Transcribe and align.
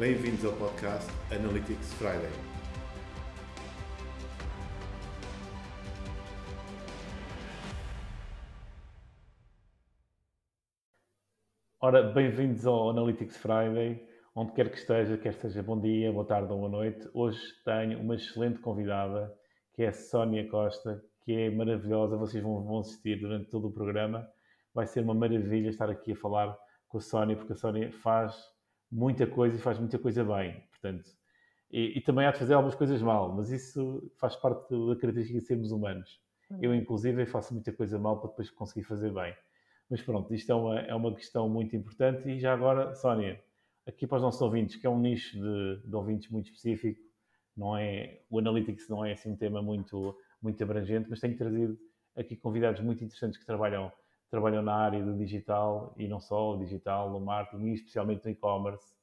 Bem-vindos 0.00 0.42
ao 0.46 0.54
podcast 0.54 1.12
Analytics 1.30 1.92
Friday. 1.92 2.30
Ora, 11.78 12.02
bem-vindos 12.02 12.64
ao 12.64 12.88
Analytics 12.88 13.36
Friday, 13.36 14.02
onde 14.34 14.52
quer 14.52 14.70
que 14.70 14.78
esteja, 14.78 15.18
quer 15.18 15.34
seja 15.34 15.62
bom 15.62 15.78
dia, 15.78 16.10
boa 16.10 16.24
tarde 16.24 16.50
ou 16.50 16.60
boa 16.60 16.70
noite. 16.70 17.06
Hoje 17.12 17.38
tenho 17.62 18.00
uma 18.00 18.14
excelente 18.14 18.58
convidada, 18.60 19.30
que 19.74 19.82
é 19.82 19.88
a 19.88 19.92
Sónia 19.92 20.48
Costa, 20.48 21.04
que 21.26 21.34
é 21.34 21.50
maravilhosa, 21.50 22.16
vocês 22.16 22.42
vão, 22.42 22.64
vão 22.64 22.78
assistir 22.78 23.20
durante 23.20 23.50
todo 23.50 23.68
o 23.68 23.72
programa. 23.74 24.26
Vai 24.72 24.86
ser 24.86 25.02
uma 25.02 25.12
maravilha 25.12 25.68
estar 25.68 25.90
aqui 25.90 26.12
a 26.12 26.16
falar 26.16 26.56
com 26.88 26.96
a 26.96 27.02
Sónia, 27.02 27.36
porque 27.36 27.52
a 27.52 27.56
Sónia 27.56 27.92
faz 27.92 28.34
muita 28.90 29.26
coisa 29.26 29.56
e 29.56 29.60
faz 29.60 29.78
muita 29.78 29.98
coisa 29.98 30.24
bem, 30.24 30.60
portanto. 30.70 31.10
E, 31.70 31.98
e 31.98 32.00
também 32.00 32.26
há 32.26 32.32
de 32.32 32.38
fazer 32.38 32.54
algumas 32.54 32.74
coisas 32.74 33.00
mal, 33.00 33.32
mas 33.34 33.50
isso 33.50 34.10
faz 34.16 34.34
parte 34.36 34.68
da 34.70 34.96
característica 34.96 35.38
de 35.38 35.46
sermos 35.46 35.70
humanos. 35.70 36.20
Eu, 36.60 36.74
inclusive, 36.74 37.26
faço 37.26 37.54
muita 37.54 37.72
coisa 37.72 37.98
mal 37.98 38.18
para 38.18 38.30
depois 38.30 38.50
conseguir 38.50 38.82
fazer 38.82 39.12
bem. 39.12 39.34
Mas 39.88 40.02
pronto, 40.02 40.34
isto 40.34 40.50
é 40.50 40.54
uma, 40.54 40.80
é 40.80 40.94
uma 40.94 41.14
questão 41.14 41.48
muito 41.48 41.76
importante. 41.76 42.28
E 42.28 42.40
já 42.40 42.52
agora, 42.52 42.94
Sónia, 42.94 43.40
aqui 43.86 44.06
para 44.06 44.16
os 44.16 44.22
nossos 44.22 44.40
ouvintes, 44.40 44.76
que 44.76 44.86
é 44.86 44.90
um 44.90 44.98
nicho 44.98 45.38
de, 45.38 45.82
de 45.86 45.94
ouvintes 45.94 46.28
muito 46.28 46.46
específico, 46.46 47.00
não 47.56 47.76
é, 47.76 48.22
o 48.28 48.38
Analytics 48.38 48.88
não 48.88 49.04
é 49.04 49.12
assim 49.12 49.30
um 49.30 49.36
tema 49.36 49.62
muito, 49.62 50.16
muito 50.42 50.62
abrangente, 50.62 51.08
mas 51.08 51.20
tenho 51.20 51.36
trazido 51.36 51.78
aqui 52.16 52.36
convidados 52.36 52.80
muito 52.80 53.04
interessantes 53.04 53.38
que 53.38 53.46
trabalham, 53.46 53.92
trabalham 54.30 54.62
na 54.62 54.74
área 54.74 55.04
do 55.04 55.16
digital 55.16 55.92
e 55.96 56.06
não 56.06 56.20
só, 56.20 56.54
o 56.54 56.58
digital, 56.58 57.14
o 57.14 57.20
marketing 57.20 57.64
e 57.64 57.74
especialmente 57.74 58.24
no 58.24 58.30
e-commerce. 58.30 58.94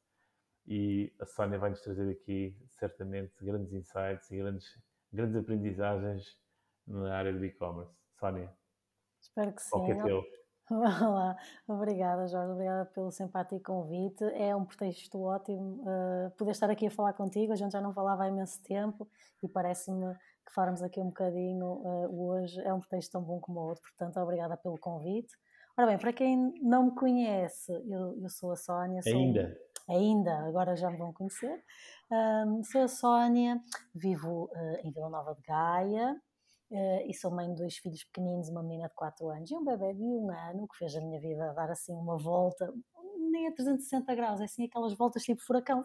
E 0.66 1.14
a 1.20 1.25
Sónia 1.25 1.59
vai 1.59 1.70
nos 1.70 1.81
trazer 1.81 2.09
aqui, 2.11 2.58
certamente, 2.67 3.33
grandes 3.42 3.73
insights 3.73 4.30
e 4.31 4.38
grandes, 4.38 4.66
grandes 5.11 5.36
aprendizagens 5.36 6.38
na 6.86 7.16
área 7.16 7.33
do 7.33 7.44
e-commerce. 7.45 7.95
Sónia, 8.20 8.52
Espero 9.22 9.53
que 9.53 9.61
sim. 9.61 9.70
qualquer 9.70 10.03
teu. 10.03 10.23
Olá, 10.70 11.38
obrigada 11.66 12.28
Jorge, 12.28 12.52
obrigada 12.52 12.86
pelo 12.88 13.09
simpático 13.09 13.61
convite. 13.64 14.23
É 14.33 14.53
um 14.53 14.66
pretexto 14.66 15.22
ótimo 15.22 15.81
uh, 15.83 16.31
poder 16.31 16.52
estar 16.52 16.70
aqui 16.70 16.88
a 16.88 16.92
falar 16.92 17.14
contigo. 17.14 17.53
A 17.53 17.55
gente 17.55 17.72
já 17.72 17.80
não 17.80 17.94
falava 17.94 18.23
há 18.23 18.28
imenso 18.28 18.61
tempo 18.64 19.08
e 19.42 19.48
parece-me 19.48 20.14
que 20.48 20.53
falarmos 20.53 20.81
aqui 20.81 21.00
um 21.00 21.08
bocadinho 21.08 21.66
uh, 21.66 22.30
hoje 22.30 22.59
é 22.62 22.73
um 22.73 22.80
pretexto 22.80 23.12
tão 23.12 23.22
bom 23.22 23.40
como 23.40 23.59
o 23.59 23.67
outro. 23.67 23.84
Portanto, 23.84 24.17
obrigada 24.20 24.56
pelo 24.58 24.80
convite. 24.80 25.36
Ora 25.78 25.88
bem, 25.88 25.98
para 25.98 26.14
quem 26.14 26.54
não 26.64 26.86
me 26.86 26.95
conhece, 26.95 27.72
eu, 27.88 28.17
eu 28.20 28.30
sou 28.30 28.52
a 28.52 28.56
Sónia. 28.56 29.02
Sou, 29.04 29.14
Ainda? 29.14 29.58
Ainda, 29.88 30.39
agora 30.39 30.76
já 30.76 30.89
me 30.89 30.98
vão 30.98 31.14
conhecer. 31.14 31.64
Um, 32.12 32.64
sou 32.64 32.81
a 32.81 32.88
Sónia, 32.88 33.62
vivo 33.94 34.45
uh, 34.45 34.88
em 34.88 34.92
Vila 34.92 35.09
Nova 35.09 35.36
de 35.36 35.42
Gaia, 35.42 36.20
Uh, 36.70 37.00
e 37.08 37.14
sou 37.14 37.32
mãe 37.32 37.48
de 37.48 37.56
dois 37.56 37.78
filhos 37.78 38.04
pequeninos, 38.04 38.50
uma 38.50 38.61
menina 38.61 38.89
de 38.89 38.94
4 38.94 39.30
anos 39.30 39.50
e 39.50 39.56
um 39.56 39.64
bebê 39.64 39.94
de 39.94 40.04
um 40.04 40.30
ano, 40.30 40.67
que 40.67 40.78
fez 40.78 40.98
a 40.98 41.00
minha 41.00 41.17
vida 41.17 41.54
dar 41.54 41.72
assim 41.72 41.94
uma 41.94 42.17
volta, 42.17 42.73
nem 43.32 43.48
a 43.48 43.54
360 43.54 44.14
graus, 44.16 44.42
é 44.42 44.44
assim 44.44 44.66
aquelas 44.66 44.94
voltas 44.94 45.23
tipo 45.23 45.42
furacão. 45.44 45.82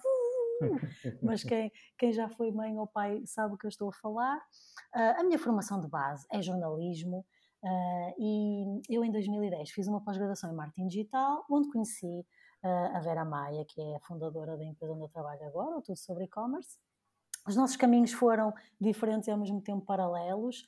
Mas 1.22 1.42
quem, 1.42 1.70
quem 1.98 2.12
já 2.12 2.28
foi 2.28 2.50
mãe 2.50 2.78
ou 2.78 2.86
pai 2.86 3.22
sabe 3.26 3.54
o 3.54 3.58
que 3.58 3.66
eu 3.66 3.68
estou 3.68 3.88
a 3.88 3.92
falar. 3.92 4.36
Uh, 4.94 5.20
a 5.20 5.24
minha 5.24 5.38
formação 5.38 5.80
de 5.80 5.88
base 5.88 6.26
é 6.30 6.40
jornalismo 6.42 7.24
uh, 7.62 8.14
e 8.18 8.80
eu 8.88 9.04
em 9.04 9.10
2010 9.10 9.70
fiz 9.70 9.86
uma 9.88 10.02
pós-graduação 10.02 10.52
em 10.52 10.56
marketing 10.56 10.88
digital, 10.88 11.44
onde 11.50 11.70
conheci 11.70 12.26
a 12.94 13.00
Vera 13.00 13.24
Maia, 13.24 13.64
que 13.64 13.80
é 13.80 13.96
a 13.96 14.00
fundadora 14.00 14.56
da 14.56 14.64
empresa 14.64 14.92
onde 14.92 15.02
eu 15.02 15.08
trabalho 15.08 15.44
agora, 15.44 15.82
Tudo 15.82 15.98
Sobre 15.98 16.26
E-Commerce 16.26 16.78
os 17.46 17.56
nossos 17.56 17.76
caminhos 17.76 18.12
foram 18.12 18.54
diferentes 18.80 19.26
e 19.26 19.30
ao 19.30 19.38
mesmo 19.38 19.60
tempo 19.60 19.84
paralelos. 19.84 20.64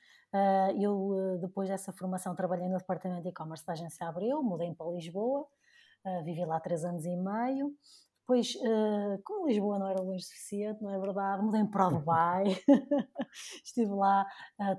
Eu, 0.77 1.39
depois 1.41 1.69
dessa 1.69 1.93
formação, 1.93 2.35
trabalhei 2.35 2.69
no 2.69 2.79
departamento 2.79 3.23
de 3.23 3.29
e-commerce 3.29 3.65
da 3.65 3.73
agência 3.75 4.09
Abreu, 4.09 4.43
mudei 4.43 4.75
para 4.75 4.91
Lisboa, 4.91 5.47
vivi 6.25 6.45
lá 6.45 6.59
três 6.59 6.85
anos 6.85 7.05
e 7.05 7.17
meio. 7.17 7.73
Depois, 8.25 8.55
ah, 8.65 9.19
como 9.23 9.47
Lisboa 9.47 9.79
não 9.79 9.87
era 9.87 10.01
longe 10.01 10.25
suficiente, 10.25 10.83
não 10.83 10.91
é 10.91 10.99
verdade, 10.99 11.43
mudei 11.43 11.65
para 11.65 11.89
o 11.89 11.91
Dubai. 12.01 12.45
Estive 13.63 13.93
lá 13.93 14.27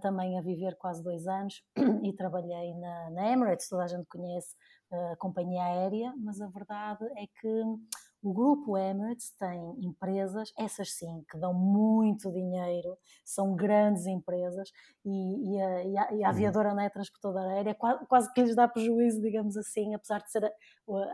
também 0.01 0.37
a 0.37 0.41
viver 0.41 0.75
quase 0.77 1.03
dois 1.03 1.27
anos 1.27 1.63
e 2.03 2.11
trabalhei 2.13 2.73
na, 2.73 3.11
na 3.11 3.31
Emirates, 3.31 3.69
toda 3.69 3.83
a 3.83 3.87
gente 3.87 4.07
conhece 4.07 4.55
a 4.91 5.15
companhia 5.17 5.63
aérea, 5.63 6.13
mas 6.17 6.41
a 6.41 6.47
verdade 6.47 7.05
é 7.17 7.27
que 7.39 7.63
o 8.25 8.33
grupo 8.33 8.75
Emirates 8.75 9.31
tem 9.37 9.85
empresas, 9.85 10.51
essas 10.57 10.91
sim, 10.93 11.23
que 11.29 11.37
dão 11.37 11.53
muito 11.53 12.31
dinheiro, 12.31 12.97
são 13.23 13.55
grandes 13.55 14.07
empresas, 14.07 14.71
e, 15.05 15.53
e, 15.53 15.61
a, 15.61 15.83
e 15.83 15.97
a, 15.97 16.11
e 16.13 16.23
a, 16.23 16.25
uhum. 16.25 16.25
aviadora 16.25 16.73
não 16.73 16.81
é 16.81 16.89
transportadora 16.89 17.51
aérea, 17.51 17.75
quase, 17.75 18.05
quase, 18.07 18.33
que 18.33 18.41
lhes 18.41 18.55
dá 18.55 18.67
prejuízo, 18.67 19.21
digamos 19.21 19.55
assim, 19.55 19.93
apesar 19.93 20.23
de 20.23 20.31
ser 20.31 20.43
a, 20.43 20.51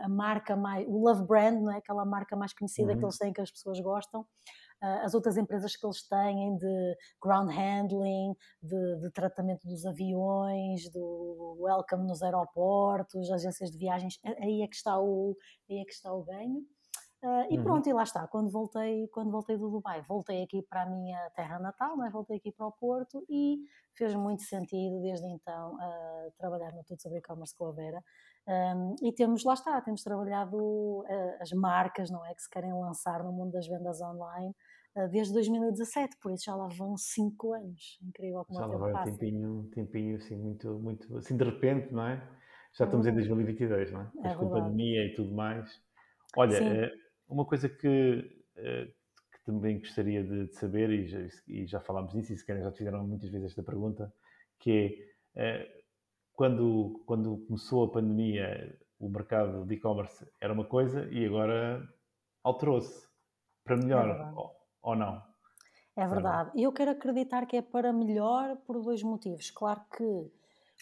a 0.06 0.08
marca 0.08 0.56
mais, 0.56 0.88
o 0.88 1.06
Love 1.06 1.26
Brand, 1.26 1.60
não 1.60 1.70
é? 1.70 1.76
aquela 1.76 2.06
marca 2.06 2.34
mais 2.34 2.54
conhecida 2.54 2.92
uhum. 2.92 2.98
que 2.98 3.04
eles 3.04 3.18
têm, 3.18 3.30
que 3.30 3.42
as 3.42 3.50
pessoas 3.50 3.78
gostam. 3.80 4.22
Uh, 4.82 5.04
as 5.04 5.12
outras 5.14 5.36
empresas 5.36 5.76
que 5.76 5.86
eles 5.86 6.08
têm 6.08 6.56
de 6.56 6.96
ground 7.22 7.50
handling, 7.50 8.34
de, 8.60 9.00
de, 9.00 9.10
tratamento 9.12 9.68
dos 9.68 9.84
aviões, 9.84 10.90
do 10.90 11.56
welcome 11.60 12.04
nos 12.06 12.22
aeroportos, 12.22 13.30
agências 13.30 13.70
de 13.70 13.78
viagens, 13.78 14.18
aí 14.24 14.62
é 14.62 14.66
que 14.66 14.74
está 14.74 14.98
o, 14.98 15.36
aí 15.70 15.78
é 15.78 15.84
que 15.84 15.92
está 15.92 16.12
o 16.12 16.24
ganho. 16.24 16.66
Uh, 17.22 17.46
e 17.50 17.56
uhum. 17.56 17.62
pronto, 17.62 17.88
e 17.88 17.92
lá 17.92 18.02
está. 18.02 18.26
Quando 18.26 18.50
voltei, 18.50 19.06
quando 19.08 19.30
voltei 19.30 19.56
do 19.56 19.70
Dubai, 19.70 20.02
voltei 20.02 20.42
aqui 20.42 20.60
para 20.60 20.82
a 20.82 20.86
minha 20.86 21.30
terra 21.36 21.60
natal, 21.60 21.96
né? 21.96 22.10
voltei 22.12 22.38
aqui 22.38 22.50
para 22.50 22.66
o 22.66 22.72
Porto 22.72 23.24
e 23.28 23.60
fez 23.94 24.12
muito 24.16 24.42
sentido 24.42 25.00
desde 25.00 25.28
então 25.28 25.76
uh, 25.76 26.32
trabalhar 26.36 26.72
no 26.72 26.82
Tudo 26.82 27.00
sobre 27.00 27.18
e-commerce 27.18 27.56
com 27.56 27.66
a 27.66 27.72
Vera. 27.72 28.02
Um, 28.48 28.96
e 29.00 29.12
temos, 29.12 29.44
lá 29.44 29.54
está, 29.54 29.80
temos 29.82 30.02
trabalhado 30.02 30.56
uh, 30.56 31.36
as 31.40 31.52
marcas, 31.52 32.10
não 32.10 32.26
é? 32.26 32.34
Que 32.34 32.42
se 32.42 32.50
querem 32.50 32.72
lançar 32.72 33.22
no 33.22 33.30
mundo 33.30 33.52
das 33.52 33.68
vendas 33.68 34.00
online 34.00 34.52
desde 35.10 35.32
2017, 35.32 36.18
por 36.20 36.30
isso 36.32 36.44
já 36.44 36.54
lá 36.54 36.68
vão 36.68 36.98
5 36.98 37.54
anos. 37.54 37.98
Incrível 38.02 38.44
como 38.44 38.60
já 38.60 38.66
lá 38.66 38.76
vai 38.76 38.92
um 38.92 39.04
tempinho, 39.04 39.60
um 39.60 39.70
tempinho 39.70 40.16
assim, 40.16 40.36
muito, 40.36 40.78
muito, 40.78 41.16
assim 41.16 41.34
de 41.34 41.44
repente, 41.44 41.94
não 41.94 42.06
é? 42.06 42.22
Já 42.74 42.84
estamos 42.84 43.06
em 43.06 43.14
2022, 43.14 43.90
uhum. 43.90 43.94
não 43.94 44.02
é? 44.24 44.32
é 44.32 44.34
com 44.34 44.48
a 44.48 44.50
pandemia 44.50 45.06
e 45.06 45.14
tudo 45.14 45.32
mais. 45.32 45.80
Olha, 46.36 46.92
uma 47.32 47.44
coisa 47.44 47.68
que, 47.68 48.44
eh, 48.56 48.86
que 49.32 49.44
também 49.44 49.78
gostaria 49.78 50.22
de, 50.22 50.46
de 50.46 50.54
saber, 50.54 50.90
e 50.90 51.06
já, 51.06 51.18
e 51.48 51.66
já, 51.66 51.80
falámos 51.80 52.12
disso, 52.12 52.32
e 52.32 52.36
se 52.36 52.46
calhar 52.46 52.62
já 52.62 52.70
te 52.70 52.78
fizeram 52.78 53.06
muitas 53.06 53.30
vezes 53.30 53.50
esta 53.50 53.62
pergunta, 53.62 54.12
que 54.58 55.08
é 55.34 55.60
eh, 55.60 55.82
quando, 56.34 57.02
quando 57.06 57.38
começou 57.46 57.84
a 57.84 57.90
pandemia, 57.90 58.78
o 58.98 59.08
mercado 59.08 59.64
de 59.64 59.74
e-commerce 59.74 60.26
era 60.40 60.52
uma 60.52 60.64
coisa 60.64 61.08
e 61.10 61.26
agora 61.26 61.82
alterou-se 62.42 63.06
para 63.64 63.76
melhor 63.76 64.08
é 64.08 64.32
ou, 64.32 64.50
ou, 64.82 64.96
não? 64.96 65.22
É 65.96 66.06
verdade. 66.06 66.50
Eu 66.60 66.72
quero 66.72 66.92
acreditar 66.92 67.46
que 67.46 67.56
é 67.56 67.62
para 67.62 67.92
melhor 67.92 68.56
por 68.66 68.80
dois 68.80 69.02
motivos. 69.02 69.50
Claro 69.50 69.82
que 69.94 70.32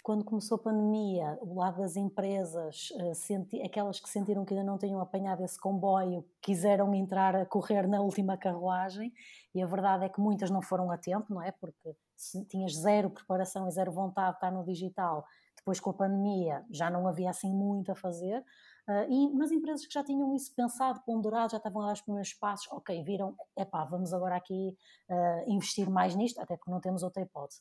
quando 0.02 0.24
começou 0.24 0.56
a 0.56 0.58
pandemia, 0.58 1.38
o 1.40 1.58
lado 1.58 1.78
das 1.78 1.96
empresas, 1.96 2.88
eh, 2.98 3.14
senti, 3.14 3.60
aquelas 3.62 4.00
que 4.00 4.08
sentiram 4.08 4.44
que 4.44 4.54
ainda 4.54 4.64
não 4.64 4.78
tinham 4.78 5.00
apanhado 5.00 5.44
esse 5.44 5.58
comboio, 5.58 6.24
quiseram 6.40 6.94
entrar 6.94 7.36
a 7.36 7.46
correr 7.46 7.86
na 7.86 8.00
última 8.00 8.36
carruagem, 8.36 9.12
e 9.54 9.62
a 9.62 9.66
verdade 9.66 10.04
é 10.04 10.08
que 10.08 10.20
muitas 10.20 10.50
não 10.50 10.62
foram 10.62 10.90
a 10.90 10.98
tempo, 10.98 11.26
não 11.34 11.42
é? 11.42 11.50
Porque 11.52 11.96
se 12.16 12.44
tinhas 12.46 12.74
zero 12.74 13.10
preparação 13.10 13.66
e 13.68 13.70
zero 13.70 13.92
vontade 13.92 14.32
de 14.32 14.36
estar 14.36 14.50
no 14.50 14.64
digital, 14.64 15.24
depois 15.56 15.80
com 15.80 15.90
a 15.90 15.94
pandemia 15.94 16.64
já 16.70 16.90
não 16.90 17.06
havia 17.06 17.30
assim 17.30 17.52
muito 17.52 17.92
a 17.92 17.94
fazer. 17.94 18.44
Uh, 18.88 19.06
e, 19.08 19.32
mas 19.34 19.52
empresas 19.52 19.86
que 19.86 19.92
já 19.92 20.02
tinham 20.02 20.34
isso 20.34 20.54
pensado, 20.54 21.00
ponderado, 21.04 21.52
já 21.52 21.58
estavam 21.58 21.82
dar 21.82 21.92
os 21.92 22.00
primeiros 22.00 22.34
passos, 22.34 22.66
ok, 22.72 23.02
viram, 23.04 23.36
epá, 23.56 23.84
vamos 23.84 24.12
agora 24.12 24.36
aqui 24.36 24.76
uh, 25.08 25.50
investir 25.50 25.88
mais 25.88 26.16
nisto, 26.16 26.40
até 26.40 26.56
porque 26.56 26.70
não 26.70 26.80
temos 26.80 27.02
outra 27.02 27.22
hipótese. 27.22 27.60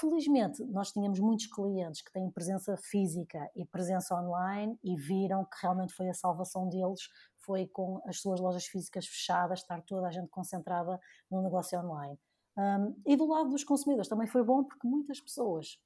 Felizmente, 0.00 0.64
nós 0.64 0.90
tínhamos 0.90 1.20
muitos 1.20 1.46
clientes 1.46 2.02
que 2.02 2.12
têm 2.12 2.28
presença 2.28 2.76
física 2.76 3.48
e 3.54 3.64
presença 3.64 4.14
online 4.20 4.76
e 4.82 4.96
viram 4.96 5.44
que 5.44 5.56
realmente 5.62 5.94
foi 5.94 6.08
a 6.08 6.14
salvação 6.14 6.68
deles, 6.68 7.08
foi 7.38 7.68
com 7.68 8.00
as 8.04 8.20
suas 8.20 8.40
lojas 8.40 8.64
físicas 8.64 9.06
fechadas, 9.06 9.60
estar 9.60 9.80
toda 9.82 10.08
a 10.08 10.10
gente 10.10 10.28
concentrada 10.28 11.00
no 11.30 11.40
negócio 11.42 11.78
online. 11.78 12.18
Um, 12.56 13.00
e 13.06 13.14
do 13.14 13.26
lado 13.26 13.50
dos 13.50 13.62
consumidores 13.62 14.08
também 14.08 14.26
foi 14.26 14.42
bom 14.42 14.64
porque 14.64 14.86
muitas 14.86 15.20
pessoas 15.20 15.78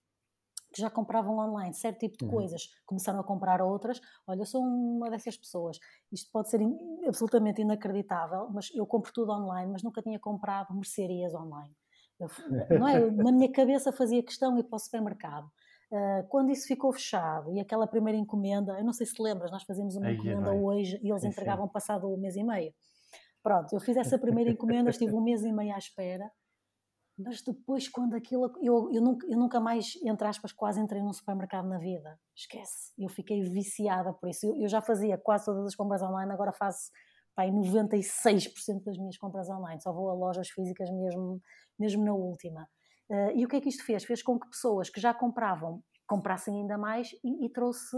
que 0.73 0.81
já 0.81 0.91
compravam 0.91 1.39
online 1.39 1.75
certo 1.75 1.99
tipo 1.99 2.17
de 2.17 2.25
uhum. 2.25 2.31
coisas 2.31 2.69
começaram 2.87 3.21
a 3.21 3.25
comprar 3.25 3.61
outras. 3.61 4.01
Olha, 4.27 4.41
eu 4.41 4.47
sou 4.47 4.63
uma 4.63 5.11
dessas 5.11 5.37
pessoas. 5.37 5.79
Isto 6.11 6.31
pode 6.31 6.49
ser 6.49 6.61
absolutamente 7.07 7.61
inacreditável, 7.61 8.49
mas 8.51 8.71
eu 8.75 8.87
compro 8.87 9.13
tudo 9.13 9.33
online, 9.33 9.71
mas 9.71 9.83
nunca 9.83 10.01
tinha 10.01 10.19
comprado 10.19 10.75
mercearias 10.75 11.35
online. 11.35 11.75
Eu, 12.19 12.29
não 12.79 12.89
é? 12.89 13.11
Na 13.11 13.33
minha 13.33 13.51
cabeça 13.51 13.93
fazia 13.93 14.23
questão 14.23 14.59
ir 14.59 14.65
para 14.65 14.77
o 14.77 14.79
supermercado. 14.79 15.51
Uh, 15.91 16.27
quando 16.29 16.51
isso 16.51 16.67
ficou 16.67 16.93
fechado 16.93 17.51
e 17.53 17.61
aquela 17.61 17.87
primeira 17.87 18.19
encomenda, 18.19 18.79
eu 18.79 18.85
não 18.85 18.93
sei 18.93 19.07
se 19.07 19.23
lembras, 19.23 19.51
nós 19.51 19.63
fazíamos 19.63 19.97
uma 19.97 20.13
encomenda 20.13 20.53
hoje 20.53 21.01
e 21.03 21.11
eles 21.11 21.25
entregavam 21.25 21.67
passado 21.67 22.13
um 22.13 22.19
mês 22.19 22.37
e 22.37 22.43
meio. 22.43 22.75
Pronto, 23.43 23.73
eu 23.73 23.81
fiz 23.81 23.97
essa 23.97 24.19
primeira 24.19 24.51
encomenda, 24.51 24.91
estive 24.91 25.15
um 25.15 25.23
mês 25.23 25.43
e 25.43 25.53
meio 25.53 25.75
à 25.75 25.79
espera, 25.79 26.31
mas 27.19 27.43
depois, 27.43 27.89
quando 27.89 28.15
aquilo. 28.15 28.53
Eu, 28.63 28.93
eu, 28.93 29.03
nunca, 29.03 29.27
eu 29.27 29.37
nunca 29.37 29.59
mais, 29.59 29.97
entre 30.05 30.29
aspas, 30.29 30.53
quase 30.53 30.81
entrei 30.81 31.03
num 31.03 31.13
supermercado 31.13 31.67
na 31.67 31.77
vida. 31.77 32.17
Esquece. 32.35 32.93
Eu 32.97 33.09
fiquei 33.09 33.43
viciada 33.43 34.13
por 34.13 34.29
isso. 34.29 34.47
Eu, 34.47 34.55
eu 34.63 34.69
já 34.69 34.81
fazia 34.81 35.19
quase 35.19 35.45
todas 35.47 35.67
as 35.67 35.75
compras 35.75 36.01
online, 36.01 36.31
agora 36.31 36.53
faço 36.53 36.93
pai, 37.39 37.53
96% 37.53 38.83
das 38.85 38.99
minhas 38.99 39.17
compras 39.17 39.49
online. 39.49 39.81
Só 39.81 39.93
vou 39.93 40.11
a 40.11 40.13
lojas 40.13 40.49
físicas 40.49 40.91
mesmo, 40.91 41.41
mesmo 41.79 42.05
na 42.05 42.13
última. 42.13 42.69
Uh, 43.09 43.31
e 43.37 43.45
o 43.45 43.49
que 43.49 43.55
é 43.55 43.61
que 43.61 43.69
isto 43.69 43.85
fez? 43.85 44.05
Fez 44.05 44.25
com 44.25 44.41
que 44.41 44.49
pessoas 44.49 44.91
que 44.91 45.01
já 45.01 45.15
compravam 45.15 45.81
comprassem 46.05 46.57
ainda 46.57 46.77
mais 46.77 47.13
e, 47.23 47.47
e 47.47 47.49
trouxe 47.51 47.97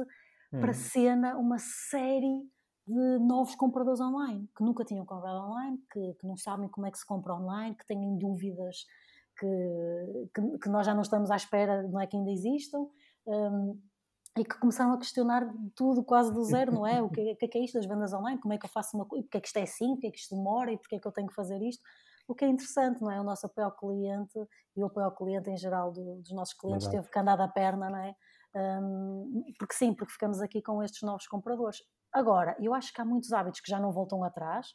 hum. 0.52 0.60
para 0.60 0.75
cena 0.75 1.38
uma 1.38 1.58
série 1.58 2.42
de 2.87 3.19
novos 3.20 3.54
compradores 3.54 4.00
online 4.00 4.46
que 4.54 4.62
nunca 4.62 4.84
tinham 4.84 5.06
comprado 5.06 5.38
online, 5.48 5.78
que, 5.90 6.14
que 6.14 6.26
não 6.26 6.37
sabem 6.37 6.69
como 6.69 6.87
é 6.87 6.90
que 6.90 6.98
se 6.98 7.06
compra 7.06 7.34
online, 7.34 7.75
que 7.76 7.87
têm 7.87 8.19
dúvidas 8.19 8.84
que, 9.38 10.31
que, 10.34 10.58
que, 10.58 10.69
nós 10.69 10.84
já 10.84 10.92
não 10.92 11.02
estamos 11.02 11.31
à 11.31 11.37
espera, 11.37 11.82
não 11.84 12.00
é 12.00 12.06
que 12.06 12.16
ainda 12.16 12.31
existam, 12.31 12.88
um, 13.26 13.81
e 14.40 14.44
que 14.44 14.58
começaram 14.58 14.94
a 14.94 14.98
questionar 14.98 15.46
tudo 15.75 16.02
quase 16.02 16.32
do 16.32 16.42
zero, 16.44 16.72
não 16.72 16.87
é? 16.87 17.02
O 17.02 17.10
que, 17.10 17.34
que, 17.34 17.44
é, 17.44 17.48
que 17.48 17.58
é 17.58 17.64
isto 17.64 17.75
das 17.75 17.87
vendas 17.87 18.12
online? 18.12 18.40
Como 18.40 18.54
é 18.54 18.58
que 18.58 18.64
eu 18.64 18.70
faço 18.70 18.96
uma 18.96 19.04
coisa? 19.04 19.22
Porque 19.25 19.37
é 19.37 19.40
que 19.40 19.48
isto 19.48 19.56
é 19.58 19.62
assim? 19.62 19.92
Porque 19.92 20.06
é 20.06 20.10
que 20.10 20.19
isto 20.19 20.34
demora? 20.34 20.72
E 20.72 20.78
porque 20.78 20.96
é 20.96 20.98
que 20.98 21.06
eu 21.06 21.12
tenho 21.12 21.28
que 21.28 21.34
fazer 21.34 21.60
isto? 21.60 21.82
O 22.26 22.34
que 22.34 22.44
é 22.44 22.48
interessante, 22.48 23.02
não 23.02 23.10
é? 23.10 23.20
O 23.20 23.25
nosso 23.25 23.44
apoio 23.46 23.66
ao 23.66 23.76
cliente 23.76 24.38
e 24.75 24.82
o 24.82 24.87
apoio 24.87 25.06
ao 25.06 25.14
cliente 25.14 25.50
em 25.50 25.56
geral 25.56 25.92
do, 25.92 26.16
dos 26.16 26.32
nossos 26.32 26.54
clientes 26.54 26.87
Verdade. 26.87 27.04
teve 27.04 27.12
que 27.12 27.19
andar 27.19 27.37
da 27.37 27.48
perna, 27.48 27.90
não 27.90 27.98
é? 27.98 28.14
Um, 28.54 29.44
porque 29.58 29.75
sim, 29.75 29.92
porque 29.92 30.12
ficamos 30.12 30.40
aqui 30.40 30.62
com 30.62 30.82
estes 30.82 31.02
novos 31.02 31.26
compradores. 31.26 31.82
Agora, 32.12 32.56
eu 32.58 32.72
acho 32.72 32.92
que 32.92 33.00
há 33.00 33.04
muitos 33.04 33.32
hábitos 33.32 33.60
que 33.60 33.70
já 33.70 33.78
não 33.78 33.92
voltam 33.92 34.25
atrás, 34.25 34.69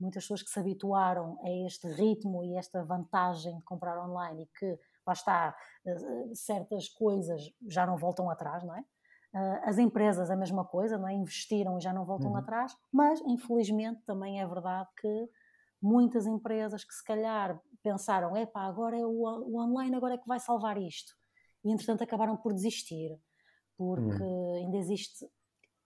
muitas 0.00 0.22
pessoas 0.22 0.42
que 0.42 0.50
se 0.50 0.60
habituaram 0.60 1.38
a 1.42 1.50
este 1.66 1.88
ritmo 1.88 2.44
e 2.44 2.56
esta 2.56 2.84
vantagem 2.84 3.56
de 3.56 3.64
comprar 3.64 3.98
online 4.02 4.44
e 4.44 4.58
que, 4.58 4.78
lá 5.06 5.12
está, 5.12 5.56
eh, 5.86 6.34
certas 6.34 6.88
coisas 6.88 7.42
já 7.66 7.86
não 7.86 7.96
voltam 7.96 8.30
atrás, 8.30 8.62
não 8.64 8.76
é? 8.76 8.84
As 9.62 9.78
empresas 9.78 10.30
a 10.30 10.36
mesma 10.36 10.64
coisa, 10.64 10.96
não 10.96 11.06
é? 11.06 11.14
Investiram 11.14 11.78
e 11.78 11.80
já 11.80 11.92
não 11.92 12.04
voltam 12.04 12.30
uhum. 12.30 12.36
atrás, 12.36 12.74
mas 12.92 13.20
infelizmente 13.26 14.02
também 14.06 14.40
é 14.40 14.46
verdade 14.46 14.88
que 14.98 15.28
muitas 15.80 16.26
empresas 16.26 16.82
que 16.82 16.94
se 16.94 17.04
calhar 17.04 17.60
pensaram, 17.82 18.36
epá, 18.36 18.62
agora 18.62 18.96
é 18.96 19.04
o, 19.04 19.10
o 19.10 19.60
online 19.60 19.94
agora 19.94 20.14
é 20.14 20.18
que 20.18 20.26
vai 20.26 20.40
salvar 20.40 20.78
isto. 20.78 21.12
E 21.64 21.70
entretanto 21.70 22.02
acabaram 22.02 22.36
por 22.36 22.52
desistir, 22.52 23.18
porque 23.76 24.22
uhum. 24.22 24.64
ainda 24.64 24.76
existe 24.78 25.26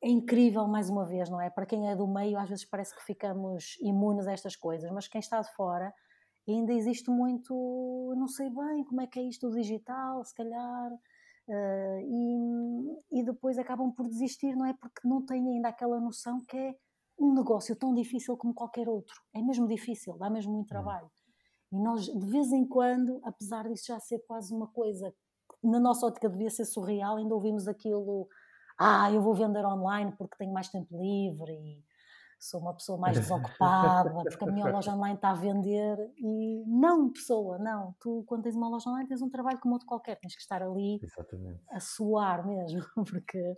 é 0.03 0.09
incrível, 0.09 0.67
mais 0.67 0.91
uma 0.91 1.07
vez, 1.07 1.31
não 1.31 1.41
é? 1.41 1.49
Para 1.49 1.65
quem 1.65 1.89
é 1.89 1.95
do 1.95 2.09
meio, 2.09 2.37
às 2.37 2.49
vezes 2.49 2.65
parece 2.65 2.93
que 2.95 3.05
ficamos 3.05 3.77
imunes 3.81 4.27
a 4.27 4.33
estas 4.33 4.57
coisas, 4.57 4.91
mas 4.91 5.07
quem 5.07 5.21
está 5.21 5.41
de 5.41 5.53
fora, 5.55 5.95
ainda 6.49 6.73
existe 6.73 7.09
muito, 7.09 8.13
não 8.17 8.27
sei 8.27 8.51
bem 8.51 8.85
como 8.85 9.01
é 9.01 9.07
que 9.07 9.21
é 9.21 9.23
isto 9.23 9.49
do 9.49 9.55
digital, 9.55 10.25
se 10.25 10.35
calhar, 10.35 10.91
uh, 11.49 12.01
e, 12.01 13.21
e 13.21 13.25
depois 13.25 13.59
acabam 13.59 13.93
por 13.93 14.09
desistir, 14.09 14.55
não 14.55 14.67
é? 14.67 14.75
Porque 14.75 15.07
não 15.07 15.25
têm 15.25 15.49
ainda 15.49 15.69
aquela 15.69 16.01
noção 16.01 16.41
que 16.47 16.57
é 16.57 16.75
um 17.19 17.35
negócio 17.35 17.77
tão 17.77 17.95
difícil 17.95 18.37
como 18.37 18.55
qualquer 18.55 18.89
outro. 18.89 19.15
É 19.35 19.43
mesmo 19.43 19.67
difícil, 19.67 20.17
dá 20.19 20.29
mesmo 20.31 20.53
muito 20.53 20.67
hum. 20.67 20.69
trabalho. 20.69 21.11
E 21.71 21.79
nós, 21.79 22.05
de 22.05 22.27
vez 22.27 22.53
em 22.53 22.67
quando, 22.67 23.21
apesar 23.25 23.69
disso 23.69 23.87
já 23.89 23.99
ser 23.99 24.19
quase 24.27 24.55
uma 24.55 24.67
coisa 24.69 25.15
na 25.63 25.79
nossa 25.79 26.07
ótica 26.07 26.29
devia 26.29 26.51
ser 26.51 26.65
surreal, 26.65 27.17
ainda 27.17 27.35
ouvimos 27.35 27.69
aquilo 27.69 28.29
ah, 28.79 29.11
eu 29.13 29.23
vou 29.23 29.35
vender 29.35 29.65
online 29.65 30.13
porque 30.19 30.37
tenho 30.37 30.53
mais 30.53 30.69
tempo 30.69 31.01
livre 31.01 31.53
e 31.53 31.85
sou 32.43 32.61
uma 32.61 32.75
pessoa 32.75 32.99
mais 32.99 33.17
desocupada, 33.21 34.11
porque 34.25 34.45
a 34.45 34.53
minha 34.53 34.67
loja 34.67 34.93
online 34.93 35.15
está 35.15 35.31
a 35.31 35.35
vender. 35.35 35.97
E 36.17 36.65
não, 36.67 37.13
pessoa, 37.13 37.59
não. 37.59 37.95
Tu, 38.01 38.25
quando 38.27 38.43
tens 38.43 38.57
uma 38.57 38.69
loja 38.69 38.91
online, 38.91 39.09
tens 39.09 39.23
um 39.23 39.31
trabalho 39.31 39.61
como 39.61 39.75
outro 39.75 39.87
qualquer, 39.87 40.19
tens 40.19 40.35
que 40.35 40.43
estar 40.43 40.63
ali 40.63 40.99
Exatamente. 41.03 41.63
a 41.71 41.79
suar 41.79 42.47
mesmo, 42.47 42.83
porque, 43.09 43.57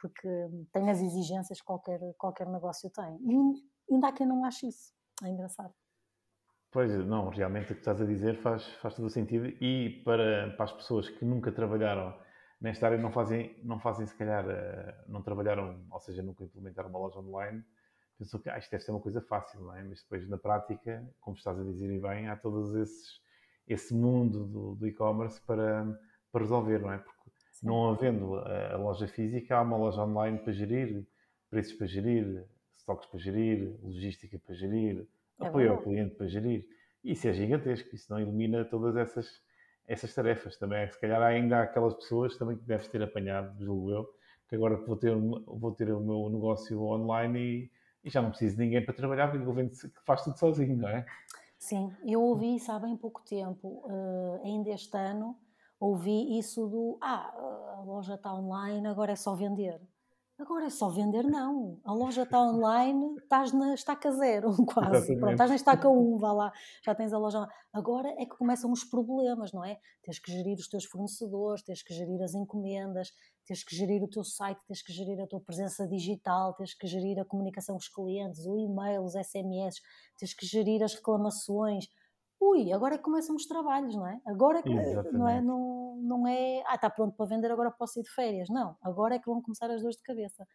porque 0.00 0.28
tem 0.72 0.90
as 0.90 1.00
exigências 1.00 1.60
que 1.60 1.64
qualquer, 1.64 2.00
qualquer 2.18 2.48
negócio 2.48 2.90
tem. 2.90 3.18
E 3.22 3.94
ainda 3.94 4.08
há 4.08 4.12
quem 4.12 4.26
não 4.26 4.44
ache 4.44 4.68
isso. 4.68 4.92
É 5.22 5.28
engraçado. 5.28 5.72
Pois, 6.72 6.92
não, 7.06 7.28
realmente 7.28 7.70
o 7.70 7.74
que 7.76 7.80
estás 7.80 8.00
a 8.00 8.04
dizer 8.04 8.36
faz, 8.42 8.66
faz 8.82 8.96
todo 8.96 9.04
o 9.04 9.10
sentido. 9.10 9.46
E 9.46 10.02
para, 10.04 10.52
para 10.56 10.64
as 10.64 10.72
pessoas 10.72 11.08
que 11.08 11.24
nunca 11.24 11.52
trabalharam 11.52 12.12
nesta 12.60 12.86
área 12.86 12.98
não 12.98 13.12
fazem, 13.12 13.56
não 13.62 13.78
fazem 13.78 14.06
se 14.06 14.16
calhar, 14.16 14.44
eh, 14.48 15.04
não 15.06 15.22
trabalharam, 15.22 15.86
ou 15.88 16.00
seja, 16.00 16.22
nunca 16.22 16.42
implementaram 16.42 16.88
uma 16.88 16.98
loja 16.98 17.20
online, 17.20 17.62
pensou 18.18 18.40
que 18.40 18.48
ah, 18.48 18.58
isto 18.58 18.70
deve 18.70 18.82
ser 18.82 18.90
uma 18.90 19.00
coisa 19.00 19.20
fácil, 19.20 19.60
não 19.60 19.74
é? 19.74 19.82
Mas 19.82 20.02
depois 20.02 20.28
na 20.28 20.38
prática, 20.38 21.04
como 21.20 21.36
estás 21.36 21.58
a 21.58 21.62
dizer 21.62 21.90
e 21.90 22.00
bem, 22.00 22.28
há 22.28 22.40
esses, 22.80 23.20
esse 23.66 23.94
mundo 23.94 24.46
do, 24.46 24.74
do 24.76 24.86
e-commerce 24.86 25.40
para, 25.42 25.84
para 26.30 26.40
resolver, 26.40 26.80
não 26.80 26.92
é? 26.92 26.98
Porque 26.98 27.30
Sim. 27.52 27.66
não 27.66 27.90
havendo 27.90 28.36
a, 28.36 28.74
a, 28.74 28.76
loja 28.76 29.08
física, 29.08 29.56
há 29.56 29.62
uma 29.62 29.76
loja 29.76 30.02
online 30.02 30.38
para 30.38 30.52
gerir, 30.52 31.06
preços 31.50 31.74
para 31.74 31.86
gerir, 31.86 32.44
estoques 32.74 33.06
para 33.08 33.18
gerir, 33.18 33.76
logística 33.82 34.38
para 34.38 34.54
gerir, 34.54 35.06
é 35.40 35.46
apoio 35.46 35.72
ao 35.72 35.82
cliente 35.82 36.14
para 36.14 36.26
gerir. 36.26 36.66
Isso 37.02 37.28
é 37.28 37.32
gigantesco, 37.32 37.94
isso 37.94 38.10
não 38.10 38.20
elimina 38.20 38.64
todas 38.64 38.96
essas 38.96 39.42
essas 39.86 40.14
tarefas 40.14 40.56
também. 40.56 40.90
Se 40.90 40.98
calhar 40.98 41.22
ainda 41.22 41.58
há 41.58 41.62
aquelas 41.62 41.94
pessoas 41.94 42.36
também 42.36 42.56
que 42.56 42.64
deves 42.64 42.88
ter 42.88 43.02
apanhado, 43.02 43.62
julgo 43.62 43.90
eu, 43.90 44.08
que 44.48 44.54
agora 44.54 44.76
vou 44.76 44.96
ter, 44.96 45.14
vou 45.14 45.72
ter 45.72 45.92
o 45.92 46.00
meu 46.00 46.28
negócio 46.30 46.82
online 46.82 47.38
e, 47.38 47.70
e 48.04 48.10
já 48.10 48.20
não 48.20 48.30
preciso 48.30 48.56
de 48.56 48.62
ninguém 48.62 48.84
para 48.84 48.94
trabalhar, 48.94 49.30
porque 49.30 49.50
vendo 49.52 49.70
que 49.70 50.04
faz 50.04 50.22
tudo 50.22 50.38
sozinho, 50.38 50.76
não 50.76 50.88
é? 50.88 51.06
Sim, 51.58 51.90
eu 52.04 52.20
ouvi 52.22 52.56
isso 52.56 52.70
há 52.70 52.78
bem 52.78 52.96
pouco 52.96 53.22
tempo, 53.22 53.82
uh, 53.86 54.40
ainda 54.44 54.70
este 54.70 54.96
ano, 54.96 55.36
ouvi 55.80 56.38
isso 56.38 56.66
do 56.66 56.98
ah, 57.00 57.32
a 57.78 57.82
loja 57.82 58.14
está 58.14 58.34
online, 58.34 58.86
agora 58.86 59.12
é 59.12 59.16
só 59.16 59.34
vender. 59.34 59.80
Agora 60.36 60.66
é 60.66 60.70
só 60.70 60.88
vender, 60.88 61.22
não. 61.22 61.78
A 61.84 61.92
loja 61.92 62.24
está 62.24 62.40
online, 62.40 63.16
estás 63.18 63.52
na 63.52 63.72
estaca 63.72 64.10
zero, 64.10 64.50
quase. 64.66 64.96
Exatamente. 64.96 65.20
Pronto, 65.20 65.32
estás 65.32 65.50
na 65.50 65.56
estaca 65.56 65.88
1, 65.88 66.18
vá 66.18 66.32
lá, 66.32 66.52
já 66.84 66.92
tens 66.94 67.12
a 67.12 67.18
loja. 67.18 67.46
Agora 67.72 68.08
é 68.18 68.26
que 68.26 68.36
começam 68.36 68.72
os 68.72 68.82
problemas, 68.82 69.52
não 69.52 69.64
é? 69.64 69.78
Tens 70.02 70.18
que 70.18 70.32
gerir 70.32 70.58
os 70.58 70.68
teus 70.68 70.84
fornecedores, 70.86 71.62
tens 71.62 71.84
que 71.84 71.94
gerir 71.94 72.20
as 72.20 72.34
encomendas, 72.34 73.12
tens 73.46 73.62
que 73.62 73.74
gerir 73.74 74.02
o 74.02 74.08
teu 74.08 74.24
site, 74.24 74.60
tens 74.66 74.82
que 74.82 74.92
gerir 74.92 75.20
a 75.20 75.26
tua 75.26 75.40
presença 75.40 75.86
digital, 75.86 76.54
tens 76.54 76.74
que 76.74 76.86
gerir 76.86 77.18
a 77.18 77.24
comunicação 77.24 77.74
com 77.74 77.80
os 77.80 77.88
clientes, 77.88 78.46
o 78.46 78.58
e-mail, 78.58 79.02
os 79.02 79.14
SMS, 79.14 79.80
tens 80.18 80.34
que 80.34 80.46
gerir 80.46 80.82
as 80.82 80.94
reclamações. 80.94 81.86
Ui, 82.40 82.72
agora 82.72 82.94
é 82.94 82.98
que 82.98 83.04
começam 83.04 83.34
os 83.36 83.46
trabalhos, 83.46 83.94
não 83.94 84.06
é? 84.06 84.20
Agora 84.26 84.58
é 84.58 84.62
que, 84.62 84.70
não 85.12 85.28
é? 85.28 85.40
Não, 85.40 85.96
não 85.96 86.26
é, 86.26 86.62
ah, 86.66 86.74
está 86.74 86.90
pronto 86.90 87.16
para 87.16 87.26
vender, 87.26 87.50
agora 87.50 87.70
posso 87.70 87.98
ir 88.00 88.02
de 88.02 88.10
férias. 88.10 88.48
Não, 88.48 88.76
agora 88.82 89.14
é 89.14 89.18
que 89.18 89.26
vão 89.26 89.40
começar 89.40 89.70
as 89.70 89.80
dores 89.80 89.96
de 89.96 90.02
cabeça. 90.02 90.46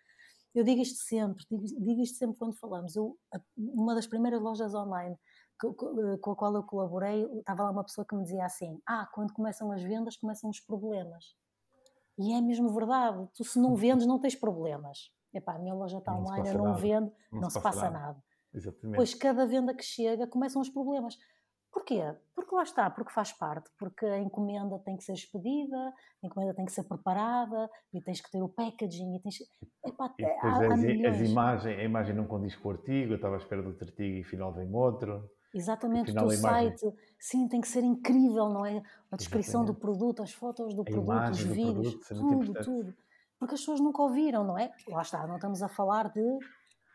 Eu 0.53 0.63
digo 0.63 0.81
isto 0.81 0.97
sempre, 0.99 1.45
digo, 1.49 1.63
digo 1.65 2.01
isto 2.01 2.17
sempre 2.17 2.37
quando 2.37 2.55
falamos. 2.55 2.95
Eu, 2.95 3.17
uma 3.57 3.95
das 3.95 4.07
primeiras 4.07 4.41
lojas 4.41 4.73
online 4.73 5.15
com 5.59 6.31
a 6.31 6.35
qual 6.35 6.55
eu 6.55 6.63
colaborei, 6.63 7.25
estava 7.37 7.63
lá 7.63 7.71
uma 7.71 7.83
pessoa 7.83 8.05
que 8.07 8.15
me 8.15 8.23
dizia 8.23 8.45
assim: 8.45 8.81
Ah, 8.87 9.07
quando 9.13 9.33
começam 9.33 9.71
as 9.71 9.83
vendas, 9.83 10.15
começam 10.15 10.49
os 10.49 10.59
problemas. 10.59 11.35
E 12.19 12.33
é 12.33 12.41
mesmo 12.41 12.73
verdade. 12.73 13.27
Tu, 13.33 13.43
se 13.45 13.59
não 13.59 13.75
vendes, 13.75 14.05
não 14.05 14.19
tens 14.19 14.35
problemas. 14.35 15.09
Epá, 15.33 15.55
a 15.55 15.59
minha 15.59 15.73
loja 15.73 15.99
está 15.99 16.13
online, 16.13 16.49
eu 16.49 16.57
não 16.57 16.65
nada. 16.65 16.79
vendo, 16.79 17.11
não, 17.31 17.41
não 17.41 17.49
se, 17.49 17.61
passa, 17.61 17.79
passa 17.79 17.91
nada. 17.91 18.07
nada. 18.07 18.23
Exatamente. 18.53 18.95
Pois 18.95 19.13
cada 19.13 19.45
venda 19.45 19.73
que 19.73 19.83
chega 19.83 20.27
começam 20.27 20.61
os 20.61 20.69
problemas. 20.69 21.17
Porquê? 21.71 22.01
Porque 22.35 22.55
lá 22.55 22.63
está, 22.63 22.89
porque 22.89 23.13
faz 23.13 23.31
parte, 23.31 23.69
porque 23.77 24.03
a 24.05 24.17
encomenda 24.17 24.79
tem 24.79 24.97
que 24.97 25.03
ser 25.03 25.13
expedida, 25.13 25.77
a 25.77 26.27
encomenda 26.27 26.53
tem 26.55 26.65
que 26.65 26.71
ser 26.71 26.83
preparada, 26.83 27.69
e 27.93 28.01
tens 28.01 28.21
que 28.21 28.31
ter 28.31 28.41
o 28.41 28.49
packaging, 28.49 29.15
e 29.15 29.21
tens 29.21 29.35
Epá, 29.85 30.11
e 30.17 30.25
depois 30.25 30.53
há, 30.55 30.63
há 30.63 30.73
as, 30.73 31.21
as 31.21 31.29
imagens, 31.29 31.77
a 31.77 31.83
imagem 31.83 32.15
não 32.15 32.25
condiz 32.25 32.55
com 32.55 32.69
o 32.69 32.71
artigo, 32.71 33.13
eu 33.13 33.17
estava 33.17 33.35
à 33.35 33.37
espera 33.37 33.61
do 33.61 33.69
outro 33.69 33.85
artigo 33.85 34.17
e 34.17 34.21
afinal 34.21 34.51
vem 34.51 34.73
outro. 34.73 35.29
Exatamente, 35.53 36.11
o 36.11 36.13
teu 36.13 36.29
site, 36.29 36.85
sim, 37.19 37.47
tem 37.47 37.59
que 37.59 37.67
ser 37.67 37.83
incrível, 37.83 38.49
não 38.49 38.65
é? 38.65 38.81
A 39.11 39.15
descrição 39.15 39.61
Exatamente. 39.61 39.75
do 39.75 39.81
produto, 39.81 40.23
as 40.23 40.31
fotos 40.31 40.75
do 40.75 40.83
a 40.83 40.85
produto, 40.85 41.31
os 41.31 41.39
vídeos, 41.41 41.95
produto, 42.07 42.45
tudo, 42.45 42.63
tudo. 42.63 42.95
Porque 43.39 43.55
as 43.55 43.61
pessoas 43.61 43.79
nunca 43.79 44.01
ouviram, 44.01 44.43
não 44.43 44.57
é? 44.57 44.71
Lá 44.87 45.01
está, 45.01 45.25
não 45.25 45.35
estamos 45.35 45.63
a 45.63 45.67
falar 45.67 46.11
de 46.11 46.21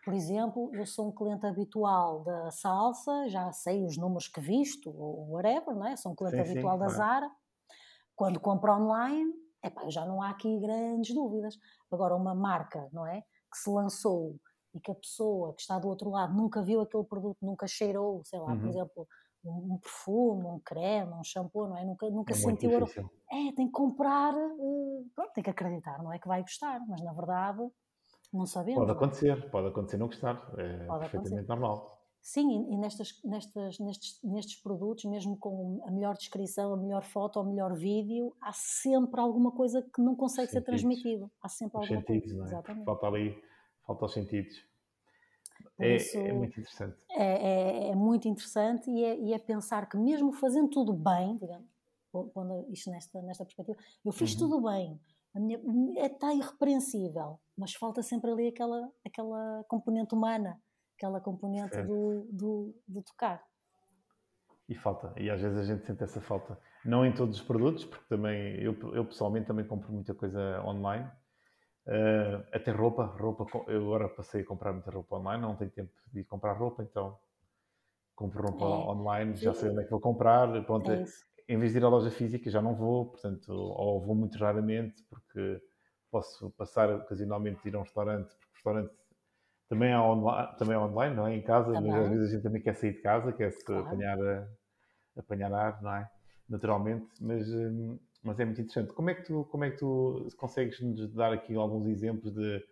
por 0.05 0.13
exemplo, 0.13 0.71
eu 0.75 0.85
sou 0.85 1.09
um 1.09 1.13
cliente 1.13 1.47
habitual 1.47 2.23
da 2.23 2.51
Salsa, 2.51 3.27
já 3.27 3.51
sei 3.53 3.87
os 3.87 3.97
números 3.97 4.29
que 4.29 4.39
visto, 4.39 4.91
ou 4.91 5.31
whatever, 5.31 5.75
não 5.75 5.87
é? 5.87 5.97
Sou 5.97 6.13
um 6.13 6.15
cliente 6.15 6.45
sim, 6.45 6.53
habitual 6.53 6.75
sim, 6.75 6.81
da 6.81 6.89
Zara. 6.89 7.31
Quando 8.15 8.39
compro 8.39 8.71
online, 8.71 9.33
epá, 9.65 9.89
já 9.89 10.05
não 10.05 10.21
há 10.21 10.29
aqui 10.29 10.61
grandes 10.61 11.15
dúvidas. 11.15 11.55
Agora, 11.91 12.15
uma 12.15 12.35
marca, 12.35 12.87
não 12.93 13.07
é? 13.07 13.23
Que 13.51 13.57
se 13.57 13.71
lançou 13.71 14.37
e 14.75 14.81
que 14.81 14.91
a 14.91 14.95
pessoa 14.95 15.55
que 15.55 15.61
está 15.61 15.79
do 15.79 15.89
outro 15.89 16.11
lado 16.11 16.35
nunca 16.35 16.63
viu 16.63 16.81
aquele 16.81 17.05
produto, 17.05 17.39
nunca 17.41 17.67
cheirou, 17.67 18.23
sei 18.25 18.39
lá, 18.39 18.53
uhum. 18.53 18.61
por 18.61 18.69
exemplo, 18.69 19.09
um, 19.45 19.79
perfume, 19.79 20.47
um 20.47 20.61
creme, 20.61 21.13
um 21.13 21.25
shampoo, 21.25 21.69
não 21.69 21.77
é? 21.77 21.85
Nunca, 21.85 22.09
nunca 22.11 22.33
é 22.33 22.37
sentiu. 22.37 22.71
É, 23.31 23.53
tem 23.55 23.67
que 23.67 23.73
comprar, 23.73 24.35
uh, 24.35 25.07
pronto, 25.15 25.33
tem 25.33 25.45
que 25.45 25.51
acreditar, 25.51 26.03
não 26.03 26.13
é? 26.13 26.19
Que 26.19 26.29
vai 26.29 26.41
gostar, 26.41 26.81
mas 26.89 27.03
na 27.03 27.13
verdade 27.13 27.61
não 28.33 28.47
sabemos. 28.47 28.81
Pode 28.81 28.93
acontecer, 28.93 29.51
pode 29.51 29.69
acontecer 29.69 29.97
não 29.97 30.07
gostar. 30.07 30.35
É 30.59 30.87
pode 30.87 31.01
perfeitamente 31.01 31.45
acontecer. 31.45 31.47
normal. 31.47 31.95
Sim, 32.21 32.73
e 32.73 32.79
nestas, 32.79 33.21
nestas, 33.23 33.79
nestes, 33.79 34.19
nestes 34.25 34.63
produtos, 34.63 35.05
mesmo 35.05 35.37
com 35.37 35.83
a 35.87 35.91
melhor 35.91 36.17
descrição, 36.17 36.73
a 36.73 36.77
melhor 36.77 37.05
foto, 37.05 37.39
o 37.39 37.45
melhor 37.45 37.75
vídeo, 37.75 38.35
há 38.41 38.51
sempre 38.55 39.21
alguma 39.21 39.53
coisa 39.53 39.83
que 39.95 40.01
não 40.01 40.17
consegue 40.17 40.51
ser 40.51 40.63
transmitido. 40.63 41.31
Há 41.43 41.51
sempre 41.51 41.77
os 41.77 41.83
alguma 41.83 42.01
sentidos, 42.01 42.33
coisa. 42.33 42.37
Não 42.37 42.45
é? 42.45 42.49
Exatamente. 42.49 42.85
Falta 42.87 43.07
ali, 43.07 43.43
falta 43.87 44.05
os 44.05 44.13
sentidos. 44.13 44.65
É, 45.79 45.97
é, 45.97 46.33
muito 46.33 46.61
interessante. 46.61 46.97
É, 47.11 47.25
é, 47.25 47.89
é 47.91 47.95
muito 47.95 48.29
interessante 48.29 48.91
e 48.91 49.05
é, 49.05 49.19
e 49.19 49.33
é, 49.33 49.39
pensar 49.39 49.89
que 49.89 49.97
mesmo 49.97 50.33
fazendo 50.33 50.69
tudo 50.69 50.93
bem, 50.93 51.37
digamos, 51.37 51.69
quando 52.33 52.67
isto 52.71 52.91
nesta, 52.91 53.21
nesta 53.23 53.45
perspectiva, 53.45 53.77
eu 54.05 54.13
fiz 54.13 54.33
uhum. 54.35 54.39
tudo 54.39 54.63
bem, 54.63 55.01
a 55.35 55.41
minha, 55.41 55.59
está 56.07 56.33
irrepreensível, 56.33 57.41
mas 57.59 57.75
falta 57.75 58.03
sempre 58.03 58.31
ali 58.31 58.49
aquela, 58.49 58.89
aquela 59.05 59.65
componente 59.69 60.15
humana 60.15 60.61
aquela 60.97 61.21
componente 61.21 61.81
do, 61.83 62.27
do, 62.31 62.75
do, 62.87 63.03
tocar. 63.03 63.43
E 64.69 64.75
falta, 64.75 65.13
e 65.21 65.29
às 65.29 65.41
vezes 65.41 65.59
a 65.59 65.65
gente 65.65 65.85
sente 65.85 66.03
essa 66.03 66.21
falta. 66.21 66.59
Não 66.85 67.05
em 67.05 67.13
todos 67.13 67.39
os 67.39 67.43
produtos, 67.43 67.85
porque 67.85 68.07
também 68.09 68.57
eu, 68.63 68.73
eu 68.95 69.05
pessoalmente 69.05 69.47
também 69.47 69.67
compro 69.67 69.93
muita 69.93 70.15
coisa 70.15 70.63
online. 70.65 71.11
Uh, 71.87 72.43
até 72.53 72.71
roupa, 72.71 73.05
roupa, 73.05 73.47
eu 73.71 73.83
agora 73.83 74.09
passei 74.09 74.41
a 74.41 74.47
comprar 74.47 74.73
muita 74.73 74.91
roupa 74.91 75.17
online, 75.17 75.43
não 75.43 75.55
tenho 75.55 75.71
tempo 75.71 75.93
de 76.13 76.25
comprar 76.25 76.55
roupa, 76.55 76.83
então 76.83 77.19
compro 78.15 78.43
roupa 78.43 78.65
é. 78.65 78.69
online, 78.69 79.37
já 79.37 79.53
sei 79.53 79.71
onde 79.71 79.81
é 79.81 79.85
que 79.85 79.91
vou 79.91 80.01
comprar, 80.01 80.65
pronto, 80.65 80.91
é 80.91 81.05
em 81.49 81.59
vez 81.59 81.73
de 81.73 81.79
ir 81.79 81.85
à 81.85 81.89
loja 81.89 82.11
física 82.11 82.51
já 82.51 82.63
não 82.63 82.75
vou, 82.75 83.07
portanto, 83.11 83.51
ou 83.53 84.01
vou 84.01 84.15
muito 84.15 84.39
raramente, 84.39 85.03
porque 85.11 85.61
posso 86.11 86.51
passar 86.53 86.91
ocasionalmente 86.91 87.67
ir 87.69 87.75
a 87.75 87.81
um 87.81 87.83
restaurante, 87.83 88.29
porque 88.29 88.47
o 88.47 88.55
restaurante 88.55 88.95
também 89.69 89.91
é, 89.91 89.99
online, 89.99 90.57
também 90.57 90.75
é 90.75 90.79
online, 90.79 91.17
não 91.17 91.27
é? 91.27 91.35
Em 91.35 91.43
casa, 91.43 91.73
também. 91.73 91.91
mas 91.91 92.05
às 92.05 92.09
vezes 92.09 92.29
a 92.29 92.33
gente 92.35 92.43
também 92.43 92.63
quer 92.63 92.75
sair 92.75 92.93
de 92.93 93.03
casa, 93.03 93.33
quer 93.33 93.51
se 93.53 93.65
claro. 93.65 93.87
apanhar, 93.87 94.19
apanhar 95.19 95.53
ar, 95.53 95.83
não 95.83 95.95
é? 95.95 96.11
Naturalmente, 96.49 97.09
mas, 97.21 97.49
hum, 97.53 97.99
mas 98.25 98.41
é 98.41 98.45
muito 98.45 98.61
interessante. 98.61 98.93
Como 98.95 99.11
é 99.11 99.15
que 99.15 99.23
tu, 99.23 99.45
como 99.45 99.65
é 99.65 99.71
que 99.71 99.77
tu 99.77 100.29
consegues 100.37 100.81
nos 100.81 101.13
dar 101.13 101.33
aqui 101.33 101.55
alguns 101.55 101.87
exemplos 101.87 102.33
de, 102.33 102.65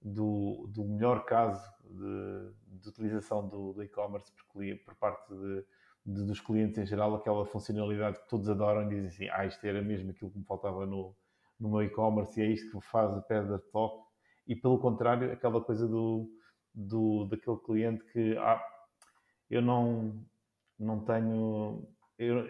do, 0.00 0.66
do 0.68 0.84
melhor 0.84 1.24
caso 1.24 1.62
de, 1.84 2.80
de 2.80 2.88
utilização 2.88 3.46
do, 3.46 3.74
do 3.74 3.82
e-commerce 3.82 4.32
por, 4.32 4.62
por, 4.84 4.94
parte 4.96 5.34
de, 5.34 5.64
de, 6.06 6.26
dos 6.26 6.40
clientes 6.40 6.78
em 6.78 6.86
geral, 6.86 7.14
aquela 7.14 7.44
funcionalidade 7.44 8.18
que 8.20 8.28
todos 8.28 8.48
adoram 8.48 8.84
e 8.84 8.88
dizem 8.88 9.08
assim, 9.08 9.28
ah, 9.28 9.46
isto 9.46 9.64
era 9.66 9.82
mesmo 9.82 10.10
aquilo 10.10 10.30
que 10.30 10.38
me 10.38 10.44
faltava 10.44 10.86
no, 10.86 11.14
no 11.60 11.68
meu 11.68 11.82
e-commerce 11.82 12.40
e 12.40 12.42
é 12.42 12.46
isto 12.46 12.80
que 12.80 12.86
faz 12.86 13.12
a 13.12 13.20
pedra 13.20 13.58
top 13.70 14.04
e 14.46 14.54
pelo 14.54 14.78
contrário, 14.78 15.32
aquela 15.32 15.60
coisa 15.60 15.88
do, 15.88 16.30
do 16.74 17.26
daquele 17.26 17.56
cliente 17.58 18.04
que 18.06 18.36
ah, 18.38 18.62
eu 19.50 19.62
não, 19.62 20.24
não 20.78 21.04
tenho. 21.04 21.86
Eu, 22.18 22.48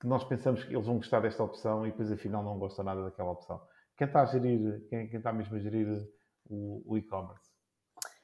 que 0.00 0.06
nós 0.06 0.24
pensamos 0.24 0.64
que 0.64 0.74
eles 0.74 0.86
vão 0.86 0.96
gostar 0.96 1.20
desta 1.20 1.44
opção 1.44 1.86
e 1.86 1.90
depois 1.90 2.10
afinal 2.10 2.42
não 2.42 2.58
gostam 2.58 2.84
nada 2.84 3.04
daquela 3.04 3.32
opção. 3.32 3.60
Quem 3.96 4.06
está 4.06 4.22
a 4.22 4.24
gerir, 4.24 4.86
quem, 4.88 5.08
quem 5.08 5.18
está 5.18 5.30
mesmo 5.30 5.54
a 5.54 5.58
gerir 5.58 6.08
o, 6.48 6.82
o 6.86 6.96
e-commerce? 6.96 7.50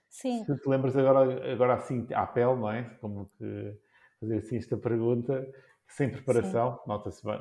Sim. 0.09 0.43
Se 0.45 0.57
te 0.57 0.69
lembras 0.69 0.97
agora, 0.97 1.53
agora 1.53 1.75
assim, 1.75 2.07
à 2.15 2.27
pele, 2.27 2.57
não 2.57 2.71
é? 2.71 2.85
Como 3.01 3.27
que 3.39 3.79
fazer 4.19 4.39
assim 4.39 4.57
esta 4.57 4.77
pergunta, 4.79 5.47
sem 5.87 6.11
preparação, 6.11 6.81
nota-se 6.87 7.23
bem, 7.23 7.39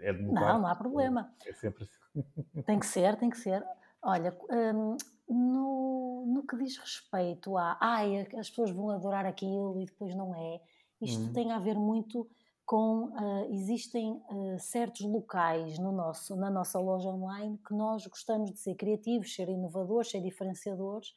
é 0.00 0.12
de 0.12 0.22
Não, 0.22 0.32
não 0.32 0.66
há 0.66 0.76
problema. 0.76 1.34
É 1.44 1.52
sempre 1.52 1.82
assim. 1.82 2.00
Tem 2.64 2.78
que 2.78 2.86
ser, 2.86 3.16
tem 3.16 3.30
que 3.30 3.38
ser. 3.38 3.64
Olha, 4.02 4.36
hum, 4.50 4.96
no, 5.28 6.24
no 6.26 6.46
que 6.46 6.56
diz 6.58 6.76
respeito 6.76 7.56
a 7.56 7.78
ai, 7.80 8.28
as 8.38 8.50
pessoas 8.50 8.70
vão 8.70 8.90
adorar 8.90 9.24
aquilo 9.24 9.80
e 9.80 9.86
depois 9.86 10.14
não 10.14 10.34
é, 10.34 10.60
isto 11.00 11.22
uhum. 11.22 11.32
tem 11.32 11.50
a 11.52 11.58
ver 11.58 11.74
muito 11.74 12.28
com 12.64 13.06
uh, 13.06 13.52
existem 13.52 14.12
uh, 14.12 14.58
certos 14.58 15.02
locais 15.02 15.78
no 15.78 15.92
nosso, 15.92 16.36
na 16.36 16.50
nossa 16.50 16.78
loja 16.78 17.08
online 17.08 17.58
que 17.66 17.74
nós 17.74 18.06
gostamos 18.06 18.52
de 18.52 18.58
ser 18.58 18.74
criativos, 18.74 19.34
ser 19.34 19.48
inovadores, 19.48 20.10
ser 20.10 20.20
diferenciadores, 20.20 21.08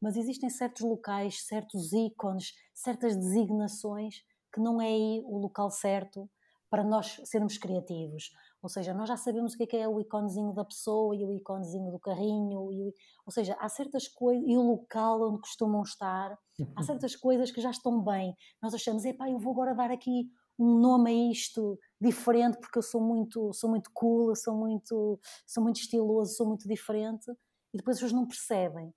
mas 0.00 0.16
existem 0.16 0.50
certos 0.50 0.82
locais, 0.82 1.46
certos 1.46 1.92
ícones, 1.92 2.54
certas 2.74 3.16
designações 3.16 4.16
que 4.52 4.60
não 4.60 4.80
é 4.80 4.86
aí 4.86 5.22
o 5.24 5.38
local 5.38 5.70
certo 5.70 6.28
para 6.72 6.82
nós 6.82 7.20
sermos 7.24 7.58
criativos. 7.58 8.30
Ou 8.62 8.68
seja, 8.68 8.94
nós 8.94 9.08
já 9.08 9.16
sabemos 9.16 9.52
o 9.52 9.56
que 9.58 9.64
é, 9.64 9.66
que 9.66 9.76
é 9.76 9.86
o 9.86 10.00
iconezinho 10.00 10.54
da 10.54 10.64
pessoa 10.64 11.14
e 11.14 11.22
o 11.22 11.32
iconezinho 11.34 11.90
do 11.90 11.98
carrinho, 11.98 12.72
e, 12.72 12.94
ou 13.26 13.32
seja, 13.32 13.54
há 13.60 13.68
certas 13.68 14.08
coisas, 14.08 14.42
e 14.48 14.56
o 14.56 14.62
local 14.62 15.20
onde 15.28 15.40
costumam 15.40 15.82
estar, 15.82 16.38
há 16.74 16.82
certas 16.82 17.14
coisas 17.14 17.50
que 17.50 17.60
já 17.60 17.70
estão 17.70 18.02
bem. 18.02 18.34
Nós 18.62 18.72
achamos, 18.72 19.04
epá, 19.04 19.28
eu 19.28 19.38
vou 19.38 19.52
agora 19.52 19.74
dar 19.74 19.90
aqui 19.90 20.30
um 20.58 20.78
nome 20.78 21.10
a 21.10 21.32
isto 21.32 21.78
diferente 22.00 22.58
porque 22.58 22.78
eu 22.78 22.82
sou 22.82 23.00
muito, 23.00 23.52
sou 23.52 23.70
muito 23.70 23.90
cool, 23.92 24.34
sou 24.36 24.54
muito, 24.54 25.18
sou 25.46 25.62
muito 25.62 25.80
estiloso, 25.80 26.34
sou 26.34 26.46
muito 26.46 26.68
diferente, 26.68 27.30
e 27.72 27.78
depois 27.78 27.96
as 27.96 28.02
pessoas 28.02 28.12
não 28.12 28.26
percebem. 28.26 28.92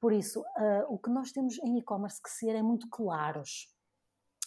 Por 0.00 0.12
isso, 0.12 0.40
uh, 0.40 0.84
o 0.88 0.98
que 0.98 1.10
nós 1.10 1.32
temos 1.32 1.58
em 1.58 1.78
e-commerce 1.78 2.20
que 2.20 2.30
ser 2.30 2.54
é 2.54 2.62
muito 2.62 2.88
claros. 2.88 3.68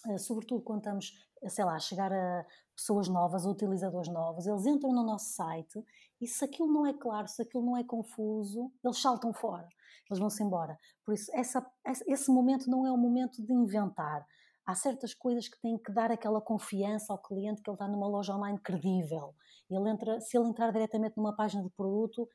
Uh, 0.07 0.19
sobretudo 0.19 0.61
quando 0.61 0.79
estamos, 0.79 1.11
sei 1.47 1.65
lá, 1.65 1.75
a 1.75 1.79
chegar 1.79 2.13
a 2.13 2.45
pessoas 2.75 3.07
novas, 3.09 3.45
utilizadores 3.45 4.09
novos, 4.09 4.45
eles 4.47 4.65
entram 4.65 4.93
no 4.93 5.03
nosso 5.03 5.33
site 5.33 5.83
e 6.21 6.27
se 6.27 6.45
aquilo 6.45 6.71
não 6.71 6.85
é 6.85 6.93
claro, 6.93 7.27
se 7.27 7.41
aquilo 7.41 7.65
não 7.65 7.75
é 7.75 7.83
confuso, 7.83 8.71
eles 8.83 9.01
saltam 9.01 9.33
fora, 9.33 9.67
eles 10.09 10.19
vão-se 10.19 10.41
embora. 10.43 10.77
Por 11.03 11.13
isso, 11.13 11.29
essa, 11.33 11.65
esse 12.07 12.31
momento 12.31 12.69
não 12.69 12.85
é 12.85 12.91
o 12.91 12.97
momento 12.97 13.43
de 13.43 13.53
inventar. 13.53 14.25
Há 14.69 14.75
certas 14.75 15.15
coisas 15.15 15.47
que 15.47 15.59
têm 15.59 15.79
que 15.79 15.91
dar 15.91 16.11
aquela 16.11 16.39
confiança 16.39 17.11
ao 17.11 17.17
cliente 17.19 17.59
que 17.59 17.67
ele 17.67 17.73
está 17.73 17.87
numa 17.87 18.07
loja 18.07 18.35
online 18.35 18.59
credível. 18.59 19.33
Ele 19.67 19.89
entra, 19.89 20.21
se 20.21 20.37
ele 20.37 20.47
entrar 20.47 20.71
diretamente 20.71 21.17
numa 21.17 21.35
página 21.35 21.63
de 21.63 21.71
produto, 21.71 22.29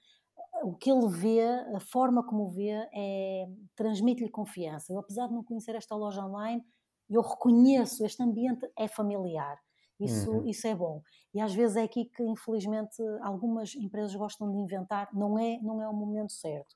o 0.64 0.74
que 0.74 0.90
ele 0.90 1.06
vê, 1.06 1.44
a 1.72 1.78
forma 1.78 2.26
como 2.26 2.48
vê, 2.50 2.70
é, 2.92 3.46
transmite-lhe 3.76 4.28
confiança. 4.28 4.92
Eu, 4.92 4.98
apesar 4.98 5.28
de 5.28 5.32
não 5.32 5.44
conhecer 5.44 5.76
esta 5.76 5.94
loja 5.94 6.26
online, 6.26 6.60
eu 7.08 7.22
reconheço, 7.22 8.04
este 8.04 8.20
ambiente 8.20 8.68
é 8.76 8.88
familiar. 8.88 9.56
Isso, 10.00 10.32
uhum. 10.32 10.48
isso 10.48 10.66
é 10.66 10.74
bom. 10.74 11.02
E 11.32 11.40
às 11.40 11.54
vezes 11.54 11.76
é 11.76 11.84
aqui 11.84 12.06
que, 12.06 12.24
infelizmente, 12.24 13.00
algumas 13.22 13.76
empresas 13.76 14.12
gostam 14.16 14.50
de 14.50 14.58
inventar, 14.58 15.08
não 15.14 15.38
é, 15.38 15.60
não 15.62 15.80
é 15.80 15.88
o 15.88 15.92
momento 15.94 16.32
certo. 16.32 16.74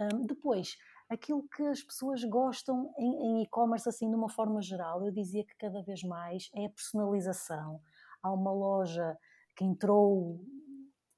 Um, 0.00 0.24
depois, 0.24 0.78
aquilo 1.14 1.46
que 1.48 1.62
as 1.64 1.82
pessoas 1.82 2.22
gostam 2.24 2.92
em 2.98 3.42
e-commerce, 3.42 3.88
assim, 3.88 4.08
de 4.08 4.16
uma 4.16 4.28
forma 4.28 4.60
geral, 4.60 5.04
eu 5.04 5.12
dizia 5.12 5.44
que 5.44 5.56
cada 5.56 5.82
vez 5.82 6.02
mais 6.02 6.50
é 6.54 6.66
a 6.66 6.70
personalização. 6.70 7.80
Há 8.22 8.32
uma 8.32 8.52
loja 8.52 9.16
que 9.56 9.64
entrou 9.64 10.40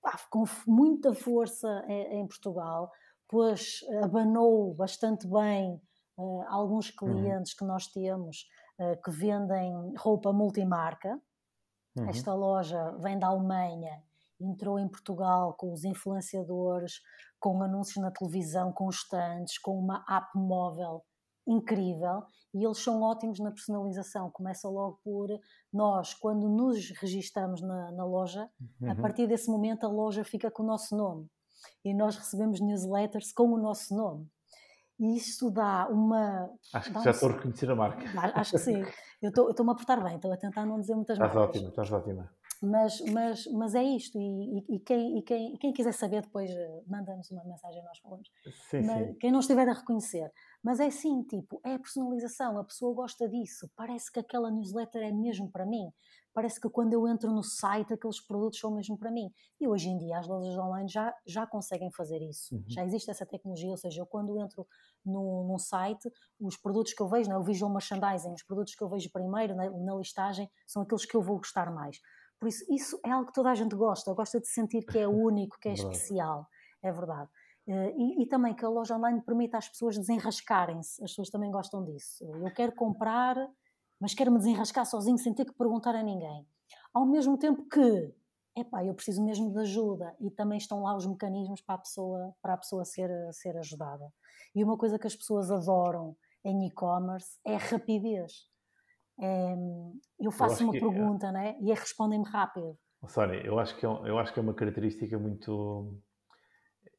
ah, 0.04 0.18
com 0.30 0.44
muita 0.66 1.14
força 1.14 1.84
em, 1.88 2.20
em, 2.20 2.26
Portugal, 2.26 2.90
pois 3.28 3.80
abanou 4.02 4.74
bastante 4.74 5.26
bem 5.26 5.80
uh, 6.16 6.42
alguns 6.48 6.90
uhum. 6.90 6.96
clientes 6.96 7.52
uhum. 7.52 7.58
que 7.58 7.64
nós 7.64 7.86
temos 7.88 8.48
uh, 8.78 9.02
que 9.02 9.10
vendem 9.10 9.94
roupa 9.96 10.32
multimarca, 10.32 11.20
Uhum. 11.96 12.10
Esta 12.10 12.34
loja 12.34 12.92
vem 12.98 13.18
da 13.18 13.28
Alemanha, 13.28 14.02
entrou 14.38 14.78
em 14.78 14.86
Portugal 14.86 15.54
com 15.54 15.72
os 15.72 15.82
influenciadores, 15.82 17.00
com 17.46 17.62
anúncios 17.62 18.02
na 18.02 18.10
televisão 18.10 18.72
constantes, 18.72 19.56
com 19.56 19.78
uma 19.78 20.04
app 20.08 20.36
móvel 20.36 21.04
incrível 21.46 22.24
e 22.52 22.64
eles 22.64 22.82
são 22.82 23.00
ótimos 23.02 23.38
na 23.38 23.52
personalização. 23.52 24.28
Começa 24.32 24.68
logo 24.68 24.98
por 25.04 25.28
nós, 25.72 26.12
quando 26.12 26.48
nos 26.48 26.90
registramos 27.00 27.62
na, 27.62 27.92
na 27.92 28.04
loja, 28.04 28.50
uhum. 28.80 28.90
a 28.90 28.96
partir 28.96 29.28
desse 29.28 29.48
momento 29.48 29.86
a 29.86 29.88
loja 29.88 30.24
fica 30.24 30.50
com 30.50 30.64
o 30.64 30.66
nosso 30.66 30.96
nome 30.96 31.28
e 31.84 31.94
nós 31.94 32.16
recebemos 32.16 32.60
newsletters 32.60 33.32
com 33.32 33.52
o 33.52 33.58
nosso 33.58 33.94
nome. 33.94 34.28
E 34.98 35.16
isto 35.16 35.48
dá 35.48 35.86
uma. 35.88 36.50
Acho 36.74 36.92
que 36.92 37.04
já 37.04 37.10
estou 37.12 37.28
a 37.28 37.32
reconhecer 37.32 37.70
a 37.70 37.76
marca. 37.76 38.06
Acho 38.34 38.52
que 38.52 38.58
sim. 38.58 38.82
Eu 39.22 39.28
estou-me 39.28 39.70
a 39.70 39.74
portar 39.74 40.02
bem, 40.02 40.16
estou 40.16 40.32
a 40.32 40.36
tentar 40.36 40.66
não 40.66 40.80
dizer 40.80 40.96
muitas 40.96 41.16
estás 41.16 41.32
marcas. 41.32 41.56
Estás 41.56 41.68
ótima, 41.68 41.68
estás 41.68 41.92
ótima. 41.92 42.35
Mas, 42.62 43.00
mas, 43.12 43.46
mas 43.52 43.74
é 43.74 43.82
isto, 43.82 44.18
e, 44.18 44.58
e, 44.58 44.76
e, 44.76 44.80
quem, 44.80 45.18
e 45.18 45.22
quem, 45.22 45.56
quem 45.56 45.72
quiser 45.72 45.92
saber 45.92 46.22
depois 46.22 46.50
eh, 46.50 46.82
manda-nos 46.86 47.30
uma 47.30 47.44
mensagem 47.44 47.82
nós 47.84 47.98
falamos. 47.98 48.30
Sim, 48.70 48.82
mas, 48.82 49.06
sim. 49.06 49.14
Quem 49.20 49.30
não 49.30 49.40
estiver 49.40 49.68
a 49.68 49.72
reconhecer. 49.72 50.30
Mas 50.62 50.80
é 50.80 50.86
assim, 50.86 51.22
tipo, 51.24 51.60
é 51.64 51.74
a 51.74 51.78
personalização, 51.78 52.58
a 52.58 52.64
pessoa 52.64 52.94
gosta 52.94 53.28
disso, 53.28 53.70
parece 53.76 54.10
que 54.10 54.18
aquela 54.18 54.50
newsletter 54.50 55.02
é 55.02 55.12
mesmo 55.12 55.50
para 55.50 55.66
mim 55.66 55.92
parece 56.36 56.60
que 56.60 56.68
quando 56.68 56.92
eu 56.92 57.08
entro 57.08 57.32
no 57.32 57.42
site 57.42 57.94
aqueles 57.94 58.20
produtos 58.20 58.60
são 58.60 58.70
mesmo 58.70 58.98
para 58.98 59.10
mim. 59.10 59.32
E 59.58 59.66
hoje 59.66 59.88
em 59.88 59.96
dia 59.96 60.18
as 60.18 60.28
lojas 60.28 60.54
online 60.58 60.86
já, 60.86 61.14
já 61.26 61.46
conseguem 61.46 61.90
fazer 61.90 62.20
isso. 62.20 62.54
Uhum. 62.54 62.64
Já 62.68 62.84
existe 62.84 63.10
essa 63.10 63.24
tecnologia, 63.24 63.70
ou 63.70 63.76
seja, 63.78 64.02
eu 64.02 64.06
quando 64.06 64.38
entro 64.38 64.66
no, 65.02 65.48
num 65.48 65.58
site, 65.58 66.12
os 66.38 66.58
produtos 66.58 66.92
que 66.92 67.02
eu 67.02 67.08
vejo, 67.08 67.30
né, 67.30 67.38
o 67.38 67.42
visual 67.42 67.72
merchandising, 67.72 68.34
os 68.34 68.42
produtos 68.42 68.74
que 68.74 68.84
eu 68.84 68.88
vejo 68.90 69.10
primeiro 69.10 69.56
na, 69.56 69.70
na 69.70 69.94
listagem 69.94 70.50
são 70.66 70.82
aqueles 70.82 71.06
que 71.06 71.16
eu 71.16 71.22
vou 71.22 71.38
gostar 71.38 71.72
mais. 71.72 71.98
Por 72.38 72.48
isso, 72.48 72.64
isso 72.68 73.00
é 73.04 73.10
algo 73.10 73.26
que 73.26 73.32
toda 73.32 73.50
a 73.50 73.54
gente 73.54 73.74
gosta, 73.74 74.12
gosta 74.12 74.40
de 74.40 74.48
sentir 74.48 74.84
que 74.84 74.98
é 74.98 75.06
único, 75.08 75.58
que 75.58 75.68
é 75.68 75.72
especial. 75.72 76.46
É 76.82 76.92
verdade. 76.92 77.30
Uh, 77.66 77.90
e, 77.96 78.22
e, 78.22 78.26
também 78.26 78.54
que 78.54 78.64
a 78.64 78.68
loja 78.68 78.96
online 78.96 79.20
permita 79.22 79.58
às 79.58 79.68
pessoas 79.68 79.98
desenrascarem-se. 79.98 81.02
As 81.02 81.10
pessoas 81.10 81.30
também 81.30 81.50
gostam 81.50 81.84
disso. 81.84 82.24
Eu 82.36 82.52
quero 82.54 82.72
comprar, 82.72 83.36
mas 84.00 84.14
quero 84.14 84.30
me 84.30 84.38
desenrascar 84.38 84.86
sozinho 84.86 85.18
sem 85.18 85.34
ter 85.34 85.44
que 85.44 85.54
perguntar 85.54 85.94
a 85.96 86.02
ninguém. 86.02 86.46
Ao 86.94 87.04
mesmo 87.04 87.36
tempo 87.36 87.66
que, 87.68 88.14
epá, 88.56 88.84
eu 88.84 88.94
preciso 88.94 89.22
mesmo 89.24 89.52
de 89.52 89.58
ajuda 89.58 90.14
e 90.20 90.30
também 90.30 90.58
estão 90.58 90.82
lá 90.82 90.96
os 90.96 91.06
mecanismos 91.06 91.60
para 91.60 91.74
a 91.74 91.78
pessoa, 91.78 92.34
para 92.40 92.54
a 92.54 92.56
pessoa 92.56 92.84
ser, 92.84 93.10
ser 93.32 93.56
ajudada. 93.56 94.12
E 94.54 94.62
uma 94.62 94.78
coisa 94.78 94.98
que 94.98 95.06
as 95.06 95.16
pessoas 95.16 95.50
adoram 95.50 96.16
em 96.44 96.68
e-commerce 96.68 97.38
é 97.44 97.56
a 97.56 97.58
rapidez. 97.58 98.48
Eu 99.18 100.30
faço 100.30 100.62
eu 100.62 100.68
uma 100.68 100.76
é. 100.76 100.80
pergunta 100.80 101.26
é... 101.28 101.32
né, 101.32 101.56
e 101.60 101.72
respondem-me 101.72 102.28
rápido. 102.28 102.76
Sónia, 103.06 103.36
eu 103.44 103.58
acho, 103.58 103.76
que 103.76 103.86
é, 103.86 103.88
eu 103.88 104.18
acho 104.18 104.32
que 104.32 104.40
é 104.40 104.42
uma 104.42 104.54
característica 104.54 105.18
muito. 105.18 105.94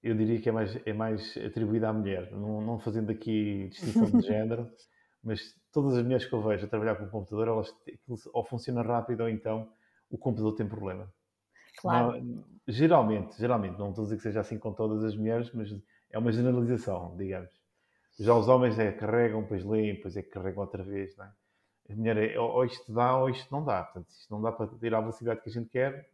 Eu 0.02 0.16
diria 0.16 0.40
que 0.40 0.48
é 0.48 0.52
mais, 0.52 0.76
é 0.86 0.94
mais 0.94 1.36
atribuída 1.38 1.90
à 1.90 1.94
mulher, 1.94 2.32
não, 2.32 2.62
não 2.62 2.80
fazendo 2.80 3.12
aqui 3.12 3.68
distinção 3.70 4.06
de 4.06 4.22
género, 4.26 4.70
mas 5.24 5.42
todas 5.72 5.98
as 5.98 6.04
mulheres 6.04 6.26
que 6.26 6.34
eu 6.34 6.42
vejo 6.42 6.66
a 6.66 6.70
trabalhar 6.70 6.96
com 6.96 7.06
o 7.06 7.10
computador, 7.10 7.48
elas 7.48 7.74
ou 8.34 8.46
funciona 8.46 8.82
rápido 8.82 9.22
ou 9.22 9.30
então 9.30 9.70
o 10.10 10.18
computador 10.18 10.56
tem 10.56 10.68
problema. 10.68 11.12
Claro. 11.78 12.22
Não, 12.24 12.44
geralmente, 12.68 13.38
geralmente, 13.38 13.78
não 13.78 13.90
estou 13.90 14.04
a 14.04 14.06
dizer 14.06 14.18
que 14.18 14.24
seja 14.24 14.40
assim 14.40 14.58
com 14.58 14.74
todas 14.74 15.04
as 15.04 15.16
mulheres, 15.16 15.52
mas 15.54 15.70
é 16.10 16.18
uma 16.18 16.32
generalização, 16.32 17.16
digamos. 17.18 17.52
Já 18.20 18.34
os 18.34 18.48
homens 18.48 18.80
é 18.80 18.92
carregam, 18.92 19.42
depois 19.42 19.64
leem, 19.64 19.96
depois 19.96 20.16
é 20.16 20.24
que 20.24 20.30
carregam 20.30 20.64
outra 20.64 20.84
vez, 20.84 21.16
não 21.18 21.26
é? 21.26 21.32
A 21.90 21.96
mulher 21.96 22.18
é 22.18 22.40
ou 22.40 22.66
isto 22.66 22.92
dá 22.94 23.18
ou 23.18 23.30
isto 23.30 23.52
não 23.52 23.64
dá. 23.64 23.84
Portanto, 23.84 24.10
isto 24.10 24.32
não 24.32 24.42
dá 24.42 24.52
para 24.52 24.68
ter 24.68 24.94
a 24.94 25.00
velocidade 25.00 25.42
que 25.42 25.50
a 25.50 25.52
gente 25.52 25.70
quer, 25.70 26.10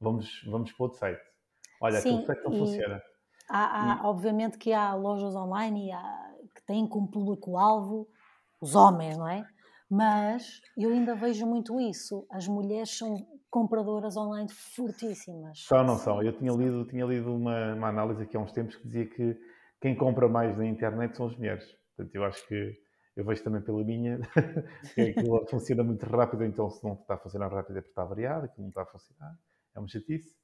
vamos, 0.00 0.42
vamos 0.46 0.72
para 0.72 0.84
outro 0.84 0.98
site. 0.98 1.20
Olha, 1.80 2.00
Sim, 2.00 2.10
aquele 2.10 2.26
site 2.26 2.44
não 2.44 2.52
funciona. 2.52 3.02
Há, 3.48 3.92
há, 3.92 3.96
e... 3.96 4.06
Obviamente 4.06 4.58
que 4.58 4.72
há 4.72 4.94
lojas 4.94 5.34
online 5.34 5.92
há, 5.92 6.34
que 6.54 6.62
têm 6.62 6.86
como 6.86 7.10
público-alvo 7.10 8.08
os 8.60 8.74
homens, 8.74 9.16
não 9.16 9.28
é? 9.28 9.46
Mas 9.90 10.60
eu 10.76 10.90
ainda 10.90 11.14
vejo 11.14 11.46
muito 11.46 11.80
isso. 11.80 12.26
As 12.30 12.46
mulheres 12.46 12.96
são 12.96 13.16
compradoras 13.50 14.16
online 14.16 14.48
fortíssimas. 14.50 15.64
São, 15.64 15.82
não 15.84 15.96
são. 15.96 16.22
Eu 16.22 16.32
tinha 16.32 16.52
lido, 16.52 16.84
tinha 16.86 17.06
lido 17.06 17.34
uma, 17.34 17.74
uma 17.74 17.88
análise 17.88 18.22
aqui 18.22 18.36
há 18.36 18.40
uns 18.40 18.52
tempos 18.52 18.76
que 18.76 18.84
dizia 18.84 19.06
que 19.06 19.38
quem 19.80 19.96
compra 19.96 20.28
mais 20.28 20.56
na 20.58 20.66
internet 20.66 21.16
são 21.16 21.26
as 21.26 21.36
mulheres. 21.36 21.64
Portanto, 21.96 22.14
eu 22.14 22.24
acho 22.24 22.46
que 22.46 22.76
eu 23.18 23.24
vejo 23.24 23.42
também 23.42 23.60
pela 23.60 23.82
minha 23.82 24.20
que 24.94 25.00
aquilo 25.00 25.44
funciona 25.48 25.82
muito 25.82 26.06
rápido, 26.06 26.44
então 26.44 26.70
se 26.70 26.84
não 26.84 26.92
está 26.92 27.14
a 27.14 27.18
funcionar 27.18 27.52
rápido 27.52 27.76
é 27.76 27.80
porque 27.80 27.90
está 27.90 28.04
variado, 28.04 28.44
aquilo 28.44 28.62
não 28.62 28.68
está 28.68 28.82
a 28.82 28.86
funcionar, 28.86 29.36
é 29.74 29.78
uma 29.80 29.88
chatice. 29.88 30.36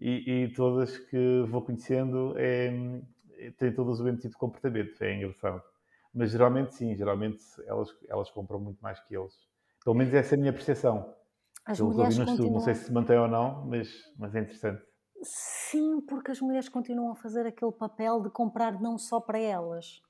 E, 0.00 0.44
e 0.44 0.54
todas 0.54 0.96
que 0.96 1.44
vou 1.50 1.60
conhecendo 1.60 2.32
é, 2.38 2.72
têm 3.58 3.70
todas 3.74 4.00
o 4.00 4.04
mesmo 4.04 4.18
tipo 4.18 4.30
de 4.30 4.38
comportamento, 4.38 5.02
é 5.02 5.14
engraçado. 5.14 5.62
Mas 6.14 6.30
geralmente 6.30 6.74
sim, 6.74 6.96
geralmente 6.96 7.44
elas, 7.66 7.94
elas 8.08 8.30
compram 8.30 8.60
muito 8.60 8.80
mais 8.80 8.98
que 9.00 9.14
eles. 9.14 9.34
Pelo 9.84 9.94
menos 9.94 10.14
essa 10.14 10.34
é 10.34 10.38
a 10.38 10.40
minha 10.40 10.54
percepção. 10.54 11.14
As 11.66 11.78
mulheres 11.80 12.16
continuam... 12.18 12.52
Não 12.54 12.60
sei 12.60 12.74
se 12.74 12.84
se 12.84 12.92
mantém 12.92 13.18
ou 13.18 13.28
não, 13.28 13.66
mas, 13.66 13.90
mas 14.18 14.34
é 14.34 14.40
interessante. 14.40 14.82
Sim, 15.22 16.00
porque 16.00 16.30
as 16.30 16.40
mulheres 16.40 16.70
continuam 16.70 17.12
a 17.12 17.14
fazer 17.14 17.46
aquele 17.46 17.72
papel 17.72 18.22
de 18.22 18.30
comprar 18.30 18.80
não 18.80 18.96
só 18.96 19.20
para 19.20 19.38
elas. 19.38 20.00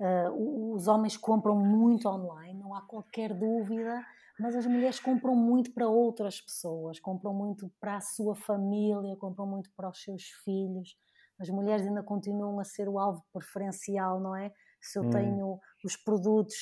Uh, 0.00 0.72
os 0.74 0.88
homens 0.88 1.14
compram 1.14 1.54
muito 1.54 2.08
online, 2.08 2.58
não 2.58 2.74
há 2.74 2.80
qualquer 2.80 3.34
dúvida, 3.34 4.02
mas 4.38 4.56
as 4.56 4.64
mulheres 4.64 4.98
compram 4.98 5.36
muito 5.36 5.74
para 5.74 5.86
outras 5.86 6.40
pessoas, 6.40 6.98
compram 6.98 7.34
muito 7.34 7.70
para 7.78 7.96
a 7.96 8.00
sua 8.00 8.34
família, 8.34 9.14
compram 9.16 9.46
muito 9.46 9.70
para 9.76 9.90
os 9.90 10.02
seus 10.02 10.22
filhos. 10.42 10.96
As 11.38 11.50
mulheres 11.50 11.86
ainda 11.86 12.02
continuam 12.02 12.58
a 12.58 12.64
ser 12.64 12.88
o 12.88 12.98
alvo 12.98 13.22
preferencial, 13.30 14.18
não 14.20 14.34
é? 14.34 14.50
Se 14.80 14.98
eu 14.98 15.02
hum. 15.02 15.10
tenho 15.10 15.60
os 15.84 15.96
produtos 15.96 16.56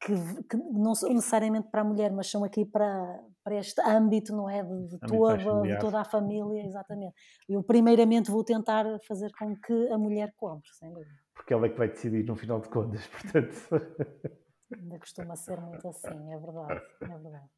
que, 0.00 0.14
que, 0.44 0.56
não 0.56 0.94
são 0.94 1.12
necessariamente 1.12 1.68
para 1.70 1.82
a 1.82 1.84
mulher, 1.84 2.10
mas 2.12 2.30
são 2.30 2.42
aqui 2.42 2.64
para, 2.64 3.20
para 3.44 3.56
este 3.56 3.80
âmbito, 3.82 4.34
não 4.34 4.48
é? 4.48 4.62
De, 4.62 4.88
de 4.90 4.98
toda, 5.00 5.62
de 5.62 5.78
toda 5.78 6.00
a 6.00 6.04
família, 6.04 6.64
exatamente. 6.64 7.14
Eu, 7.48 7.62
primeiramente, 7.62 8.30
vou 8.30 8.42
tentar 8.42 8.86
fazer 9.06 9.30
com 9.38 9.54
que 9.56 9.88
a 9.92 9.98
mulher 9.98 10.32
compre, 10.36 10.70
sem 10.78 10.90
dúvida. 10.92 11.20
Porque 11.40 11.54
ela 11.54 11.66
é 11.66 11.70
que 11.70 11.78
vai 11.78 11.88
decidir 11.88 12.22
no 12.24 12.36
final 12.36 12.60
de 12.60 12.68
contas, 12.68 13.06
portanto. 13.08 13.56
Ainda 14.72 14.98
costuma 14.98 15.34
ser 15.36 15.58
muito 15.58 15.88
assim, 15.88 16.32
é 16.32 16.38
verdade. 16.38 16.82
É 17.00 17.06
verdade. 17.06 17.48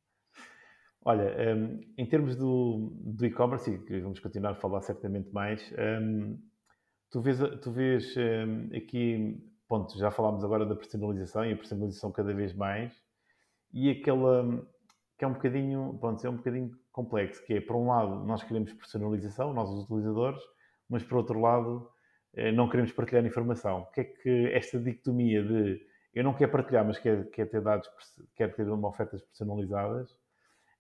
Olha, 1.04 1.56
um, 1.56 1.80
em 1.98 2.06
termos 2.06 2.36
do, 2.36 2.92
do 3.00 3.26
e-commerce, 3.26 3.68
e 3.68 4.00
vamos 4.00 4.20
continuar 4.20 4.52
a 4.52 4.54
falar 4.54 4.80
certamente 4.82 5.32
mais, 5.32 5.60
um, 6.00 6.38
tu 7.10 7.20
vês, 7.20 7.38
tu 7.60 7.72
vês 7.72 8.14
um, 8.16 8.76
aqui 8.76 9.44
ponto, 9.68 9.98
já 9.98 10.12
falámos 10.12 10.44
agora 10.44 10.64
da 10.64 10.76
personalização 10.76 11.44
e 11.44 11.52
a 11.52 11.56
personalização 11.56 12.12
cada 12.12 12.32
vez 12.32 12.54
mais, 12.54 12.94
e 13.72 13.90
aquela 13.90 14.64
que 15.18 15.24
é 15.24 15.28
um 15.28 15.32
bocadinho, 15.32 15.98
pronto, 16.00 16.24
é 16.24 16.30
um 16.30 16.36
bocadinho 16.36 16.70
complexo, 16.92 17.44
que 17.44 17.54
é, 17.54 17.60
por 17.60 17.74
um 17.74 17.88
lado, 17.88 18.24
nós 18.24 18.44
queremos 18.44 18.72
personalização, 18.72 19.52
nós 19.52 19.68
os 19.70 19.84
utilizadores, 19.84 20.40
mas 20.88 21.02
por 21.02 21.18
outro 21.18 21.40
lado, 21.40 21.91
não 22.54 22.68
queremos 22.68 22.92
partilhar 22.92 23.24
informação. 23.24 23.80
O 23.80 23.86
que 23.86 24.00
é 24.00 24.04
que 24.04 24.50
esta 24.52 24.78
dicotomia 24.78 25.42
de 25.42 25.86
eu 26.14 26.22
não 26.22 26.34
quero 26.34 26.52
partilhar, 26.52 26.84
mas 26.84 26.98
quero, 26.98 27.24
quero 27.30 27.48
ter 27.48 27.62
dados, 27.62 27.90
quero 28.34 28.54
ter 28.54 28.68
uma 28.68 28.88
ofertas 28.88 29.22
personalizadas, 29.22 30.14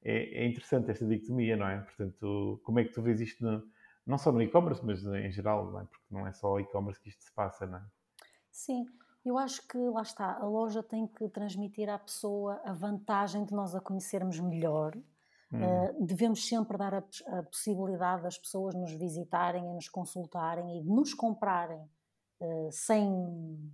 é, 0.04 0.42
é, 0.42 0.46
interessante 0.46 0.90
esta 0.90 1.06
dicotomia, 1.06 1.56
não 1.56 1.66
é? 1.66 1.80
Portanto, 1.80 2.60
como 2.62 2.80
é 2.80 2.84
que 2.84 2.92
tu 2.92 3.00
vês 3.00 3.20
isto, 3.20 3.42
no, 3.42 3.62
não 4.06 4.18
só 4.18 4.30
no 4.30 4.42
e-commerce, 4.42 4.84
mas 4.84 5.02
em 5.04 5.30
geral, 5.30 5.70
não 5.70 5.80
é? 5.80 5.84
Porque 5.84 6.06
não 6.10 6.26
é 6.26 6.32
só 6.32 6.60
e-commerce 6.60 7.00
que 7.00 7.08
isto 7.08 7.24
se 7.24 7.32
passa, 7.32 7.66
não 7.66 7.78
é? 7.78 7.82
Sim, 8.50 8.84
eu 9.24 9.38
acho 9.38 9.66
que 9.66 9.78
lá 9.78 10.02
está, 10.02 10.36
a 10.36 10.44
loja 10.44 10.82
tem 10.82 11.06
que 11.06 11.28
transmitir 11.28 11.88
à 11.88 11.98
pessoa 11.98 12.60
a 12.64 12.72
vantagem 12.72 13.44
de 13.44 13.54
nós 13.54 13.74
a 13.74 13.80
conhecermos 13.80 14.38
melhor. 14.38 14.94
Uh, 15.52 16.06
devemos 16.06 16.46
sempre 16.48 16.78
dar 16.78 16.94
a, 16.94 17.04
a, 17.26 17.42
possibilidade 17.42 18.22
das 18.22 18.38
pessoas 18.38 18.74
nos 18.74 18.92
visitarem 18.94 19.62
e 19.62 19.74
nos 19.74 19.86
consultarem 19.86 20.78
e 20.78 20.82
nos 20.82 21.12
comprarem 21.12 21.78
uh, 22.40 22.72
sem, 22.72 23.06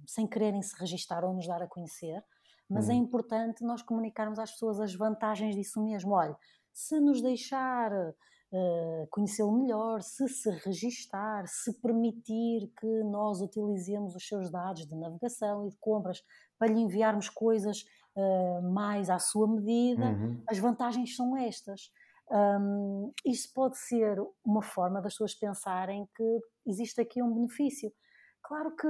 sem 0.05 0.27
quererem 0.27 0.61
se 0.61 0.77
registar 0.77 1.25
ou 1.25 1.33
nos 1.33 1.47
dar 1.47 1.63
a 1.63 1.69
conhecer. 1.69 2.25
Mas 2.69 2.89
é 2.89 2.93
hum. 2.93 2.97
importante 2.97 3.65
nós 3.65 3.81
comunicarmos 3.81 4.41
às 4.41 4.51
pessoas 4.51 4.81
as 4.81 4.93
vantagens 4.95 5.55
disso 5.55 5.81
mesmo. 5.83 6.13
Olha, 6.13 6.37
se 6.73 6.99
nos 6.99 7.23
deixar 7.23 7.93
uh, 7.93 9.07
conhecê-lo 9.11 9.53
melhor, 9.53 10.03
se 10.03 10.29
se 10.29 10.51
registar, 10.51 11.47
se 11.47 11.73
permitir 11.81 12.73
que 12.79 13.05
nós 13.05 13.41
utilizemos 13.41 14.17
os 14.17 14.27
seus 14.27 14.51
dados 14.51 14.85
de 14.85 14.97
navegação 14.97 15.65
e 15.65 15.71
de 15.71 15.77
compras 15.79 16.23
para 16.59 16.73
lhe 16.73 16.81
enviarmos 16.81 17.29
coisas 17.29 17.85
uh, 18.19 18.73
mais 18.73 19.09
à 19.09 19.19
sua 19.19 19.47
medida, 19.47 20.05
uhum. 20.05 20.43
as 20.49 20.59
vantagens 20.59 21.15
são 21.15 21.37
estas. 21.37 21.91
Um, 22.31 23.13
isto 23.25 23.55
pode 23.55 23.79
ser 23.79 24.19
uma 24.45 24.61
forma 24.61 25.01
das 25.01 25.15
pessoas 25.15 25.35
pensarem 25.35 26.07
que 26.15 26.41
existe 26.67 27.01
aqui 27.01 27.23
um 27.23 27.33
benefício. 27.33 27.91
Claro 28.43 28.75
que, 28.77 28.89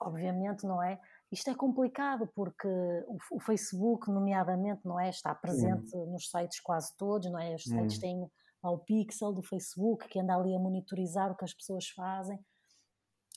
obviamente, 0.00 0.64
não 0.66 0.82
é? 0.82 0.98
Isto 1.30 1.50
é 1.50 1.54
complicado 1.54 2.28
porque 2.34 2.68
o, 3.06 3.18
o 3.32 3.40
Facebook, 3.40 4.10
nomeadamente, 4.10 4.82
não 4.84 4.98
é? 4.98 5.10
Está 5.10 5.34
presente 5.34 5.94
uhum. 5.96 6.12
nos 6.12 6.30
sites 6.30 6.60
quase 6.60 6.96
todos, 6.96 7.30
não 7.30 7.38
é? 7.38 7.54
Os 7.54 7.64
sites 7.64 7.96
uhum. 7.96 8.00
têm 8.00 8.30
ao 8.62 8.78
pixel 8.78 9.32
do 9.32 9.42
Facebook, 9.42 10.08
que 10.08 10.20
anda 10.20 10.34
ali 10.34 10.54
a 10.54 10.58
monitorizar 10.58 11.30
o 11.30 11.36
que 11.36 11.44
as 11.44 11.52
pessoas 11.52 11.86
fazem. 11.88 12.38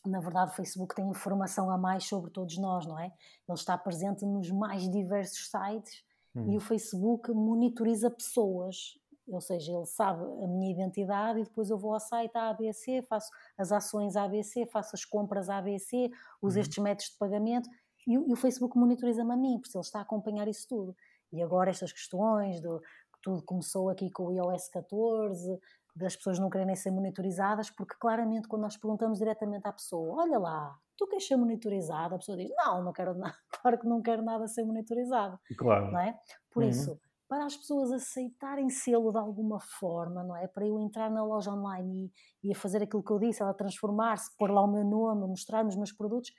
Na 0.08 0.20
verdade, 0.20 0.52
o 0.52 0.56
Facebook 0.56 0.96
tem 0.96 1.08
informação 1.10 1.70
a 1.70 1.78
mais 1.78 2.06
sobre 2.06 2.32
todos 2.32 2.58
nós, 2.58 2.86
não 2.86 3.00
é? 3.00 3.06
Ele 3.48 3.58
está 3.58 3.78
presente 3.78 4.26
nos 4.26 4.50
mais 4.52 4.90
diversos 4.90 5.50
sites 5.50 6.04
hum. 6.36 6.52
e 6.52 6.58
o 6.58 6.60
Facebook 6.60 7.32
monitoriza 7.32 8.10
pessoas, 8.10 8.98
ou 9.28 9.42
seja, 9.42 9.74
ele 9.74 9.86
sabe 9.86 10.24
a 10.24 10.48
minha 10.48 10.72
identidade 10.72 11.40
e 11.40 11.44
depois 11.44 11.70
eu 11.70 11.78
vou 11.78 11.94
ao 11.94 12.00
site 12.00 12.36
ABC, 12.36 13.02
faço 13.04 13.30
as 13.58 13.72
ações 13.72 14.16
ABC, 14.16 14.66
faço 14.68 14.96
as 14.96 15.04
compras 15.04 15.50
ABC, 15.50 16.10
uso 16.42 16.56
uhum. 16.56 16.62
estes 16.62 16.78
métodos 16.82 17.12
de 17.12 17.18
pagamento 17.18 17.70
e, 18.08 18.14
e 18.14 18.34
o 18.34 18.36
Facebook 18.38 18.78
monitoriza-me 18.78 19.34
a 19.34 19.38
mim, 19.38 19.60
porque 19.60 19.78
ele 19.78 19.84
está 19.84 20.00
a 20.00 20.04
acompanhar 20.04 20.48
isso 20.48 20.66
tudo. 20.68 20.96
E 21.34 21.44
agora 21.44 21.70
estas 21.70 21.92
questões 21.92 22.62
do 22.62 22.82
tudo 23.22 23.44
começou 23.44 23.90
aqui 23.90 24.10
com 24.10 24.28
o 24.28 24.32
iOS 24.32 24.70
14, 24.70 25.60
das 25.98 26.16
pessoas 26.16 26.40
não 26.40 26.50
quererem 26.50 26.76
ser 26.76 26.92
monitorizadas, 26.92 27.70
porque 27.70 27.96
claramente 28.00 28.48
quando 28.48 28.62
nós 28.62 28.78
perguntamos 28.78 29.18
diretamente 29.20 29.68
à 29.68 29.74
pessoa, 29.74 30.22
olha 30.22 30.38
lá, 30.38 30.78
tu 30.96 31.08
queres 31.08 31.28
ser 31.28 31.36
monitorizada? 31.36 32.16
A 32.16 32.18
pessoa 32.18 32.38
diz, 32.38 32.50
não, 32.56 32.84
não 32.84 32.94
quero 32.94 33.14
nada, 33.16 33.36
claro 33.62 33.80
que 33.80 33.88
não 33.88 34.02
quero 34.02 34.22
nada 34.22 34.48
ser 34.48 34.64
monitorizado. 34.64 35.40
Claro. 35.58 35.92
Não 35.92 36.00
é? 36.00 36.18
Por 36.52 36.64
uhum. 36.64 36.70
isso, 36.70 37.00
para 37.28 37.46
as 37.46 37.58
pessoas 37.58 37.92
aceitarem 37.92 38.70
selo 38.70 39.12
de 39.12 39.18
alguma 39.18 39.60
forma, 39.60 40.24
não 40.24 40.36
é? 40.36 40.48
Para 40.48 40.66
eu 40.66 40.80
entrar 40.80 41.10
na 41.10 41.24
loja 41.24 41.52
online 41.52 42.12
e, 42.44 42.52
e 42.52 42.56
fazer 42.56 42.84
aquilo 42.84 43.04
que 43.04 43.12
eu 43.12 43.20
disse, 43.20 43.42
ela 43.42 43.54
transformar-se, 43.54 44.36
pôr 44.38 44.52
lá 44.52 44.64
o 44.64 44.72
meu 44.72 44.84
nome, 44.84 45.28
mostrar-me 45.28 45.70
os 45.70 45.76
meus 45.76 45.92
produtos, 45.92 46.32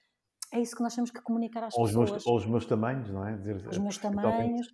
é 0.52 0.60
isso 0.60 0.74
que 0.74 0.82
nós 0.82 0.94
temos 0.94 1.10
que 1.10 1.20
comunicar 1.20 1.64
às 1.64 1.74
ou 1.76 1.84
pessoas. 1.84 2.04
Os 2.06 2.10
meus, 2.10 2.26
ou 2.26 2.36
os 2.36 2.46
meus 2.46 2.66
tamanhos, 2.66 3.10
não 3.10 3.26
é? 3.26 3.36
Dizer, 3.36 3.56
os 3.68 3.78
meus 3.78 3.98
tamanhos 3.98 4.68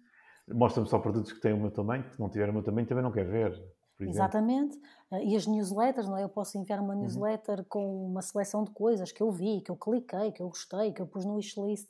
mostra-me 0.49 0.89
só 0.89 0.99
produtos 0.99 1.33
que 1.33 1.41
têm 1.41 1.53
o 1.53 1.61
meu 1.61 1.71
tamanho, 1.71 2.09
que 2.11 2.21
não 2.21 2.29
tiver 2.29 2.49
o 2.49 2.53
meu 2.53 2.63
tamanho 2.63 2.87
também 2.87 3.03
não 3.03 3.13
quer 3.13 3.27
ver. 3.27 3.53
Exatamente. 4.01 4.79
Eh, 5.13 5.25
e 5.25 5.37
as 5.37 5.47
newsletters, 5.47 6.09
não 6.09 6.17
é? 6.17 6.25
Eu 6.25 6.29
posso 6.29 6.59
enviar 6.59 6.81
uma 6.81 6.95
Uhum. 7.01 7.01
newsletter 7.01 7.65
com 7.69 8.07
uma 8.07 8.23
seleção 8.23 8.65
de 8.65 8.71
coisas 8.73 9.13
que 9.13 9.23
eu 9.23 9.31
vi, 9.31 9.61
que 9.63 9.71
eu 9.71 9.77
cliquei, 9.77 10.33
que 10.33 10.43
eu 10.43 10.49
gostei, 10.49 10.93
que 10.93 11.01
eu 11.03 11.07
pus 11.07 11.25
no 11.25 11.35
wishlist. 11.37 11.89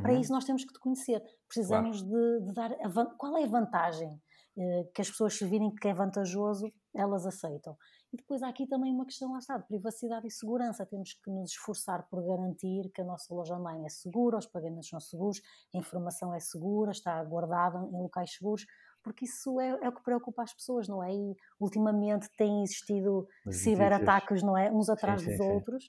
Para 0.00 0.12
Uhum. 0.12 0.20
isso 0.20 0.32
nós 0.32 0.44
temos 0.44 0.64
que 0.64 0.72
te 0.72 0.78
conhecer. 0.80 1.22
Precisamos 1.48 2.02
de, 2.02 2.40
de 2.40 2.52
dar 2.52 2.72
a 2.72 3.06
qual 3.16 3.36
é 3.38 3.44
a 3.44 3.48
vantagem 3.48 4.20
eh, 4.56 4.84
que 4.94 5.00
as 5.02 5.10
pessoas 5.10 5.34
se 5.36 5.44
virem 5.46 5.74
que 5.74 5.88
é 5.88 5.94
vantajoso, 5.94 6.72
elas 6.94 7.26
aceitam. 7.26 7.76
E 8.12 8.16
depois 8.16 8.42
há 8.42 8.48
aqui 8.48 8.66
também 8.68 8.92
uma 8.94 9.04
questão 9.04 9.32
lá 9.32 9.38
está, 9.38 9.58
de 9.58 9.66
privacidade 9.66 10.26
e 10.26 10.30
segurança. 10.30 10.86
Temos 10.86 11.14
que 11.14 11.30
nos 11.30 11.50
esforçar 11.50 12.06
por 12.08 12.22
garantir 12.24 12.90
que 12.94 13.00
a 13.02 13.04
nossa 13.04 13.34
loja 13.34 13.56
online 13.56 13.86
é 13.86 13.88
segura, 13.88 14.38
os 14.38 14.46
pagamentos 14.46 14.88
são 14.88 15.00
seguros, 15.00 15.40
a 15.74 15.78
informação 15.78 16.32
é 16.32 16.38
segura, 16.40 16.92
está 16.92 17.22
guardada 17.24 17.78
em 17.78 18.00
locais 18.02 18.32
seguros, 18.34 18.64
porque 19.04 19.26
isso 19.26 19.60
é, 19.60 19.70
é 19.82 19.90
o 19.90 19.94
que 19.94 20.02
preocupa 20.04 20.42
as 20.44 20.54
pessoas, 20.54 20.88
não 20.88 21.04
é? 21.04 21.14
E 21.14 21.36
ultimamente 21.60 22.30
têm 22.36 22.64
existido 22.64 23.28
ciberataques, 23.50 24.42
não 24.42 24.58
é? 24.58 24.72
Uns 24.72 24.88
atrás 24.90 25.22
sim, 25.22 25.24
dos 25.24 25.38
sim. 25.38 25.40
outros. 25.40 25.84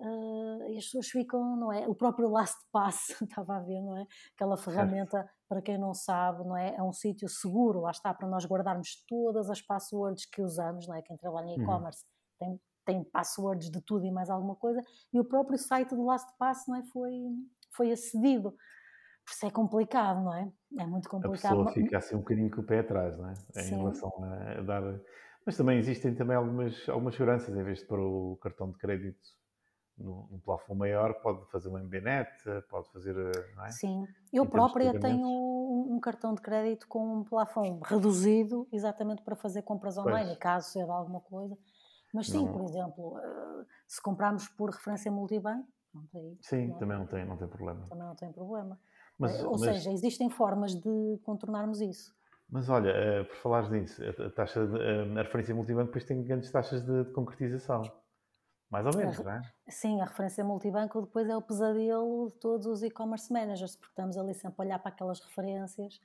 eh, 0.00 0.72
e 0.72 0.78
as 0.78 0.84
pessoas 0.84 1.08
ficam, 1.08 1.56
não 1.56 1.72
é? 1.72 1.88
O 1.88 1.94
próprio 1.94 2.28
LastPass, 2.28 3.08
estava 3.22 3.56
a 3.56 3.60
ver, 3.60 3.80
não 3.82 3.96
é? 3.98 4.06
Aquela 4.34 4.56
ferramenta, 4.56 5.28
para 5.48 5.62
quem 5.62 5.78
não 5.78 5.94
sabe, 5.94 6.44
não 6.44 6.56
é? 6.56 6.76
É 6.76 6.82
um 6.82 6.92
sítio 6.92 7.28
seguro, 7.28 7.80
lá 7.80 7.90
está, 7.90 8.14
para 8.14 8.28
nós 8.28 8.44
guardarmos 8.46 9.04
todas 9.08 9.50
as 9.50 9.60
passwords 9.62 10.26
que 10.26 10.42
usamos, 10.42 10.86
não 10.86 10.94
é? 10.94 11.02
Quem 11.02 11.16
trabalha 11.16 11.48
em 11.50 11.56
Uhum. 11.56 11.56
e-commerce 11.56 12.04
tem, 12.38 12.60
tem 12.84 13.04
passwords 13.04 13.70
de 13.70 13.80
tudo 13.82 14.04
e 14.06 14.10
mais 14.12 14.30
alguma 14.30 14.54
coisa, 14.56 14.82
e 15.12 15.18
o 15.20 15.24
próprio 15.24 15.58
site 15.58 15.94
do 15.94 16.04
LastPass, 16.04 16.64
não 16.68 16.76
é? 16.76 16.84
Foi, 16.92 17.12
foi 17.74 17.90
acedido. 17.92 18.54
Por 19.28 19.34
isso 19.34 19.46
é 19.46 19.50
complicado, 19.50 20.22
não 20.24 20.34
é? 20.34 20.50
É 20.78 20.86
muito 20.86 21.08
a 21.22 21.28
complicado. 21.28 21.28
pessoa 21.28 21.64
Ma- 21.64 21.72
fica 21.72 21.98
assim 21.98 22.14
um 22.16 22.20
bocadinho 22.20 22.50
com 22.50 22.60
o 22.60 22.64
pé 22.66 22.80
atrás, 22.80 23.16
não 23.18 23.28
é? 23.28 23.34
Em 23.56 23.68
Sim. 23.68 23.78
relação 23.78 24.10
a 24.24 24.62
dar. 24.62 25.00
Mas 25.44 25.56
também 25.56 25.78
existem 25.78 26.14
também 26.14 26.36
algumas, 26.36 26.88
algumas 26.88 27.14
seguranças, 27.14 27.56
em 27.56 27.62
vez 27.64 27.78
de 27.80 27.86
pôr 27.86 27.98
o 28.00 28.36
cartão 28.36 28.70
de 28.70 28.78
crédito 28.78 29.20
num 29.98 30.40
plafond 30.44 30.78
maior, 30.78 31.14
pode 31.22 31.50
fazer 31.50 31.68
uma 31.68 31.80
MBNet, 31.80 32.30
pode 32.70 32.90
fazer. 32.92 33.16
eh, 33.16 33.54
Não 33.56 33.66
é? 33.66 33.70
Sim, 33.70 34.04
em 34.04 34.38
eu 34.38 34.46
própria 34.48 34.94
tenho 34.94 35.26
um, 35.28 36.00
cartão 36.00 36.34
de 36.34 36.40
crédito 36.40 36.88
com 36.88 37.18
um 37.18 37.24
plafond 37.24 37.80
reduzido, 37.84 38.66
exatamente 38.72 39.22
para 39.22 39.36
fazer 39.36 39.62
compras 39.62 39.98
online, 39.98 40.30
Pois. 40.30 40.38
caso 40.38 40.70
seja 40.70 40.90
alguma 40.92 41.20
coisa. 41.20 41.56
Mas 42.12 42.28
sim, 42.28 42.46
Não- 42.46 42.52
por 42.52 42.62
exemplo, 42.62 43.18
eh, 43.18 43.66
se 43.86 44.00
comprarmos 44.00 44.48
por 44.48 44.70
referência 44.70 45.12
multibanco, 45.12 45.68
pronto, 45.92 46.16
aí 46.16 46.38
Sim, 46.40 46.66
não 46.66 46.78
também 46.78 46.98
não 46.98 47.06
tem, 47.06 47.24
não 47.24 47.36
tem 47.36 47.46
problema. 47.48 47.88
também 47.88 48.06
não 48.06 48.14
tem 48.16 48.32
problema. 48.32 48.80
Mas, 49.18 49.32
Eh, 49.40 49.44
Ou 49.44 49.58
mas, 49.58 49.76
seja, 49.76 49.92
existem 49.92 50.30
formas 50.30 50.74
de 50.74 51.18
contornarmos 51.24 51.80
isso. 51.80 52.16
mas 52.50 52.68
olha, 52.68 52.90
eh, 52.90 53.24
por 53.24 53.36
falares 53.36 53.70
nisso, 53.70 54.02
a, 54.04 54.26
a 54.26 54.30
taxa 54.30 54.66
de, 54.66 54.76
eh, 54.80 55.20
a 55.20 55.22
referência 55.22 55.54
multibanco 55.54 55.86
depois 55.88 56.04
tem 56.04 56.22
grandes 56.24 56.50
taxas 56.50 56.82
de, 56.84 57.04
de 57.04 57.12
concretização. 57.12 57.82
Mais 58.70 58.86
ou 58.86 58.94
menos, 58.94 59.18
re- 59.18 59.24
não 59.24 59.32
é? 59.32 59.42
Sim, 59.70 60.00
a 60.00 60.04
referência 60.06 60.44
multibanco 60.44 61.02
depois 61.02 61.28
é 61.28 61.36
o 61.36 61.42
pesadelo 61.42 62.28
de 62.28 62.34
todos 62.40 62.66
os 62.66 62.82
e-commerce 62.82 63.32
managers, 63.32 63.76
porque 63.76 63.92
estamos 63.92 64.16
ali 64.16 64.34
sempre 64.34 64.56
a 64.62 64.64
olhar 64.64 64.78
para 64.78 64.90
aquelas 64.92 65.20
referências 65.20 66.00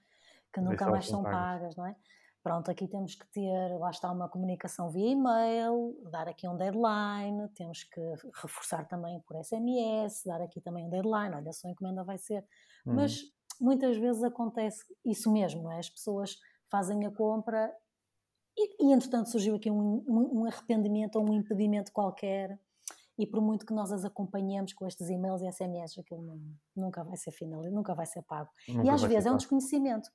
que 0.54 0.62
nunca 0.62 0.88
mais 0.88 1.08
são 1.08 1.26
pagas, 1.26 1.76
não 1.76 1.86
é? 1.88 1.96
Pronto, 2.44 2.70
aqui 2.70 2.88
temos 2.90 3.16
que 3.16 3.26
ter, 3.32 3.78
lá 3.80 3.90
está 3.90 4.12
uma 4.12 4.28
comunicação 4.30 4.90
via 4.92 5.12
e-mail, 5.12 5.98
dar 6.12 6.28
aqui 6.28 6.46
um 6.48 6.58
deadline, 6.58 7.48
temos 7.56 7.84
que 7.86 8.02
reforçar 8.42 8.86
também 8.88 9.22
por 9.22 9.38
SMS, 9.38 10.28
dar 10.28 10.42
aqui 10.42 10.60
também 10.62 10.86
um 10.86 10.90
deadline, 10.90 11.36
olha, 11.36 11.50
a 11.50 11.54
sua 11.54 11.70
encomenda 11.72 12.04
vai 12.04 12.18
ser. 12.18 12.46
Uhum. 12.86 12.96
Mas 12.96 13.22
muitas 13.60 13.98
vezes 13.98 14.24
acontece 14.24 14.84
isso 15.06 15.32
mesmo, 15.32 15.72
é? 15.72 15.80
As 15.80 15.90
pessoas 15.90 16.38
fazem 16.70 17.06
a 17.06 17.12
compra 17.12 17.74
e, 18.58 18.86
e 18.88 18.94
entretanto 18.94 19.30
surgiu 19.30 19.56
aqui 19.56 19.72
um, 19.72 20.04
um, 20.08 20.42
um 20.42 20.46
arrependimento 20.46 21.16
ou 21.18 21.30
um 21.30 21.34
impedimento 21.34 21.92
qualquer 21.92 22.60
e 23.18 23.28
por 23.28 23.42
muito 23.42 23.66
que 23.66 23.74
nós 23.74 23.92
as 23.92 24.04
acompanhemos 24.06 24.74
com 24.74 24.88
estes 24.88 25.08
e-mails 25.10 25.42
e 25.42 25.48
SMS, 25.48 26.00
aquilo 26.00 26.22
não- 26.24 26.42
nunca 26.76 27.04
vai 27.04 27.16
ser 27.16 27.32
finalizado, 27.32 27.76
nunca 27.76 27.94
vai 27.94 28.06
ser 28.08 28.24
pago. 28.24 28.50
Nunca 28.68 28.86
e 28.86 28.90
às 28.90 29.04
vezes 29.04 29.26
é 29.28 29.32
um 29.32 29.38
desconhecimento. 29.38 30.10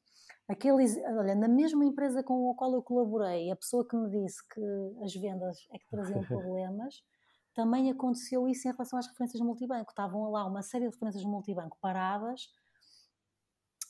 Aqueles, 0.48 0.96
olha, 0.96 1.34
na 1.34 1.46
mesma 1.46 1.84
empresa 1.84 2.22
com 2.24 2.50
a 2.50 2.54
qual 2.56 2.72
eu 2.74 2.82
colaborei, 2.82 3.50
a 3.50 3.56
pessoa 3.56 3.86
que 3.86 3.96
me 3.96 4.10
disse 4.10 4.42
que 4.48 4.60
as 5.04 5.14
vendas 5.14 5.58
é 5.72 5.78
que 5.78 5.88
traziam 5.88 6.20
problemas, 6.26 7.04
também 7.58 7.90
aconteceu 7.90 8.46
isso 8.46 8.68
em 8.68 8.70
relação 8.70 8.96
às 8.96 9.08
referências 9.08 9.42
multibanco. 9.42 9.90
Estavam 9.90 10.30
lá 10.30 10.46
uma 10.46 10.62
série 10.62 10.84
de 10.84 10.94
referências 10.94 11.24
multibanco 11.24 11.76
paradas, 11.80 12.48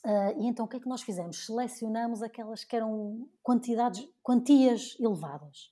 ah, 0.03 0.33
e 0.39 0.47
então 0.47 0.65
o 0.65 0.67
que 0.67 0.77
é 0.77 0.79
que 0.79 0.89
nós 0.89 1.03
fizemos? 1.03 1.45
Selecionamos 1.45 2.23
aquelas 2.23 2.63
que 2.63 2.75
eram 2.75 3.29
quantidades, 3.43 4.09
quantias 4.23 4.97
elevadas. 4.99 5.71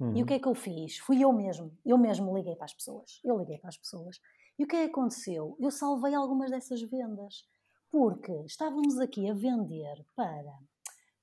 E 0.00 0.04
Uhum. 0.04 0.22
o 0.22 0.26
que 0.26 0.34
é 0.34 0.38
que 0.40 0.48
eu 0.48 0.54
fiz? 0.54 0.98
Fui 0.98 1.22
eu 1.22 1.32
mesmo. 1.32 1.78
Eu 1.84 1.96
mesmo 1.96 2.36
liguei 2.36 2.56
para 2.56 2.64
as 2.64 2.74
pessoas. 2.74 3.20
Eu 3.22 3.38
liguei 3.38 3.58
para 3.58 3.68
as 3.68 3.76
pessoas. 3.76 4.20
E 4.58 4.64
o 4.64 4.66
que 4.66 4.74
é 4.74 4.84
que 4.86 4.90
aconteceu? 4.90 5.56
Eu 5.60 5.70
salvei 5.70 6.12
algumas 6.12 6.50
dessas 6.50 6.82
vendas. 6.82 7.46
Porque 7.88 8.32
estávamos 8.46 8.98
aqui 8.98 9.30
a 9.30 9.34
vender 9.34 10.04
para 10.16 10.58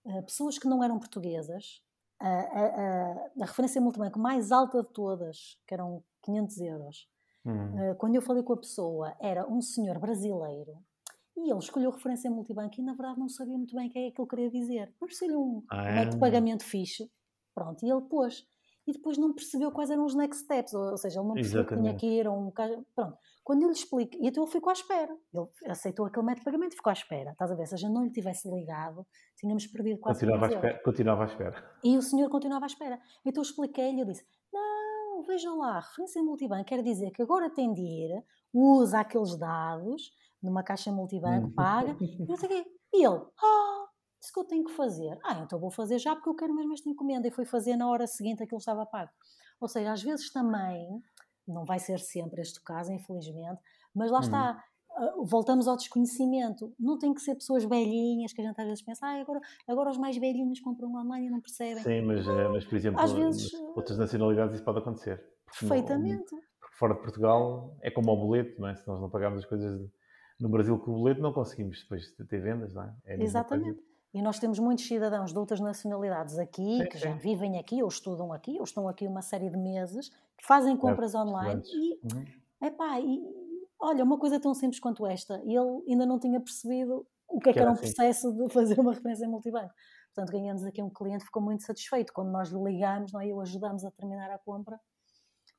eh, 0.05 0.21
pessoas 0.21 0.57
que 0.57 0.67
não 0.69 0.81
eram 0.81 0.97
portuguesas. 0.97 1.83
A, 2.19 2.27
a- 2.27 3.31
a- 3.41 3.45
referência 3.45 3.79
multibanco 3.81 4.19
mais 4.19 4.51
alta 4.51 4.83
de 4.83 4.89
todas, 4.93 5.57
que 5.67 5.73
eram 5.73 6.03
500 6.23 6.57
euros. 6.61 7.07
Uhum. 7.45 7.79
Eh, 7.79 7.95
quando 7.95 8.15
eu 8.15 8.21
falei 8.21 8.43
com 8.43 8.53
a 8.53 8.57
pessoa, 8.57 9.15
era 9.21 9.47
um 9.47 9.61
senhor 9.61 9.97
brasileiro. 9.99 10.77
E 11.37 11.49
ele 11.49 11.59
escolheu 11.59 11.89
referência 11.91 12.29
multibanco 12.29 12.75
e, 12.79 12.83
na 12.83 12.93
verdade, 12.93 13.17
não 13.19 13.29
sabia 13.29 13.57
muito 13.57 13.73
bem 13.73 13.87
o 13.87 13.91
que 13.91 13.97
é 13.99 14.11
que 14.11 14.21
ele 14.21 14.27
queria 14.27 14.51
dizer. 14.51 14.93
Parecia-lhe 14.99 15.35
um, 15.37 15.63
Ah, 15.71 15.77
um 15.83 15.93
método 15.95 16.09
de 16.11 16.17
é? 16.17 16.19
pagamento 16.19 16.63
fixe. 16.65 17.09
Pronto, 17.55 17.85
e 17.85 17.89
ele 17.89 18.01
pôs. 18.01 18.45
E 18.85 18.91
depois 18.91 19.17
não 19.17 19.33
percebeu 19.33 19.71
quais 19.71 19.89
eram 19.89 20.03
os 20.03 20.15
next 20.15 20.43
steps, 20.43 20.73
ou, 20.73 20.91
ou 20.91 20.97
seja, 20.97 21.19
ele 21.19 21.27
não 21.27 21.35
percebeu 21.35 21.65
que 21.65 21.75
tinha 21.77 21.95
que 21.95 22.05
ir 22.05 22.27
a 22.27 22.31
um... 22.31 22.51
Pronto, 22.51 23.17
quando 23.49 23.63
eu 23.63 23.67
lhe 23.69 23.73
explico, 23.73 24.15
e 24.21 24.27
então 24.27 24.43
ele 24.43 24.51
ficou 24.51 24.69
à 24.69 24.73
espera. 24.73 25.11
Ele 25.33 25.71
aceitou 25.71 26.05
aquele 26.05 26.23
método 26.23 26.41
de 26.41 26.45
pagamento 26.45 26.73
e 26.73 26.75
ficou 26.75 26.91
à 26.91 26.93
espera. 26.93 27.31
Estás 27.31 27.49
a 27.51 27.55
ver? 27.55 27.65
Se 27.65 27.73
a 27.73 27.77
gente 27.79 27.91
não 27.91 28.03
lhe 28.03 28.11
tivesse 28.11 28.47
ligado, 28.47 29.03
tínhamos 29.35 29.65
perdido 29.65 29.99
quase 29.99 30.19
Continuava, 30.19 30.45
à 30.45 30.49
500 30.49 30.63
euros. 30.63 30.69
espera, 30.77 30.83
continuava 30.83 31.23
à 31.23 31.25
espera. 31.25 31.79
E 31.83 31.97
o 31.97 32.01
senhor 32.03 32.29
continuava 32.29 32.65
à 32.65 32.67
espera. 32.67 33.01
Então 33.25 33.41
eu 33.41 33.47
expliquei-lhe, 33.49 34.01
eu 34.01 34.05
disse, 34.05 34.23
não, 34.53 35.23
vejam 35.23 35.57
lá, 35.57 35.79
referência 35.79 36.21
multibanco 36.21 36.65
quer 36.65 36.83
dizer 36.83 37.09
que 37.09 37.23
agora 37.23 37.49
tem 37.49 37.73
de 37.73 37.81
ir, 37.81 38.23
usa 38.53 38.99
aqueles 38.99 39.35
dados 39.35 40.11
numa 40.43 40.61
caixa 40.61 40.91
multibanco, 40.91 41.47
Uhum. 41.47 41.53
paga, 41.55 41.97
e 41.99 42.25
não 42.27 42.35
sei 42.37 42.45
o 42.47 42.51
quê. 42.51 42.71
E 42.93 43.03
ele, 43.03 43.19
ah, 43.43 43.85
isso 44.21 44.31
que 44.31 44.39
eu 44.39 44.45
tenho 44.45 44.63
que 44.63 44.73
fazer. 44.73 45.17
Ah, 45.25 45.39
então 45.39 45.59
vou 45.59 45.71
fazer 45.71 45.97
já 45.97 46.13
porque 46.15 46.29
eu 46.29 46.35
quero 46.35 46.53
mesmo 46.53 46.73
esta 46.73 46.87
encomenda. 46.87 47.27
E 47.27 47.31
foi 47.31 47.45
fazer 47.45 47.75
na 47.75 47.89
hora 47.89 48.05
seguinte 48.05 48.43
aquilo 48.43 48.59
estava 48.59 48.85
pago. 48.85 49.09
Ou 49.59 49.67
seja, 49.67 49.91
às 49.91 50.03
vezes 50.03 50.31
também, 50.31 51.01
não 51.51 51.65
vai 51.65 51.79
ser 51.79 51.99
sempre 51.99 52.41
este 52.41 52.59
o 52.59 52.63
caso, 52.63 52.91
infelizmente, 52.91 53.61
mas 53.93 54.11
lá 54.11 54.17
Uhum. 54.19 54.23
está, 54.25 54.63
ah, 54.91 55.13
voltamos 55.23 55.67
ao 55.67 55.75
desconhecimento. 55.77 56.73
Não 56.79 56.97
tem 56.97 57.13
que 57.13 57.21
ser 57.21 57.35
pessoas 57.35 57.63
velhinhas 57.63 58.33
que 58.33 58.41
a 58.41 58.45
gente 58.45 58.59
às 58.59 58.67
vezes 58.67 58.83
pensa, 58.83 59.05
ah, 59.07 59.21
agora, 59.21 59.39
agora 59.67 59.89
os 59.89 59.97
mais 59.97 60.17
velhinhos 60.17 60.59
compram 60.59 60.93
online 60.93 61.27
e 61.27 61.29
não 61.29 61.41
percebem. 61.41 61.83
Sim, 61.83 62.01
mas, 62.01 62.27
eh, 62.27 62.47
mas 62.49 62.65
por 62.65 62.75
exemplo, 62.75 62.99
às 63.01 63.11
vezes, 63.11 63.53
outras 63.75 63.97
nacionalidades 63.97 64.55
isso 64.55 64.63
pode 64.63 64.79
acontecer. 64.79 65.23
Perfeitamente. 65.59 66.29
porque 66.59 66.75
fora 66.77 66.93
de 66.93 67.01
Portugal 67.01 67.75
é 67.81 67.89
como 67.89 68.11
o 68.11 68.17
boleto, 68.17 68.61
não 68.61 68.67
é? 68.67 68.75
Se 68.75 68.87
nós 68.87 69.01
não 69.01 69.09
pagarmos 69.09 69.39
as 69.39 69.45
coisas 69.45 69.81
no 70.39 70.49
Brasil 70.49 70.77
com 70.79 70.91
o 70.91 70.95
boleto, 70.95 71.21
não 71.21 71.33
conseguimos 71.33 71.81
depois 71.81 72.11
ter 72.29 72.39
vendas, 72.39 72.73
não 72.73 72.83
é? 72.83 72.95
É 73.05 73.17
coisa. 73.43 73.88
E 74.13 74.21
nós 74.21 74.39
temos 74.39 74.57
muitos 74.59 74.87
cidadãos 74.87 75.31
de 75.31 75.37
outras 75.37 75.59
nacionalidades 75.59 76.37
aqui, 76.39 76.79
Sim, 76.79 76.85
que 76.89 76.97
já 76.97 77.11
sim. 77.13 77.17
vivem 77.19 77.59
aqui, 77.59 77.81
ou 77.83 77.87
estudam 77.89 78.33
aqui, 78.33 78.57
ou 78.57 78.63
estão 78.63 78.87
aqui 78.87 79.05
uma 79.07 79.21
série 79.21 79.49
de 79.49 79.57
meses, 79.57 80.09
que 80.37 80.45
fazem 80.47 80.75
compras 80.75 81.13
online 81.13 81.61
estudantes. 81.61 81.71
e, 81.73 82.15
Uhum. 82.15 82.67
epá, 82.67 82.99
e 82.99 83.21
olha, 83.79 84.03
uma 84.03 84.17
coisa 84.17 84.39
tão 84.39 84.53
simples 84.55 84.79
quanto 84.79 85.05
esta, 85.05 85.35
ele 85.43 85.83
ainda 85.87 86.05
não 86.07 86.19
tinha 86.19 86.39
percebido 86.39 87.05
o 87.27 87.39
que 87.39 87.49
é 87.49 87.53
que 87.53 87.53
Que 87.53 87.59
era 87.59 87.69
era 87.69 87.69
um 87.69 87.73
assim. 87.73 87.93
processo 87.93 88.33
de 88.33 88.49
fazer 88.51 88.79
uma 88.79 88.93
referência 88.93 89.25
em 89.25 89.29
multibanco. 89.29 89.73
Portanto, 90.15 90.31
ganhamos 90.35 90.63
aqui 90.65 90.81
um 90.81 90.89
cliente 90.89 91.19
que 91.19 91.25
ficou 91.25 91.43
muito 91.43 91.63
satisfeito. 91.63 92.11
Quando 92.11 92.31
nós 92.31 92.49
lhe 92.49 92.59
ligamos, 92.63 93.13
não 93.13 93.21
é? 93.21 93.27
e 93.27 93.33
o 93.33 93.39
ajudamos 93.41 93.85
a 93.85 93.91
terminar 93.91 94.31
a 94.31 94.39
compra, 94.39 94.79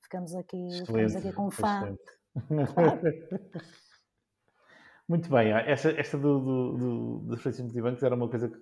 ficamos 0.03 0.35
aqui, 0.35 0.69
ficamos 0.85 1.15
aqui 1.15 1.33
com 1.33 1.47
um 1.47 1.51
fã. 1.53 1.97
Muito 5.11 5.29
bem, 5.29 5.53
ah, 5.53 5.61
esta, 5.67 5.91
esta 5.91 6.17
do, 6.17 6.39
do, 6.41 7.19
do, 7.25 7.31
referências 7.35 7.65
multibancos 7.67 8.01
era 8.05 8.15
uma 8.15 8.29
coisa 8.29 8.49
que, 8.49 8.59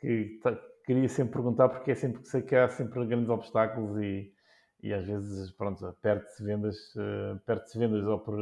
que 0.00 0.40
ta- 0.40 0.56
queria 0.86 1.08
sempre 1.08 1.32
perguntar, 1.34 1.68
porque 1.70 1.90
é 1.90 1.94
sempre 1.96 2.22
que 2.22 2.28
sei 2.28 2.42
que 2.42 2.54
há 2.54 2.68
sempre 2.68 3.04
grandes 3.06 3.28
obstáculos 3.28 4.00
e, 4.00 4.32
e 4.80 4.92
às 4.94 5.04
vezes, 5.04 5.50
pronto, 5.52 5.92
perde-se 6.00 6.44
vendas, 6.44 6.76
eh, 6.96 7.36
perde-se 7.46 7.76
vendas 7.78 8.06
ou 8.06 8.20
por, 8.20 8.38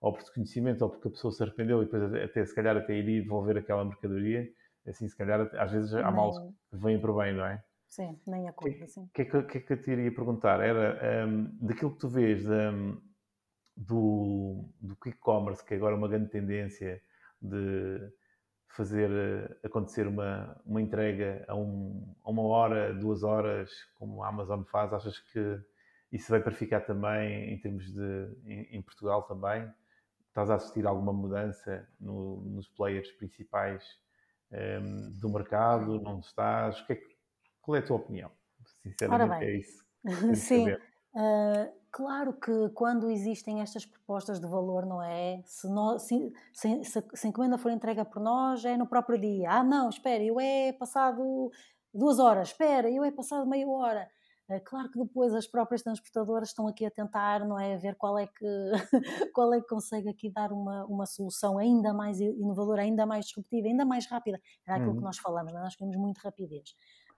ou 0.00 0.12
por 0.14 0.20
desconhecimento 0.22 0.82
ou 0.82 0.90
porque 0.90 1.08
a 1.08 1.10
pessoa 1.10 1.30
se 1.32 1.42
arrependeu 1.42 1.82
e 1.82 1.84
depois 1.84 2.02
até, 2.14 2.46
se 2.46 2.54
calhar 2.54 2.76
até 2.76 2.94
iria 2.94 3.22
devolver 3.22 3.58
aquela 3.58 3.84
mercadoria, 3.84 4.48
assim 4.86 5.08
se 5.08 5.16
calhar 5.16 5.50
às 5.58 5.72
vezes 5.72 5.92
há 5.94 6.10
males 6.10 6.36
que 6.70 6.78
vêm 6.78 6.98
para 7.00 7.12
o 7.12 7.18
bem, 7.18 7.34
não 7.34 7.44
é? 7.44 7.62
Sim, 7.88 8.18
nem 8.26 8.48
a 8.48 8.52
conta, 8.52 8.86
sim. 8.86 9.02
O 9.02 9.12
que, 9.12 9.22
é 9.22 9.24
que, 9.26 9.42
que 9.42 9.58
é 9.58 9.60
que 9.60 9.72
eu 9.74 9.82
te 9.82 9.90
iria 9.90 10.14
perguntar? 10.14 10.60
Era 10.60 11.26
hum, 11.26 11.58
daquilo 11.60 11.92
que 11.92 11.98
tu 11.98 12.08
vês 12.08 12.46
hum, 12.48 12.98
do, 13.78 14.68
do 14.80 14.96
e-commerce, 15.06 15.64
que 15.64 15.74
agora 15.74 15.94
é 15.94 15.98
uma 15.98 16.08
grande 16.08 16.30
tendência 16.30 17.00
de 17.40 18.10
fazer 18.66 19.08
uh, 19.08 19.56
acontecer 19.66 20.06
uma, 20.06 20.60
uma 20.66 20.82
entrega 20.82 21.44
a, 21.46 21.54
um, 21.54 22.14
a 22.24 22.30
uma 22.30 22.42
hora, 22.42 22.92
duas 22.92 23.22
horas, 23.22 23.70
como 23.94 24.22
a 24.22 24.28
Amazon 24.28 24.64
faz? 24.64 24.92
Achas 24.92 25.18
que 25.18 25.60
isso 26.10 26.30
vai 26.30 26.40
para 26.40 26.52
ficar 26.52 26.80
também 26.80 27.52
em 27.52 27.60
termos 27.60 27.92
de 27.92 28.36
em, 28.44 28.76
em 28.76 28.82
Portugal 28.82 29.22
também? 29.22 29.72
Estás 30.26 30.50
a 30.50 30.56
assistir 30.56 30.86
a 30.86 30.90
alguma 30.90 31.12
mudança 31.12 31.88
no, 32.00 32.42
nos 32.42 32.68
players 32.68 33.10
principais 33.12 33.84
um, 34.50 34.56
ehm, 34.56 35.10
do 35.12 35.28
mercado? 35.30 36.00
Não 36.00 36.18
estás? 36.18 36.80
Que 36.82 36.94
é 36.94 37.00
qual 37.62 37.76
é 37.76 37.78
a 37.78 37.82
tua 37.82 37.96
opinião? 37.96 38.30
Sinceramente, 38.82 39.44
é 39.44 39.56
isso. 39.56 39.84
Sim. 40.34 40.72
Uh, 41.14 41.77
claro 41.90 42.32
que 42.32 42.68
quando 42.70 43.10
existem 43.10 43.60
estas 43.60 43.84
propostas 43.84 44.40
de 44.40 44.46
valor, 44.46 44.86
não 44.86 45.02
é? 45.02 45.42
Se, 45.44 45.68
nós, 45.68 46.02
se, 46.02 46.32
se, 46.52 46.84
se, 46.84 47.04
se 47.14 47.26
a 47.26 47.30
encomenda 47.30 47.58
for 47.58 47.70
entrega 47.70 48.04
por 48.04 48.20
nós, 48.20 48.64
é 48.64 48.76
no 48.76 48.86
próprio 48.86 49.18
dia. 49.18 49.50
Ah, 49.50 49.62
não, 49.62 49.88
espera, 49.88 50.22
eu 50.22 50.38
é 50.40 50.72
passado 50.72 51.50
duas 51.92 52.18
horas, 52.18 52.48
espera, 52.48 52.90
eu 52.90 53.04
é 53.04 53.10
passado 53.10 53.46
meia 53.46 53.68
hora. 53.68 54.08
Uh, 54.48 54.60
claro 54.64 54.90
que 54.90 54.98
depois 54.98 55.34
as 55.34 55.46
próprias 55.46 55.82
transportadoras 55.82 56.48
estão 56.48 56.66
aqui 56.66 56.86
a 56.86 56.90
tentar, 56.90 57.44
não 57.44 57.60
é? 57.60 57.74
A 57.74 57.78
ver 57.78 57.96
qual 57.96 58.18
é 58.18 58.26
que, 58.26 58.46
qual 59.34 59.52
é 59.52 59.60
que 59.60 59.66
consegue 59.66 60.08
aqui 60.08 60.30
dar 60.30 60.52
uma, 60.52 60.86
uma 60.86 61.04
solução 61.04 61.58
ainda 61.58 61.92
mais 61.92 62.18
inovadora, 62.18 62.82
ainda 62.82 63.04
mais 63.04 63.26
disruptiva, 63.26 63.68
ainda 63.68 63.84
mais 63.84 64.06
rápida. 64.06 64.40
Era 64.66 64.76
aquilo 64.76 64.92
uhum. 64.92 64.98
que 64.98 65.04
nós 65.04 65.18
falamos, 65.18 65.52
não 65.52 65.60
é? 65.60 65.64
nós 65.64 65.76
queremos 65.76 65.96
muito 65.98 66.18
rapidez. 66.18 66.70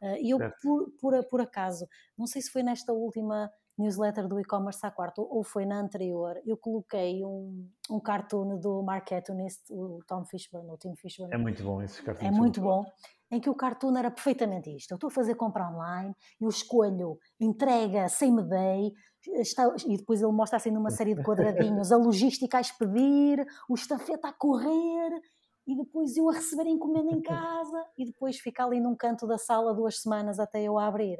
Uh, 0.02 0.16
eu, 0.20 0.38
por, 0.60 0.90
por, 1.00 1.24
por 1.26 1.40
acaso, 1.40 1.86
não 2.18 2.26
sei 2.26 2.42
se 2.42 2.50
foi 2.50 2.64
nesta 2.64 2.92
última 2.92 3.50
newsletter 3.80 4.28
do 4.28 4.38
e-commerce 4.38 4.84
à 4.84 4.90
quarta 4.90 5.20
ou 5.20 5.42
foi 5.42 5.64
na 5.64 5.80
anterior, 5.80 6.40
eu 6.46 6.56
coloquei 6.56 7.24
um, 7.24 7.68
um 7.90 7.98
cartoon 7.98 8.58
do 8.58 8.82
marketonist, 8.82 9.60
o 9.70 10.00
Tom 10.06 10.24
Fishburne, 10.24 10.70
o 10.70 10.76
Tim 10.76 10.94
Fishburne. 10.94 11.34
É 11.34 11.38
muito 11.38 11.62
bom 11.62 11.82
esses 11.82 12.00
cartoons. 12.00 12.26
É 12.26 12.30
muito 12.30 12.60
bom. 12.60 12.84
Em 13.30 13.40
que 13.40 13.48
o 13.48 13.54
cartoon 13.54 13.96
era 13.96 14.10
perfeitamente 14.10 14.74
isto. 14.74 14.90
Eu 14.90 14.96
estou 14.96 15.08
a 15.08 15.12
fazer 15.12 15.34
compra 15.34 15.68
online, 15.68 16.14
eu 16.40 16.48
escolho 16.48 17.18
entrega 17.40 18.08
sem 18.08 18.32
medei, 18.32 18.92
Está, 19.34 19.70
e 19.86 19.98
depois 19.98 20.22
ele 20.22 20.32
mostra 20.32 20.56
assim 20.56 20.70
numa 20.70 20.90
série 20.90 21.14
de 21.14 21.22
quadradinhos 21.22 21.92
a 21.92 21.96
logística 21.96 22.56
a 22.56 22.60
expedir, 22.60 23.46
o 23.68 23.74
estafeta 23.74 24.28
a 24.28 24.32
correr, 24.32 25.20
e 25.66 25.76
depois 25.76 26.16
eu 26.16 26.28
a 26.28 26.32
receber 26.32 26.62
a 26.62 26.70
encomenda 26.70 27.12
em 27.12 27.20
casa, 27.22 27.84
e 27.98 28.06
depois 28.06 28.38
fica 28.38 28.64
ali 28.64 28.80
num 28.80 28.96
canto 28.96 29.26
da 29.26 29.36
sala 29.36 29.74
duas 29.74 30.00
semanas 30.00 30.38
até 30.38 30.62
eu 30.62 30.78
a 30.78 30.86
abrir. 30.86 31.18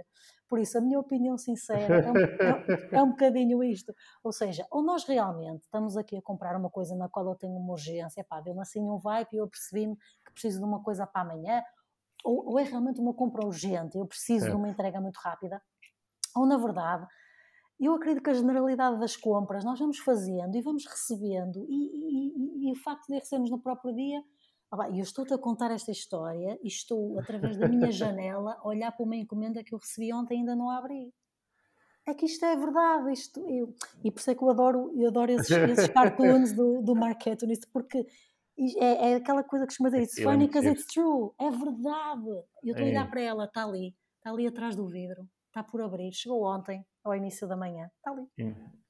Por 0.51 0.59
isso, 0.59 0.77
a 0.77 0.81
minha 0.81 0.99
opinião 0.99 1.39
sincera 1.39 2.01
é 2.01 2.11
um, 2.11 2.17
é, 2.17 2.89
é 2.99 3.03
um 3.03 3.11
bocadinho 3.11 3.63
isto. 3.63 3.95
Ou 4.25 4.33
seja, 4.33 4.67
ou 4.69 4.83
nós 4.83 5.05
realmente 5.05 5.63
estamos 5.63 5.97
aqui 5.97 6.17
a 6.17 6.21
comprar 6.21 6.57
uma 6.57 6.69
coisa 6.69 6.97
na 6.97 7.09
qual 7.09 7.25
eu 7.27 7.37
tenho 7.37 7.57
uma 7.57 7.73
urgência, 7.73 8.25
pá, 8.25 8.41
deu-me 8.41 8.61
assim 8.61 8.81
um 8.81 8.99
vibe 8.99 9.29
e 9.33 9.37
eu 9.37 9.47
percebi-me 9.47 9.97
que 10.27 10.33
preciso 10.33 10.59
de 10.59 10.65
uma 10.65 10.83
coisa 10.83 11.07
para 11.07 11.23
amanhã, 11.23 11.63
ou, 12.25 12.49
ou 12.49 12.59
é 12.59 12.65
realmente 12.65 13.01
uma 13.01 13.15
compra 13.15 13.47
urgente, 13.47 13.97
eu 13.97 14.05
preciso 14.05 14.47
é. 14.47 14.51
de 14.51 14.57
uma 14.57 14.69
entrega 14.69 15.01
muito 15.01 15.19
rápida, 15.19 15.63
ou 16.35 16.45
na 16.45 16.59
verdade 16.59 17.07
eu 17.79 17.95
acredito 17.95 18.23
que 18.23 18.31
a 18.31 18.35
generalidade 18.35 19.01
das 19.01 19.17
compras 19.17 19.65
nós 19.65 19.79
vamos 19.79 19.99
fazendo 20.01 20.55
e 20.55 20.61
vamos 20.61 20.85
recebendo, 20.85 21.65
e, 21.67 21.75
e, 21.75 22.67
e, 22.67 22.69
e 22.69 22.73
o 22.73 22.77
facto 22.77 23.07
de 23.07 23.15
recebermos 23.15 23.51
no 23.51 23.59
próprio 23.59 23.95
dia 23.95 24.23
eu 24.93 25.03
estou-te 25.03 25.35
a 25.35 25.39
contar 25.39 25.71
esta 25.71 25.91
história 25.91 26.59
e 26.63 26.69
estou, 26.69 27.19
através 27.19 27.57
da 27.57 27.69
minha 27.69 27.91
janela, 27.91 28.57
a 28.61 28.69
olhar 28.69 28.93
para 28.93 29.05
uma 29.05 29.17
encomenda 29.17 29.65
que 29.65 29.75
eu 29.75 29.79
recebi 29.79 30.13
ontem 30.13 30.35
e 30.35 30.39
ainda 30.39 30.55
não 30.55 30.71
abri. 30.71 31.13
É 32.07 32.15
que 32.15 32.27
isto 32.27 32.45
é 32.45 32.57
verdade. 32.57 33.13
Isto, 33.13 33.41
eu, 33.49 33.75
e 34.05 34.11
por 34.11 34.21
isso 34.21 34.31
é 34.31 34.35
que 34.35 34.43
eu 34.43 34.51
adoro, 34.51 34.93
eu 34.97 35.09
adoro 35.09 35.33
esses, 35.33 35.51
esses 35.51 35.89
cartoons 35.93 36.53
do, 36.53 36.83
do 36.83 36.95
Mark 36.95 37.27
Anthony, 37.27 37.55
porque 37.73 38.07
é, 38.79 39.13
é, 39.13 39.15
aquela 39.17 39.43
coisa 39.43 39.65
que 39.65 39.71
costuma 39.71 39.91
dizer, 39.91 40.03
it's 40.03 40.23
funny 40.23 40.47
because 40.47 40.69
it's 40.69 40.87
true. 40.87 41.33
É 41.39 41.51
verdade. 41.51 42.29
Eu 42.63 42.73
estou 42.73 42.85
a 42.85 42.89
olhar 42.89 43.07
é. 43.07 43.11
para 43.11 43.21
ela, 43.21 43.45
está 43.45 43.65
ali, 43.65 43.95
está 44.17 44.31
ali 44.31 44.47
atrás 44.47 44.77
do 44.77 44.87
vidro, 44.87 45.29
está 45.47 45.63
por 45.63 45.81
abrir, 45.81 46.13
chegou 46.13 46.45
ontem, 46.45 46.85
ao 47.05 47.15
início 47.15 47.49
da 47.49 47.57
manhã, 47.57 47.91
está 47.97 48.11
ali. 48.11 48.27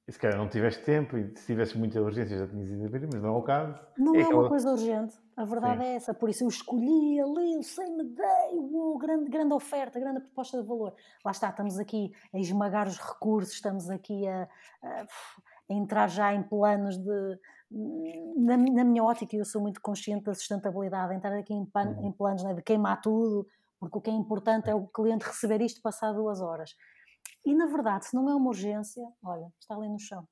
E 0.09 0.13
se 0.13 0.19
calhar 0.19 0.37
não 0.37 0.49
tiveste 0.49 0.83
tempo 0.85 1.17
e 1.17 1.33
se 1.37 1.47
tivesse 1.47 1.79
muita 1.79 2.01
urgência 2.01 2.37
já 2.37 2.47
tinhas 2.47 2.69
ido 2.69 2.85
abrir, 2.85 3.09
mas 3.13 3.23
não 3.23 3.29
é 3.29 3.39
o 3.39 3.43
caso. 3.43 3.79
Não 3.97 4.15
é, 4.15 4.19
é 4.19 4.23
aquela... 4.23 4.41
uma 4.41 4.49
coisa 4.49 4.71
urgente, 4.73 5.17
a 5.37 5.45
verdade 5.45 5.79
Sim. 5.79 5.85
é 5.85 5.95
essa. 5.95 6.15
Por 6.15 6.29
isso 6.29 6.45
eu 6.45 6.49
escolhi 6.49 7.21
ali, 7.21 7.55
eu 7.55 7.63
sei, 7.63 7.87
me 7.91 8.05
dei, 8.05 8.59
uou, 8.59 8.99
grande, 8.99 9.31
grande 9.31 9.55
oferta, 9.55 10.01
grande 10.01 10.21
proposta 10.21 10.61
de 10.61 10.67
valor. 10.67 10.95
Lá 11.25 11.31
está, 11.31 11.51
estamos 11.51 11.79
aqui 11.79 12.13
a 12.33 12.39
esmagar 12.39 12.89
os 12.89 12.99
recursos, 12.99 13.55
estamos 13.55 13.89
aqui 13.89 14.27
a, 14.27 14.49
a, 14.83 15.07
a 15.71 15.75
entrar 15.75 16.09
já 16.09 16.35
em 16.35 16.43
planos 16.43 16.99
de. 16.99 17.39
Na, 18.37 18.57
na, 18.57 18.83
minha 18.83 19.05
ótica, 19.05 19.37
eu 19.37 19.45
sou 19.45 19.63
muito 19.63 19.81
consciente 19.81 20.25
da 20.25 20.35
sustentabilidade, 20.35 21.15
entrar 21.15 21.39
aqui 21.39 21.55
em, 21.55 21.65
pan, 21.65 21.95
uhum. 21.97 22.09
em 22.09 22.13
planos 22.13 22.43
né, 22.43 22.53
de 22.53 22.63
queimar 22.63 23.01
tudo, 23.01 23.47
porque 23.79 23.97
o 23.97 24.01
que 24.01 24.11
é 24.11 24.13
importante 24.13 24.69
é 24.69 24.75
o 24.75 24.89
cliente 24.89 25.25
receber 25.25 25.63
isto 25.63 25.81
passado 25.81 26.17
duas 26.17 26.41
horas. 26.41 26.75
E 27.45 27.55
na 27.55 27.67
verdade, 27.67 28.07
se 28.07 28.15
não 28.15 28.29
é 28.29 28.35
uma 28.35 28.49
urgência, 28.49 29.03
olha, 29.23 29.51
está 29.59 29.75
ali 29.75 29.89
no 29.89 29.99
chão. 29.99 30.27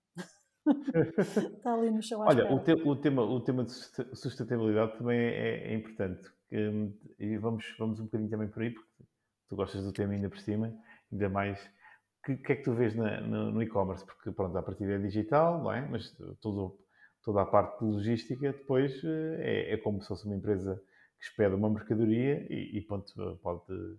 está 1.57 1.75
ali 1.75 1.90
no 1.90 2.03
chão. 2.03 2.21
Olha, 2.21 2.53
o, 2.53 2.61
te, 2.61 2.73
o, 2.73 2.97
tema, 2.97 3.23
o 3.23 3.40
tema 3.40 3.64
de 3.64 3.73
sustentabilidade 4.14 4.99
também 4.99 5.18
é, 5.18 5.73
é 5.73 5.75
importante. 5.75 6.31
Um, 6.53 6.94
e 7.18 7.37
vamos, 7.38 7.64
vamos 7.79 8.01
um 8.01 8.05
bocadinho 8.05 8.31
também 8.31 8.49
por 8.49 8.62
aí, 8.62 8.71
porque 8.71 9.05
tu 9.49 9.57
gostas 9.57 9.85
do 9.85 9.92
tema 9.92 10.12
ainda 10.12 10.29
por 10.29 10.38
cima, 10.38 10.75
ainda 11.11 11.29
mais. 11.29 11.61
O 11.62 12.27
que, 12.27 12.37
que, 12.37 12.53
é 12.53 12.57
que 12.57 12.62
tu 12.62 12.75
vês 12.75 12.94
na, 12.94 13.21
no, 13.21 13.53
no 13.53 13.62
e-commerce? 13.62 14.05
Porque, 14.05 14.31
pronto, 14.31 14.57
a 14.57 14.62
partida 14.62 14.92
é 14.92 14.99
digital, 14.99 15.62
não 15.62 15.73
é? 15.73 15.87
Mas 15.88 16.14
todo, 16.40 16.79
toda 17.23 17.42
a 17.42 17.47
parte 17.47 17.79
de 17.79 17.90
logística 17.90 18.53
depois 18.53 19.03
eh, 19.05 19.71
é, 19.71 19.75
é 19.75 19.77
como 19.79 20.03
se 20.03 20.09
fosse 20.09 20.27
uma 20.27 20.35
empresa 20.35 20.83
que 21.18 21.25
expede 21.25 21.55
uma 21.55 21.71
mercadoria 21.71 22.47
e, 22.51 22.79
e 22.79 22.83
pronto, 22.83 23.12
pode, 23.42 23.99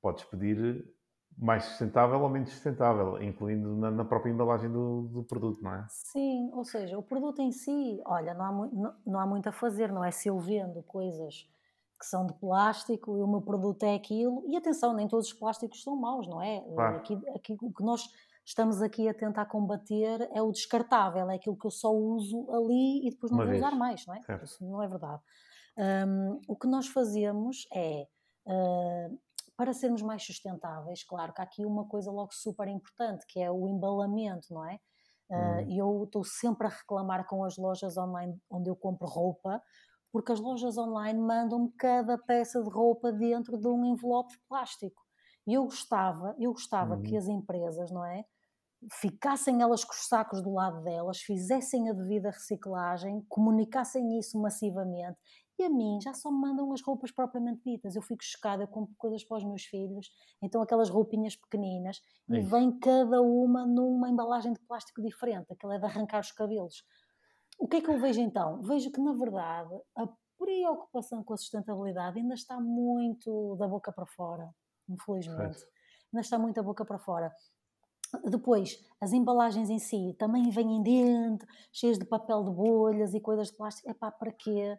podes 0.00 0.24
pedir 0.24 0.84
mais 1.36 1.64
sustentável 1.64 2.20
ou 2.20 2.28
menos 2.28 2.50
sustentável, 2.50 3.22
incluindo 3.22 3.74
na, 3.76 3.90
na 3.90 4.04
própria 4.04 4.30
embalagem 4.30 4.70
do, 4.70 5.08
do, 5.08 5.24
produto, 5.24 5.62
não 5.62 5.74
é? 5.74 5.86
Sim, 5.88 6.50
ou 6.52 6.64
seja, 6.64 6.98
o 6.98 7.02
produto 7.02 7.40
em 7.40 7.50
si, 7.50 8.00
olha, 8.04 8.34
não 8.34 8.44
há, 8.44 8.52
não, 8.52 8.94
não 9.06 9.20
há 9.20 9.26
muito 9.26 9.48
a 9.48 9.52
fazer, 9.52 9.90
não 9.90 10.04
é? 10.04 10.10
Se 10.10 10.28
eu 10.28 10.38
vendo 10.38 10.82
coisas 10.82 11.48
que 11.98 12.06
são 12.06 12.26
de 12.26 12.32
plástico 12.34 13.16
e 13.18 13.22
o 13.22 13.26
meu 13.28 13.42
produto 13.42 13.82
é 13.82 13.94
aquilo, 13.94 14.42
e 14.48 14.56
atenção, 14.56 14.94
nem 14.94 15.06
todos 15.06 15.26
os 15.26 15.32
plásticos 15.32 15.82
são 15.82 15.94
maus, 15.96 16.26
não 16.26 16.40
é? 16.40 16.60
Claro. 16.60 16.96
Aqui, 16.96 17.20
aqui, 17.34 17.56
o 17.60 17.72
que 17.72 17.82
nós 17.82 18.08
estamos 18.44 18.82
aqui 18.82 19.08
a 19.08 19.14
tentar 19.14 19.46
combater 19.46 20.28
é 20.32 20.42
o 20.42 20.50
descartável, 20.50 21.30
é 21.30 21.36
aquilo 21.36 21.56
que 21.56 21.66
eu 21.66 21.70
só 21.70 21.92
uso 21.92 22.50
ali 22.50 23.06
e 23.06 23.10
depois 23.10 23.30
não 23.30 23.38
Uma 23.38 23.44
vou 23.44 23.52
vez. 23.52 23.64
usar 23.64 23.76
mais, 23.76 24.06
não 24.06 24.14
é? 24.14 24.22
Certo. 24.22 24.44
Isso 24.44 24.64
não 24.64 24.82
é 24.82 24.88
verdade. 24.88 25.22
Um, 25.76 26.40
o 26.48 26.56
que 26.56 26.66
nós 26.66 26.88
fazemos 26.88 27.66
é 27.72 28.06
uh, 28.46 29.18
para 29.60 29.74
sermos 29.74 30.00
mais 30.00 30.24
sustentáveis, 30.24 31.04
claro 31.04 31.34
que 31.34 31.40
há 31.42 31.44
aqui 31.44 31.66
uma 31.66 31.86
coisa 31.86 32.10
logo 32.10 32.32
super 32.32 32.66
importante, 32.66 33.26
que 33.28 33.38
é 33.38 33.50
o 33.50 33.68
embalamento, 33.68 34.54
não 34.54 34.64
é? 34.64 34.80
Ah, 35.30 35.60
e 35.60 35.82
uhum. 35.82 35.90
uh, 35.90 35.98
eu 35.98 36.04
estou 36.04 36.24
sempre 36.24 36.66
a 36.66 36.70
reclamar 36.70 37.26
com 37.26 37.44
as 37.44 37.58
lojas 37.58 37.98
online 37.98 38.40
onde 38.50 38.70
eu 38.70 38.74
compro 38.74 39.06
roupa, 39.06 39.62
porque 40.10 40.32
as 40.32 40.40
lojas 40.40 40.78
online 40.78 41.20
mandam-me 41.20 41.70
cada 41.72 42.16
peça 42.16 42.62
de 42.62 42.70
roupa 42.70 43.12
dentro 43.12 43.58
de 43.58 43.68
um 43.68 43.84
envelope 43.84 44.32
de 44.32 44.40
plástico. 44.48 45.02
E 45.46 45.52
eu 45.52 45.64
gostava, 45.64 46.34
eu 46.38 46.52
gostava 46.52 46.96
uhum. 46.96 47.02
que 47.02 47.14
as 47.14 47.28
empresas, 47.28 47.90
não 47.90 48.02
é? 48.02 48.24
Ficassem 48.94 49.60
elas 49.60 49.84
com 49.84 49.92
os 49.92 50.08
sacos 50.08 50.42
do 50.42 50.54
lado 50.54 50.82
delas, 50.82 51.18
fizessem 51.18 51.90
a 51.90 51.92
devida 51.92 52.30
reciclagem, 52.30 53.22
comunicassem 53.28 54.18
isso 54.18 54.40
massivamente 54.40 55.18
e 55.60 55.64
a 55.64 55.70
mim 55.70 56.00
já 56.00 56.14
só 56.14 56.30
me 56.30 56.38
mandam 56.38 56.72
as 56.72 56.82
roupas 56.82 57.10
propriamente 57.10 57.62
ditas. 57.64 57.94
Eu 57.94 58.02
fico 58.02 58.24
chocada, 58.24 58.62
eu 58.62 58.68
compro 58.68 58.94
coisas 58.96 59.22
para 59.24 59.36
os 59.36 59.44
meus 59.44 59.62
filhos, 59.62 60.10
então 60.42 60.62
aquelas 60.62 60.88
roupinhas 60.88 61.36
pequeninas, 61.36 62.00
é 62.30 62.36
e 62.36 62.40
vem 62.40 62.78
cada 62.78 63.20
uma 63.20 63.66
numa 63.66 64.08
embalagem 64.08 64.52
de 64.52 64.60
plástico 64.60 65.02
diferente, 65.02 65.52
aquela 65.52 65.74
é 65.74 65.78
de 65.78 65.84
arrancar 65.84 66.20
os 66.20 66.32
cabelos. 66.32 66.84
O 67.58 67.68
que 67.68 67.76
é 67.76 67.80
que 67.80 67.90
eu 67.90 67.98
vejo 67.98 68.20
então? 68.20 68.62
Vejo 68.62 68.90
que, 68.90 69.00
na 69.00 69.12
verdade, 69.12 69.74
a 69.96 70.08
preocupação 70.38 71.22
com 71.22 71.34
a 71.34 71.36
sustentabilidade 71.36 72.18
ainda 72.18 72.34
está 72.34 72.58
muito 72.58 73.54
da 73.56 73.68
boca 73.68 73.92
para 73.92 74.06
fora, 74.06 74.48
infelizmente. 74.88 75.62
Ainda 76.12 76.22
está 76.22 76.38
muito 76.38 76.56
da 76.56 76.62
boca 76.62 76.84
para 76.84 76.98
fora. 76.98 77.30
Depois, 78.24 78.82
as 79.00 79.12
embalagens 79.12 79.70
em 79.70 79.78
si 79.78 80.16
também 80.18 80.50
vêm 80.50 80.82
dentro, 80.82 81.46
cheias 81.70 81.98
de 81.98 82.04
papel 82.04 82.42
de 82.42 82.50
bolhas 82.50 83.14
e 83.14 83.20
coisas 83.20 83.48
de 83.50 83.56
plástico. 83.56 83.88
É 83.88 83.94
pá, 83.94 84.10
para 84.10 84.32
quê? 84.32 84.78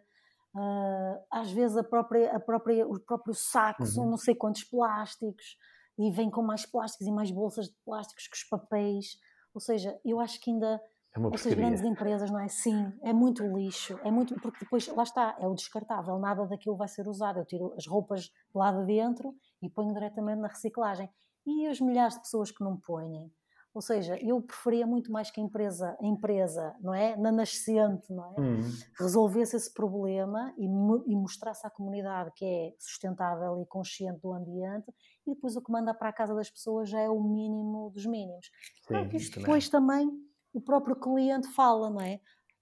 Uh, 0.54 1.18
às 1.30 1.50
vezes 1.50 1.76
a 1.76 1.82
própria, 1.82 2.36
a 2.36 2.40
própria, 2.40 2.86
o 2.86 3.00
próprio 3.00 3.34
saco 3.34 3.82
uhum. 3.82 3.88
são 3.88 4.10
não 4.10 4.18
sei 4.18 4.34
quantos 4.34 4.64
plásticos 4.64 5.56
e 5.98 6.10
vem 6.10 6.30
com 6.30 6.42
mais 6.42 6.66
plásticos 6.66 7.06
e 7.06 7.12
mais 7.12 7.30
bolsas 7.30 7.66
de 7.66 7.76
plásticos 7.84 8.26
que 8.26 8.36
os 8.36 8.44
papéis. 8.44 9.16
Ou 9.54 9.60
seja, 9.60 9.98
eu 10.04 10.20
acho 10.20 10.40
que 10.40 10.50
ainda 10.50 10.80
é 11.14 11.34
essas 11.34 11.52
grandes 11.52 11.82
empresas, 11.82 12.30
não 12.30 12.40
é? 12.40 12.48
Sim, 12.48 12.90
é 13.02 13.12
muito 13.12 13.44
lixo, 13.44 13.98
é 14.02 14.10
muito, 14.10 14.34
porque 14.40 14.60
depois, 14.60 14.88
lá 14.88 15.02
está, 15.02 15.36
é 15.38 15.46
o 15.46 15.54
descartável, 15.54 16.18
nada 16.18 16.46
daquilo 16.46 16.76
vai 16.76 16.88
ser 16.88 17.06
usado. 17.06 17.38
Eu 17.38 17.44
tiro 17.44 17.74
as 17.76 17.86
roupas 17.86 18.30
lá 18.54 18.72
de 18.72 18.86
dentro 18.86 19.34
e 19.60 19.68
ponho 19.68 19.92
diretamente 19.92 20.40
na 20.40 20.48
reciclagem. 20.48 21.10
E 21.46 21.66
as 21.66 21.80
milhares 21.80 22.14
de 22.14 22.20
pessoas 22.20 22.50
que 22.50 22.64
não 22.64 22.78
põem, 22.78 23.30
Ou 23.74 23.80
seja, 23.80 24.18
eu 24.20 24.40
preferia 24.42 24.86
muito 24.86 25.10
mais 25.10 25.30
que 25.30 25.40
a 25.40 25.44
empresa, 25.44 25.96
a 25.98 26.06
empresa 26.06 26.76
não 26.80 26.92
é? 26.92 27.16
na 27.16 27.32
nascente, 27.32 28.12
não 28.12 28.24
é? 28.24 28.40
Uhum. 28.40 28.60
resolvesse 28.98 29.56
esse 29.56 29.72
problema 29.72 30.52
e, 30.58 30.66
e, 30.66 31.16
mostrasse 31.16 31.66
à 31.66 31.70
comunidade 31.70 32.30
que 32.36 32.44
é 32.44 32.74
sustentável 32.78 33.58
e 33.58 33.66
consciente 33.66 34.20
do 34.20 34.32
ambiente 34.32 34.92
e 35.26 35.34
depois 35.34 35.56
o 35.56 35.62
que 35.62 35.72
manda 35.72 35.94
para 35.94 36.10
a 36.10 36.12
casa 36.12 36.34
das 36.34 36.50
pessoas 36.50 36.90
já 36.90 37.00
é 37.00 37.08
o 37.08 37.22
mínimo 37.22 37.90
dos 37.90 38.04
mínimos. 38.04 38.46
Sim, 38.46 38.88
claro 38.88 39.08
que 39.08 39.16
isto 39.16 39.40
depois 39.40 39.68
também 39.70 40.10
o 40.52 40.60
próprio 40.60 40.94
cliente 40.94 41.48
fala, 41.48 41.88
não 41.88 42.00
é? 42.00 42.20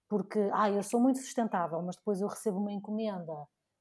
Porque, 0.08 0.38
ah, 0.52 0.70
eu 0.70 0.82
sou 0.82 1.00
muito 1.00 1.18
sustentável, 1.18 1.82
mas 1.82 1.96
depois 1.96 2.20
eu 2.20 2.28
recebo 2.28 2.58
uma 2.58 2.72
encomenda 2.72 3.32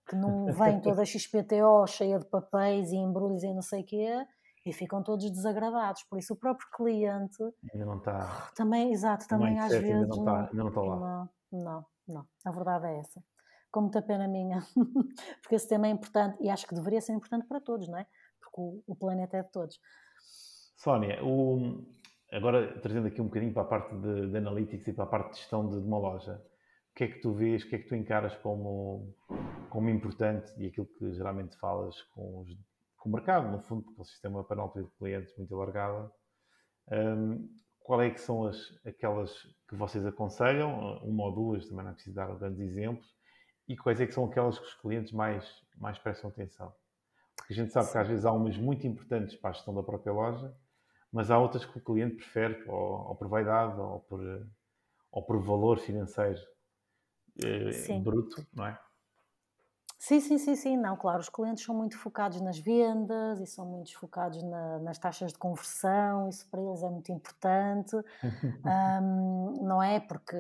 que 0.08 0.16
não 0.16 0.46
vem 0.52 0.82
toda 0.82 1.06
XPTO, 1.06 1.86
cheia 1.88 2.18
de 2.18 2.26
papéis 2.26 2.92
e 2.92 2.96
embrulhos 2.96 3.44
e 3.44 3.54
não 3.54 3.62
sei 3.62 3.82
o 3.82 3.86
quê, 3.86 4.26
e 4.70 4.74
ficam 4.74 5.02
todos 5.02 5.30
desagradados. 5.32 6.04
Por 6.04 6.20
isso, 6.20 6.34
o 6.34 6.38
próprio 6.38 6.68
cliente 6.72 7.44
ainda 7.74 7.86
não 7.86 7.98
está. 7.98 8.52
Também, 8.56 8.92
exato, 8.92 9.28
também 9.28 9.60
às 9.60 9.72
vezes. 9.72 9.90
Ainda 9.90 10.08
não 10.08 10.18
está, 10.20 10.40
ainda 10.46 10.64
não 10.64 10.68
está 10.70 10.82
lá. 10.82 10.96
Não, 10.96 11.30
não, 11.52 11.86
não. 12.08 12.28
A 12.46 12.52
verdade 12.52 12.88
é 12.88 13.00
essa. 13.00 13.24
Com 13.72 13.82
muita 13.82 14.02
pena 14.02 14.28
minha, 14.28 14.64
porque 15.42 15.56
esse 15.56 15.68
tema 15.68 15.88
é 15.88 15.92
importante 15.92 16.38
e 16.42 16.50
acho 16.50 16.68
que 16.68 16.74
deveria 16.74 17.02
ser 17.02 17.14
importante 17.14 17.48
para 17.48 17.60
todos, 17.60 17.88
não 17.88 18.00
é? 18.00 18.08
Porque 18.42 18.60
o, 18.60 18.84
o 18.88 18.96
planeta 18.96 19.38
é 19.38 19.44
de 19.44 19.52
todos. 19.52 19.80
Sónia, 20.76 21.24
o, 21.24 21.86
agora 22.32 22.80
trazendo 22.80 23.08
aqui 23.08 23.22
um 23.22 23.26
bocadinho 23.26 23.54
para 23.54 23.64
a 23.64 23.66
parte 23.66 23.96
de, 23.96 24.28
de 24.28 24.38
analytics 24.38 24.88
e 24.88 24.94
para 24.94 25.04
a 25.04 25.08
parte 25.08 25.34
de 25.34 25.38
gestão 25.40 25.68
de, 25.68 25.80
de 25.80 25.88
uma 25.88 26.00
loja, 26.00 26.42
o 26.92 26.96
que 26.96 27.04
é 27.04 27.08
que 27.08 27.20
tu 27.20 27.34
vês, 27.34 27.64
o 27.64 27.70
que 27.70 27.76
é 27.76 27.80
que 27.80 27.88
tu 27.88 27.96
encaras 27.96 28.36
como, 28.38 29.14
como 29.70 29.90
importante 29.90 30.52
e 30.58 30.66
aquilo 30.66 30.88
que 30.98 31.14
geralmente 31.14 31.56
falas 31.58 32.02
com, 32.14 32.42
os, 32.42 32.58
com 33.00 33.10
o 33.10 33.12
mercado, 33.14 33.50
no 33.50 33.62
fundo, 33.62 33.84
porque 33.84 34.02
o 34.02 34.06
sistema 34.06 34.44
para 34.44 34.56
panóplia 34.56 34.84
de 34.84 34.92
clientes 34.92 35.36
muito 35.38 35.56
alargada, 35.56 36.12
um, 36.92 37.50
qual 37.80 38.02
é 38.02 38.10
que 38.10 38.22
são 38.22 38.46
as, 38.46 38.58
aquelas 38.86 39.34
que 39.68 39.76
vocês 39.76 40.06
aconselham, 40.06 41.00
uma 41.04 41.24
ou 41.24 41.34
duas, 41.34 41.68
também 41.68 41.84
não 41.86 41.92
é 41.92 41.94
preciso 41.94 42.16
dar 42.16 42.28
grandes 42.36 42.60
exemplos, 42.60 43.08
e 43.68 43.78
quais 43.78 44.02
é 44.02 44.06
que 44.06 44.14
são 44.14 44.26
aquelas 44.26 44.60
que 44.60 44.66
os 44.66 44.74
clientes 44.76 45.12
mais, 45.12 45.50
mais 45.78 45.98
prestam 45.98 46.30
atenção? 46.30 46.74
Porque 47.36 47.54
a 47.54 47.56
gente 47.56 47.72
sabe 47.72 47.92
que 47.92 47.98
às 47.98 48.08
vezes 48.08 48.26
há 48.26 48.32
umas 48.32 48.58
muito 48.58 48.86
importantes 48.86 49.36
para 49.36 49.52
a 49.52 49.54
gestão 49.54 49.74
da 49.74 49.82
própria 49.82 50.12
loja, 50.12 50.54
mas 51.12 51.32
há 51.32 51.40
outras 51.40 51.66
que 51.66 51.78
o 51.78 51.82
cliente 51.82 52.18
prefere, 52.18 52.64
ou, 52.68 53.08
ou 53.08 53.16
por 53.16 53.28
vaidade, 53.28 53.80
ou 53.80 54.02
por, 54.02 54.22
ou 55.12 55.24
por 55.24 55.40
valor 55.42 55.80
financeiro 55.80 56.40
eh, 57.44 58.00
bruto, 58.00 58.46
não 58.54 58.68
é? 58.68 58.80
Sim, 60.02 60.22
sim, 60.22 60.38
sim, 60.38 60.56
sim, 60.56 60.78
não, 60.78 60.96
claro, 60.96 61.20
os 61.20 61.28
clientes 61.28 61.62
são 61.66 61.76
muito 61.76 61.98
focados 61.98 62.40
nas 62.40 62.58
vendas 62.58 63.42
e 63.42 63.46
são 63.46 63.66
muito 63.66 63.94
focados 64.00 64.42
na, 64.42 64.80
nas 64.80 64.98
taxas 64.98 65.34
de 65.34 65.38
conversão, 65.38 66.30
isso 66.30 66.48
para 66.50 66.62
eles 66.62 66.82
é 66.82 66.90
muito 66.90 67.12
importante, 67.12 67.98
um, 69.04 69.62
não 69.62 69.84
é? 69.84 70.00
Porque 70.00 70.38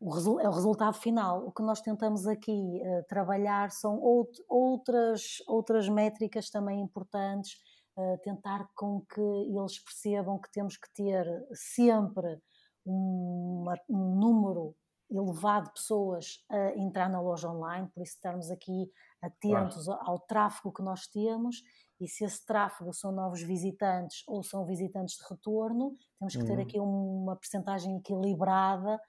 o, 0.00 0.40
é 0.40 0.48
o 0.48 0.52
resultado 0.52 0.94
final. 0.94 1.46
O 1.46 1.52
que 1.52 1.62
nós 1.62 1.80
tentamos 1.80 2.26
aqui 2.26 2.50
uh, 2.50 3.04
trabalhar 3.08 3.70
são 3.70 4.02
out, 4.04 4.32
outras, 4.48 5.36
outras 5.46 5.88
métricas 5.88 6.50
também 6.50 6.80
importantes, 6.80 7.52
uh, 7.96 8.18
tentar 8.24 8.68
com 8.74 9.00
que 9.02 9.20
eles 9.20 9.78
percebam 9.78 10.40
que 10.40 10.50
temos 10.50 10.76
que 10.76 10.92
ter 10.92 11.24
sempre 11.52 12.36
um, 12.84 13.64
um 13.88 14.16
número 14.16 14.74
elevado 15.12 15.66
de 15.66 15.74
pessoas 15.74 16.44
a 16.50 16.76
entrar 16.78 17.08
na 17.08 17.20
loja 17.20 17.48
online, 17.50 17.88
por 17.88 18.02
isso 18.02 18.14
estarmos 18.14 18.50
aqui 18.50 18.90
atentos 19.22 19.84
claro. 19.84 20.00
ao 20.04 20.18
tráfego 20.18 20.72
que 20.72 20.82
nós 20.82 21.06
temos 21.06 21.62
e 22.02 22.08
se 22.08 22.24
esse 22.24 22.44
tráfego 22.44 22.92
são 22.92 23.12
novos 23.12 23.42
visitantes 23.42 24.24
ou 24.26 24.42
são 24.42 24.66
visitantes 24.66 25.16
de 25.16 25.24
retorno, 25.28 25.96
temos 26.18 26.34
que 26.34 26.42
uhum. 26.42 26.46
ter 26.46 26.60
aqui 26.60 26.80
uma 26.80 27.36
percentagem 27.36 27.96
equilibrada, 27.96 29.00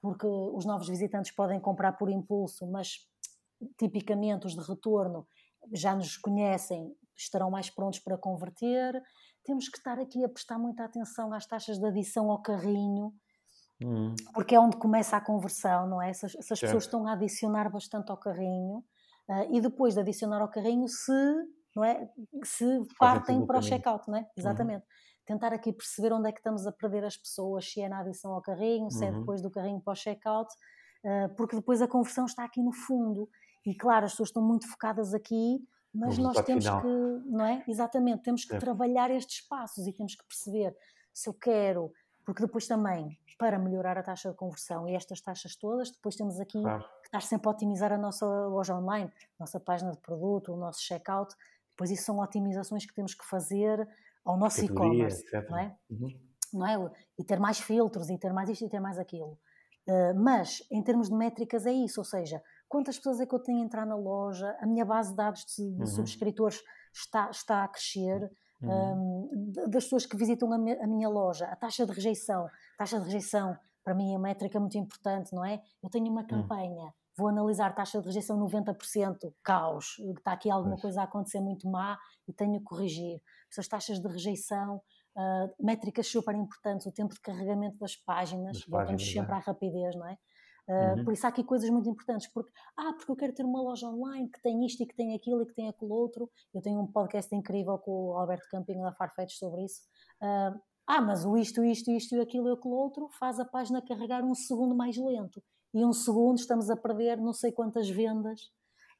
porque 0.00 0.26
os 0.26 0.64
novos 0.64 0.88
visitantes 0.88 1.32
podem 1.32 1.58
comprar 1.58 1.94
por 1.94 2.08
impulso, 2.08 2.64
mas 2.70 2.98
tipicamente 3.76 4.46
os 4.46 4.54
de 4.54 4.60
retorno 4.60 5.26
já 5.72 5.96
nos 5.96 6.16
conhecem, 6.16 6.94
estarão 7.16 7.50
mais 7.50 7.68
prontos 7.68 7.98
para 7.98 8.16
converter. 8.16 9.02
Temos 9.42 9.68
que 9.68 9.78
estar 9.78 9.98
aqui 9.98 10.24
a 10.24 10.28
prestar 10.28 10.56
muita 10.56 10.84
atenção 10.84 11.32
às 11.32 11.46
taxas 11.46 11.78
de 11.78 11.86
adição 11.86 12.30
ao 12.30 12.40
carrinho, 12.40 13.12
Hum. 13.82 14.14
Porque 14.32 14.54
é 14.54 14.60
onde 14.60 14.76
começa 14.76 15.16
a 15.16 15.20
conversão, 15.20 15.86
não 15.86 16.00
é? 16.00 16.10
Essas, 16.10 16.34
essas 16.34 16.58
pessoas 16.58 16.84
estão 16.84 17.06
a 17.06 17.12
adicionar 17.12 17.70
bastante 17.70 18.10
ao 18.10 18.16
carrinho 18.16 18.78
uh, 19.28 19.54
e 19.54 19.60
depois 19.60 19.94
de 19.94 20.00
adicionar 20.00 20.40
ao 20.40 20.48
carrinho, 20.48 20.88
se, 20.88 21.12
não 21.74 21.84
é? 21.84 22.08
se 22.44 22.64
partem 22.98 23.44
para 23.44 23.58
o 23.58 23.62
check-out, 23.62 24.08
não 24.08 24.18
é? 24.18 24.20
Uhum. 24.20 24.26
Exatamente. 24.36 24.84
Tentar 25.26 25.52
aqui 25.52 25.72
perceber 25.72 26.12
onde 26.12 26.28
é 26.28 26.32
que 26.32 26.38
estamos 26.38 26.66
a 26.66 26.72
perder 26.72 27.04
as 27.04 27.16
pessoas, 27.16 27.70
se 27.70 27.80
é 27.80 27.88
na 27.88 28.00
adição 28.00 28.32
ao 28.32 28.40
carrinho, 28.40 28.90
se 28.90 29.04
é 29.04 29.10
uhum. 29.10 29.16
é 29.16 29.18
depois 29.20 29.42
do 29.42 29.50
carrinho 29.50 29.80
para 29.80 29.92
o 29.92 29.96
check-out, 29.96 30.52
uh, 31.04 31.34
porque 31.36 31.56
depois 31.56 31.82
a 31.82 31.88
conversão 31.88 32.24
está 32.24 32.44
aqui 32.44 32.62
no 32.62 32.72
fundo. 32.72 33.28
E 33.66 33.74
claro, 33.74 34.06
as 34.06 34.12
pessoas 34.12 34.28
estão 34.28 34.42
muito 34.42 34.66
focadas 34.68 35.12
aqui, 35.12 35.58
mas 35.92 36.16
nós 36.18 36.40
temos 36.42 36.64
final. 36.64 36.82
que, 36.82 36.88
não 37.26 37.44
é? 37.44 37.64
Exatamente, 37.66 38.22
temos 38.22 38.44
que 38.44 38.56
trabalhar 38.58 39.10
estes 39.10 39.46
passos 39.46 39.86
e 39.86 39.92
temos 39.92 40.14
que 40.14 40.24
perceber 40.26 40.74
se 41.12 41.28
eu 41.28 41.34
quero 41.34 41.90
porque 42.26 42.42
depois 42.42 42.66
também, 42.66 43.16
para 43.38 43.56
melhorar 43.56 43.96
a 43.96 44.02
taxa 44.02 44.30
de 44.30 44.36
conversão 44.36 44.88
e 44.88 44.96
estas 44.96 45.20
taxas 45.20 45.54
todas, 45.54 45.92
depois 45.92 46.16
temos 46.16 46.40
aqui 46.40 46.60
claro. 46.60 46.82
que 47.00 47.06
estar 47.06 47.22
sempre 47.22 47.48
a 47.48 47.52
otimizar 47.52 47.92
a 47.92 47.96
nossa 47.96 48.26
loja 48.26 48.74
online, 48.74 49.10
nossa 49.38 49.60
página 49.60 49.92
de 49.92 49.98
produto, 49.98 50.52
o 50.52 50.56
nosso 50.56 50.82
checkout, 50.82 51.32
depois 51.70 51.88
isso 51.90 52.02
são 52.02 52.18
otimizações 52.18 52.84
que 52.84 52.92
temos 52.92 53.14
que 53.14 53.24
fazer 53.24 53.88
ao 54.24 54.36
nosso 54.36 54.64
e-commerce, 54.64 55.24
não 55.48 55.56
é? 55.56 55.76
Uhum. 55.88 56.20
não 56.52 56.66
é? 56.66 56.92
E 57.16 57.22
ter 57.22 57.38
mais 57.38 57.60
filtros, 57.60 58.10
e 58.10 58.18
ter 58.18 58.32
mais 58.32 58.48
isto, 58.48 58.64
e 58.64 58.68
ter 58.68 58.80
mais 58.80 58.98
aquilo. 58.98 59.38
Uh, 59.88 60.12
mas, 60.16 60.66
em 60.68 60.82
termos 60.82 61.08
de 61.08 61.14
métricas, 61.14 61.64
é 61.64 61.72
isso, 61.72 62.00
ou 62.00 62.04
seja, 62.04 62.42
quantas 62.68 62.96
pessoas 62.96 63.20
é 63.20 63.26
que 63.26 63.32
eu 63.32 63.38
tenho 63.38 63.62
a 63.62 63.64
entrar 63.64 63.86
na 63.86 63.94
loja, 63.94 64.56
a 64.60 64.66
minha 64.66 64.84
base 64.84 65.10
de 65.10 65.16
dados 65.16 65.44
de, 65.44 65.62
de 65.62 65.80
uhum. 65.80 65.86
subscritores 65.86 66.60
está, 66.92 67.30
está 67.30 67.62
a 67.62 67.68
crescer, 67.68 68.28
uhum. 68.62 69.28
um, 69.32 69.52
das 69.52 69.84
pessoas 69.84 70.06
que 70.06 70.16
visitam 70.16 70.52
a, 70.52 70.58
me, 70.58 70.72
a, 70.72 70.86
minha 70.86 71.08
loja, 71.08 71.46
a 71.46 71.56
taxa 71.56 71.86
de 71.86 71.92
rejeição. 71.92 72.48
Taxa 72.78 72.98
de 72.98 73.04
rejeição, 73.06 73.56
para 73.84 73.94
mim, 73.94 74.12
é 74.12 74.16
uma 74.16 74.28
métrica 74.28 74.58
muito 74.58 74.76
importante, 74.78 75.34
não 75.34 75.44
é? 75.44 75.62
Eu 75.82 75.90
tenho 75.90 76.06
uma 76.06 76.22
hum. 76.22 76.26
campanha, 76.26 76.84
uhum. 76.84 76.92
vou 77.16 77.28
analisar 77.28 77.74
taxa 77.74 78.00
de 78.00 78.06
rejeição 78.06 78.38
90%, 78.38 79.32
caos, 79.42 79.98
está 80.16 80.32
aqui 80.32 80.50
alguma 80.50 80.76
coisa 80.76 81.00
a 81.00 81.04
acontecer 81.04 81.40
muito 81.40 81.68
má 81.68 81.98
e 82.26 82.32
tenho 82.32 82.58
que 82.58 82.64
corrigir. 82.64 83.20
Essas 83.50 83.68
taxas 83.68 84.00
de 84.00 84.08
rejeição, 84.08 84.80
uh, 85.16 85.64
métricas 85.64 86.06
super 86.06 86.34
importantes, 86.34 86.86
o 86.86 86.92
tempo 86.92 87.14
de 87.14 87.20
carregamento 87.20 87.78
das 87.78 87.96
páginas, 87.96 88.58
das 88.58 88.66
voltamos 88.66 89.02
páginas, 89.02 89.12
sempre 89.12 89.32
é? 89.32 89.36
à 89.36 89.38
rapidez, 89.38 89.96
não 89.96 90.06
é? 90.06 90.18
Uh, 90.68 90.98
uhum. 90.98 91.04
Por 91.04 91.12
isso 91.12 91.24
há 91.26 91.28
aqui 91.28 91.44
coisas 91.44 91.70
muito 91.70 91.88
importantes, 91.88 92.26
porque, 92.32 92.50
ah, 92.76 92.92
porque 92.94 93.10
eu 93.10 93.16
quero 93.16 93.32
ter 93.32 93.44
uma 93.44 93.62
loja 93.62 93.88
online 93.88 94.28
que 94.28 94.42
tem 94.42 94.64
isto 94.66 94.82
e 94.82 94.86
que 94.86 94.96
tem 94.96 95.14
aquilo 95.14 95.42
e 95.42 95.46
que 95.46 95.54
tem 95.54 95.68
aquilo 95.68 95.92
outro. 95.92 96.28
Eu 96.52 96.60
tenho 96.60 96.80
um 96.80 96.86
podcast 96.86 97.34
incrível 97.34 97.78
com 97.78 98.08
o 98.08 98.16
Alberto 98.16 98.48
Campinho 98.50 98.82
da 98.82 98.92
Farfetch 98.92 99.34
sobre 99.38 99.64
isso. 99.64 99.82
Uh, 100.20 100.58
ah, 100.86 101.00
mas 101.00 101.24
o 101.24 101.36
isto, 101.36 101.64
isto, 101.64 101.90
isto 101.90 102.16
e 102.16 102.20
aquilo 102.20 102.48
e 102.48 102.52
aquilo 102.52 102.74
outro 102.74 103.08
faz 103.18 103.40
a 103.40 103.44
página 103.44 103.82
carregar 103.82 104.24
um 104.24 104.34
segundo 104.34 104.74
mais 104.74 104.96
lento. 104.96 105.42
E 105.74 105.84
um 105.84 105.92
segundo 105.92 106.38
estamos 106.38 106.70
a 106.70 106.76
perder 106.76 107.18
não 107.18 107.32
sei 107.32 107.52
quantas 107.52 107.88
vendas 107.88 108.40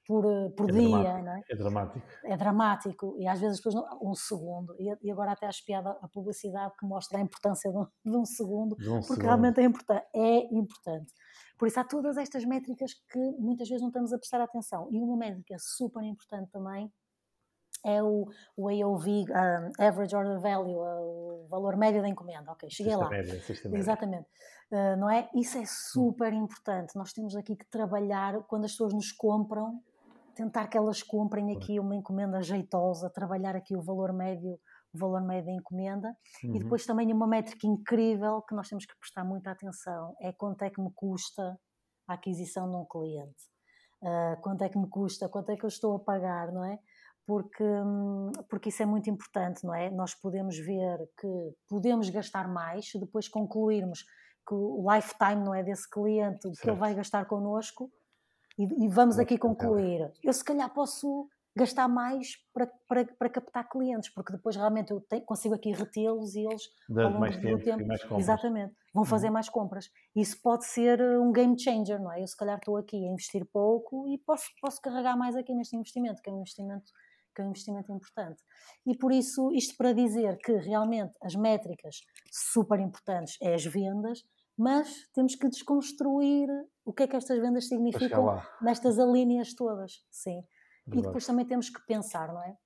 por, 0.06 0.24
ah, 0.24 0.50
por 0.56 0.70
é 0.70 0.72
dia, 0.72 0.88
dramático, 0.88 1.24
não 1.24 1.32
é? 1.32 1.42
É 1.48 1.56
dramático. 1.56 2.06
É 2.24 2.36
dramático. 2.36 3.16
E 3.18 3.26
às 3.26 3.40
vezes 3.40 3.58
as 3.58 3.62
pessoas 3.62 3.74
não, 3.74 4.10
um 4.10 4.14
segundo. 4.14 4.74
E, 4.78 4.96
e 5.02 5.10
agora 5.10 5.32
até 5.32 5.46
acho 5.46 5.64
piada 5.64 5.90
a 6.00 6.08
publicidade 6.08 6.74
que 6.78 6.86
mostra 6.86 7.18
a 7.18 7.20
importância 7.20 7.70
de 7.70 7.76
um, 7.76 7.86
de 8.04 8.16
um 8.16 8.24
segundo, 8.24 8.76
de 8.76 8.88
um 8.88 8.94
porque 9.00 9.06
segundo. 9.06 9.24
realmente 9.24 9.60
é 9.60 9.64
importante. 9.64 10.06
É 10.14 10.54
importante. 10.54 11.12
Por 11.58 11.68
isso 11.68 11.80
há 11.80 11.84
todas 11.84 12.16
estas 12.16 12.44
métricas 12.44 12.92
que 13.10 13.18
muitas 13.38 13.68
vezes 13.68 13.80
não 13.80 13.88
estamos 13.88 14.12
a 14.12 14.18
prestar 14.18 14.40
atenção. 14.40 14.88
E 14.90 15.00
uma 15.00 15.16
métrica 15.16 15.56
super 15.58 16.02
importante 16.02 16.50
também 16.50 16.92
é 17.84 18.02
o, 18.02 18.26
o 18.56 18.68
AOV, 18.68 19.06
um, 19.06 19.84
Average 19.84 20.16
Order 20.16 20.40
Value, 20.40 20.76
o 20.76 21.46
valor 21.48 21.76
médio 21.76 22.02
da 22.02 22.08
encomenda. 22.08 22.50
Ok, 22.52 22.68
cheguei 22.68 22.96
lá. 22.96 23.08
Média, 23.08 23.40
Exatamente. 23.72 24.26
Uh, 24.70 24.96
não 24.98 25.08
é? 25.08 25.30
Isso 25.34 25.56
é 25.58 25.64
super 25.64 26.32
importante. 26.32 26.96
Nós 26.96 27.12
temos 27.12 27.36
aqui 27.36 27.54
que 27.56 27.64
trabalhar 27.66 28.42
quando 28.48 28.64
as 28.64 28.72
pessoas 28.72 28.92
nos 28.92 29.12
compram, 29.12 29.80
tentar 30.34 30.66
que 30.66 30.76
elas 30.76 31.02
comprem 31.02 31.56
aqui 31.56 31.78
uma 31.78 31.94
encomenda 31.94 32.42
jeitosa, 32.42 33.08
trabalhar 33.08 33.54
aqui 33.54 33.76
o 33.76 33.82
valor 33.82 34.12
médio 34.12 34.58
valor 34.96 35.22
médio 35.22 35.46
da 35.46 35.52
encomenda. 35.52 36.08
Uhum. 36.44 36.56
E 36.56 36.58
depois 36.58 36.84
também 36.86 37.12
uma 37.12 37.26
métrica 37.26 37.66
incrível 37.66 38.42
que 38.42 38.54
nós 38.54 38.68
temos 38.68 38.84
que 38.86 38.96
prestar 38.98 39.24
muita 39.24 39.50
atenção 39.50 40.14
é 40.20 40.32
quanto 40.32 40.62
é 40.62 40.70
que 40.70 40.80
me 40.80 40.90
custa 40.94 41.58
a 42.08 42.14
aquisição 42.14 42.70
de 42.70 42.76
um 42.76 42.84
cliente. 42.84 43.44
Uh, 44.02 44.40
quanto 44.42 44.62
é 44.62 44.68
que 44.68 44.78
me 44.78 44.88
custa, 44.88 45.28
quanto 45.28 45.50
é 45.50 45.56
que 45.56 45.64
eu 45.64 45.68
estou 45.68 45.96
a 45.96 45.98
pagar, 45.98 46.52
não 46.52 46.64
é? 46.64 46.78
Porque, 47.26 47.64
hum, 47.64 48.30
porque 48.48 48.68
isso 48.68 48.82
é 48.82 48.86
muito 48.86 49.10
importante, 49.10 49.64
não 49.64 49.74
é? 49.74 49.90
Nós 49.90 50.14
podemos 50.14 50.56
ver 50.58 50.98
que 51.18 51.54
podemos 51.68 52.08
gastar 52.10 52.46
mais 52.46 52.90
se 52.90 53.00
depois 53.00 53.26
concluirmos 53.28 54.04
que 54.46 54.54
o 54.54 54.86
lifetime 54.92 55.42
não 55.42 55.52
é 55.52 55.64
desse 55.64 55.90
cliente, 55.90 56.46
o 56.46 56.52
que 56.52 56.70
ele 56.70 56.78
vai 56.78 56.94
gastar 56.94 57.24
connosco, 57.26 57.90
e, 58.58 58.84
e 58.84 58.88
vamos 58.88 59.18
aqui 59.18 59.36
concluir. 59.36 60.10
Eu 60.22 60.32
se 60.32 60.44
calhar 60.44 60.72
posso 60.72 61.28
gastar 61.56 61.88
mais 61.88 62.36
para, 62.52 62.70
para, 62.86 63.04
para 63.18 63.30
captar 63.30 63.68
clientes, 63.68 64.12
porque 64.12 64.32
depois 64.32 64.54
realmente 64.54 64.90
eu 64.90 65.00
tenho, 65.00 65.24
consigo 65.24 65.54
aqui 65.54 65.72
retê-los 65.72 66.34
e 66.34 66.40
eles 66.40 66.62
ao 66.90 67.04
longo 67.04 67.20
mais 67.20 67.36
tempo, 67.36 67.58
do 67.58 67.64
tempo 67.64 67.86
mais 67.86 68.00
exatamente, 68.18 68.74
vão 68.92 69.02
uhum. 69.02 69.08
fazer 69.08 69.30
mais 69.30 69.48
compras. 69.48 69.90
Isso 70.14 70.40
pode 70.42 70.66
ser 70.66 71.00
eh, 71.00 71.18
um 71.18 71.32
game 71.32 71.58
changer, 71.58 71.98
não 71.98 72.12
é? 72.12 72.22
Eu 72.22 72.26
se 72.26 72.36
calhar 72.36 72.58
estou 72.58 72.76
aqui 72.76 72.96
a 72.96 73.10
investir 73.10 73.46
pouco 73.50 74.06
e 74.06 74.18
posso, 74.18 74.44
posso 74.60 74.80
carregar 74.82 75.16
mais 75.16 75.34
aqui 75.34 75.54
neste 75.54 75.74
investimento, 75.76 76.20
que 76.20 76.28
é 76.28 76.32
um 76.32 76.40
investimento 76.40 76.92
que 77.34 77.42
é 77.42 77.44
um 77.44 77.50
investimento 77.50 77.92
importante. 77.92 78.42
E 78.86 78.96
por 78.96 79.12
isso, 79.12 79.52
isto 79.52 79.76
para 79.76 79.92
dizer 79.92 80.38
que 80.38 80.52
realmente 80.52 81.12
as 81.22 81.34
métricas 81.34 82.00
super 82.32 82.80
importantes 82.80 83.36
é 83.42 83.52
as 83.52 83.62
vendas, 83.62 84.22
mas 84.56 85.06
temos 85.12 85.34
que 85.34 85.46
desconstruir 85.46 86.48
o 86.82 86.94
que 86.94 87.02
é 87.02 87.06
que 87.06 87.14
estas 87.14 87.38
vendas 87.38 87.68
significam 87.68 88.40
nestas 88.62 88.98
alíneas 88.98 89.52
todas. 89.54 90.02
Sim. 90.10 90.42
Verdade. 90.86 90.98
E 90.98 91.02
depois 91.02 91.26
também 91.26 91.46
temos 91.46 91.68
que 91.68 91.84
pensar, 91.86 92.32
não 92.32 92.42
é? 92.42 92.56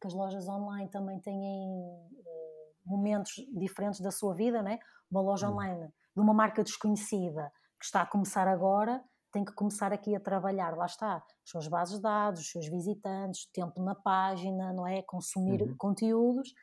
Que 0.00 0.06
as 0.06 0.14
lojas 0.14 0.48
online 0.48 0.90
também 0.90 1.20
têm 1.20 1.36
uh, 1.36 2.74
momentos 2.84 3.34
diferentes 3.56 4.00
da 4.00 4.10
sua 4.10 4.34
vida, 4.34 4.62
não 4.62 4.70
é? 4.70 4.78
Uma 5.10 5.20
loja 5.20 5.48
hum. 5.48 5.52
online 5.52 5.92
de 6.14 6.20
uma 6.20 6.34
marca 6.34 6.62
desconhecida 6.62 7.52
que 7.78 7.84
está 7.84 8.02
a 8.02 8.06
começar 8.06 8.48
agora 8.48 9.02
tem 9.34 9.44
que 9.44 9.52
começar 9.52 9.92
aqui 9.92 10.14
a 10.14 10.20
trabalhar, 10.20 10.76
lá 10.76 10.86
está, 10.86 11.16
as 11.16 11.50
suas 11.50 11.66
bases 11.66 11.96
de 11.96 12.02
dados, 12.02 12.40
os 12.40 12.50
seus 12.52 12.68
visitantes, 12.68 13.50
tempo 13.52 13.82
na 13.82 13.96
página, 13.96 14.72
não 14.72 14.86
é? 14.86 15.02
Consumir 15.02 15.60
uhum. 15.60 15.74
conteúdos 15.76 16.54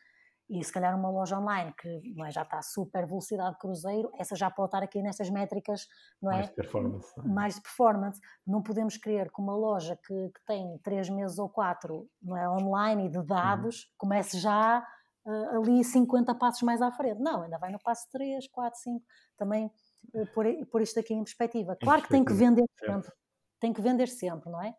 e 0.51 0.61
se 0.65 0.71
calhar 0.71 0.93
uma 0.99 1.09
loja 1.09 1.39
online 1.39 1.73
que 1.79 1.87
é, 2.21 2.29
já 2.29 2.41
está 2.41 2.57
a 2.57 2.61
super 2.61 3.07
velocidade 3.07 3.53
de 3.53 3.57
cruzeiro, 3.57 4.11
essa 4.19 4.35
já 4.35 4.51
pode 4.51 4.67
estar 4.67 4.83
aqui 4.83 5.01
nestas 5.01 5.29
métricas, 5.29 5.87
não 6.21 6.29
é? 6.29 6.35
Mais 6.35 6.49
de 6.49 6.55
performance. 6.55 7.07
É? 7.17 7.23
Mais 7.23 7.55
de 7.55 7.61
performance. 7.61 8.21
Não 8.45 8.61
podemos 8.61 8.97
querer 8.97 9.31
que 9.31 9.41
uma 9.41 9.55
loja 9.55 9.97
que, 10.05 10.13
que 10.13 10.45
tem 10.45 10.77
três 10.79 11.09
meses 11.09 11.39
ou 11.39 11.47
quatro 11.47 12.05
não 12.21 12.35
é, 12.35 12.49
online 12.49 13.05
e 13.05 13.09
de 13.09 13.23
dados 13.23 13.83
uhum. 13.83 13.89
comece 13.97 14.39
já 14.39 14.85
uh, 15.25 15.57
ali 15.57 15.81
50 15.85 16.35
passos 16.35 16.63
mais 16.63 16.81
à 16.81 16.91
frente. 16.91 17.21
Não, 17.21 17.43
ainda 17.43 17.57
vai 17.57 17.71
no 17.71 17.79
passo 17.79 18.09
3, 18.11 18.45
4, 18.49 18.77
5. 18.77 19.05
Também 19.37 19.71
uh, 20.13 20.27
pôr, 20.33 20.45
pôr 20.69 20.81
isto 20.81 20.99
aqui 20.99 21.13
em 21.13 21.23
perspectiva. 21.23 21.77
Claro 21.81 22.01
que 22.01 22.09
tem 22.09 22.25
que 22.25 22.33
vender 22.33 22.65
sempre. 22.77 23.11
Tem 23.57 23.71
que 23.71 23.81
vender 23.81 24.07
sempre, 24.07 24.49
não 24.49 24.61
é? 24.61 24.75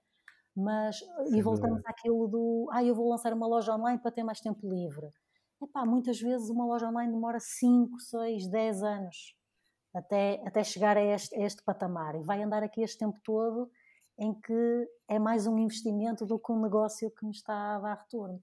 Mas, 0.55 0.99
Sim, 0.99 1.39
e 1.39 1.41
voltamos 1.41 1.81
àquilo 1.87 2.29
do, 2.29 2.69
ah, 2.73 2.85
eu 2.85 2.95
vou 2.95 3.09
lançar 3.09 3.33
uma 3.33 3.47
loja 3.47 3.75
online 3.75 3.99
para 3.99 4.11
ter 4.11 4.23
mais 4.23 4.39
tempo 4.39 4.69
livre 4.69 5.09
Epá, 5.63 5.87
muitas 5.87 6.21
vezes 6.21 6.51
uma 6.51 6.67
loja 6.67 6.89
online 6.89 7.13
demora 7.13 7.39
5, 7.39 8.01
6, 8.01 8.49
10 8.49 8.83
anos 8.83 9.37
até, 9.95 10.43
até 10.47 10.65
chegar 10.65 10.97
a 10.97 11.03
este, 11.03 11.35
a 11.37 11.45
este 11.45 11.63
patamar 11.63 12.17
e 12.17 12.23
vai 12.23 12.43
andar 12.43 12.63
aqui 12.63 12.83
este 12.83 12.99
tempo 12.99 13.19
todo 13.23 13.71
em 14.19 14.35
que 14.35 14.89
é 15.09 15.19
mais 15.19 15.47
um 15.47 15.59
investimento 15.59 16.27
do 16.27 16.39
que 16.39 16.53
um 16.53 16.61
negócio 16.61 17.11
que 17.11 17.25
me 17.25 17.33
está 17.33 17.77
a 17.77 17.81
dar 17.81 17.95
retorno. 17.95 18.43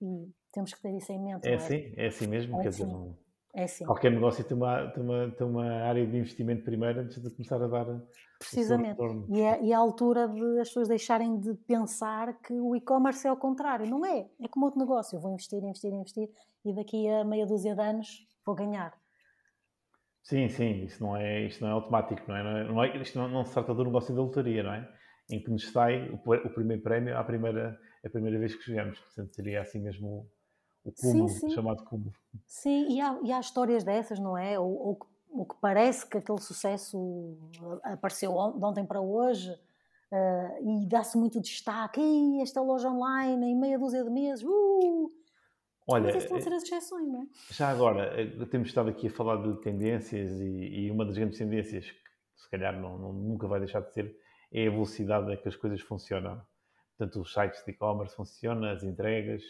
E 0.00 0.30
temos 0.52 0.72
que 0.72 0.80
ter 0.80 0.96
isso 0.96 1.10
em 1.12 1.22
mente. 1.22 1.46
É, 1.46 1.52
é? 1.52 1.54
assim, 1.54 1.92
é 1.96 2.06
assim 2.06 2.26
mesmo, 2.26 2.56
é 2.56 2.62
quer 2.62 2.68
assim. 2.68 2.84
dizer, 2.84 2.92
não, 2.92 3.16
é 3.58 3.64
assim. 3.64 3.84
Qualquer 3.84 4.12
negócio 4.12 4.44
tem 4.44 4.56
uma, 4.56 4.88
tem, 4.90 5.02
uma, 5.02 5.30
tem 5.32 5.46
uma 5.46 5.64
área 5.82 6.06
de 6.06 6.16
investimento 6.16 6.62
primeiro 6.62 7.00
antes 7.00 7.20
de 7.20 7.28
começar 7.30 7.60
a 7.60 7.66
dar. 7.66 7.86
Precisamente. 8.38 9.00
E 9.28 9.40
é, 9.40 9.64
e 9.64 9.72
é 9.72 9.74
a 9.74 9.78
altura 9.78 10.28
de 10.28 10.60
as 10.60 10.68
pessoas 10.68 10.86
deixarem 10.86 11.40
de 11.40 11.54
pensar 11.54 12.38
que 12.40 12.52
o 12.52 12.76
e-commerce 12.76 13.26
é 13.26 13.30
ao 13.30 13.36
contrário. 13.36 13.84
Não 13.90 14.06
é. 14.06 14.28
É 14.40 14.48
como 14.48 14.66
outro 14.66 14.78
negócio. 14.78 15.16
Eu 15.16 15.20
vou 15.20 15.32
investir, 15.32 15.62
investir, 15.62 15.92
investir 15.92 16.30
e 16.64 16.72
daqui 16.72 17.08
a 17.08 17.24
meia 17.24 17.46
dúzia 17.46 17.74
de 17.74 17.82
anos 17.82 18.28
vou 18.46 18.54
ganhar. 18.54 18.96
Sim, 20.22 20.48
sim. 20.48 20.84
Isso 20.84 21.02
não 21.02 21.16
é, 21.16 21.46
isto 21.46 21.60
não 21.64 21.70
é 21.70 21.72
automático. 21.72 22.22
Não 22.28 22.36
é, 22.36 22.64
não 22.64 22.84
é, 22.84 22.96
isto 22.98 23.18
não, 23.18 23.28
não 23.28 23.44
se 23.44 23.52
trata 23.52 23.74
do 23.74 23.84
negócio 23.84 24.14
da 24.14 24.22
lotaria, 24.22 24.62
não 24.62 24.72
é? 24.72 24.88
Em 25.32 25.42
que 25.42 25.50
nos 25.50 25.68
sai 25.72 26.08
o, 26.10 26.16
o 26.16 26.50
primeiro 26.50 26.82
prémio 26.82 27.18
à 27.18 27.24
primeira, 27.24 27.76
a 28.04 28.08
primeira 28.08 28.38
vez 28.38 28.54
que 28.54 28.70
jogamos. 28.70 29.00
Portanto, 29.00 29.34
seria 29.34 29.62
assim 29.62 29.80
mesmo 29.80 30.30
o 30.88 30.92
cúmulo, 30.92 31.28
sim, 31.28 31.40
sim. 31.40 31.50
chamado 31.50 31.84
cúmulo. 31.84 32.12
Sim, 32.46 32.88
e 32.88 33.00
há, 33.00 33.18
e 33.22 33.32
há 33.32 33.40
histórias 33.40 33.84
dessas, 33.84 34.18
não 34.18 34.36
é? 34.36 34.58
Ou, 34.58 34.70
ou, 34.70 34.98
ou, 35.30 35.46
que 35.46 35.56
parece 35.60 36.06
que 36.06 36.18
aquele 36.18 36.40
sucesso 36.40 37.36
apareceu 37.82 38.30
de 38.30 38.64
ontem 38.64 38.84
para 38.84 39.00
hoje 39.00 39.50
uh, 39.50 40.82
e 40.82 40.86
dá-se 40.86 41.16
muito 41.16 41.40
destaque. 41.40 42.00
Ei, 42.00 42.40
esta 42.40 42.60
loja 42.60 42.90
online 42.90 43.46
em 43.46 43.56
meia 43.56 43.78
dúzia 43.78 44.02
de 44.02 44.10
meses, 44.10 44.44
uh! 44.44 45.10
Olha, 45.90 46.12
Mas 46.12 46.16
a 46.16 46.40
ser 46.40 46.52
as 46.52 46.62
exceções, 46.64 47.08
não 47.08 47.22
é? 47.22 47.26
Já 47.50 47.70
agora, 47.70 48.20
eh, 48.20 48.44
temos 48.50 48.68
estado 48.68 48.90
aqui 48.90 49.06
a 49.06 49.10
falar 49.10 49.36
de 49.36 49.58
tendências 49.62 50.38
e, 50.38 50.44
e 50.44 50.90
uma 50.90 51.02
das 51.06 51.16
grandes 51.16 51.38
tendências 51.38 51.90
que 51.90 52.42
se 52.42 52.50
calhar 52.50 52.78
não, 52.78 52.98
não, 52.98 53.10
nunca 53.10 53.48
vai 53.48 53.58
deixar 53.58 53.80
de 53.80 53.94
ser 53.94 54.14
é 54.52 54.66
a 54.66 54.70
velocidade 54.70 55.32
a 55.32 55.36
que 55.36 55.48
as 55.48 55.56
coisas 55.56 55.80
funcionam. 55.80 56.40
Portanto, 56.96 57.20
os 57.20 57.32
sites 57.32 57.64
de 57.64 57.70
e-commerce 57.70 58.14
funcionam, 58.14 58.68
as 58.70 58.82
entregas, 58.82 59.42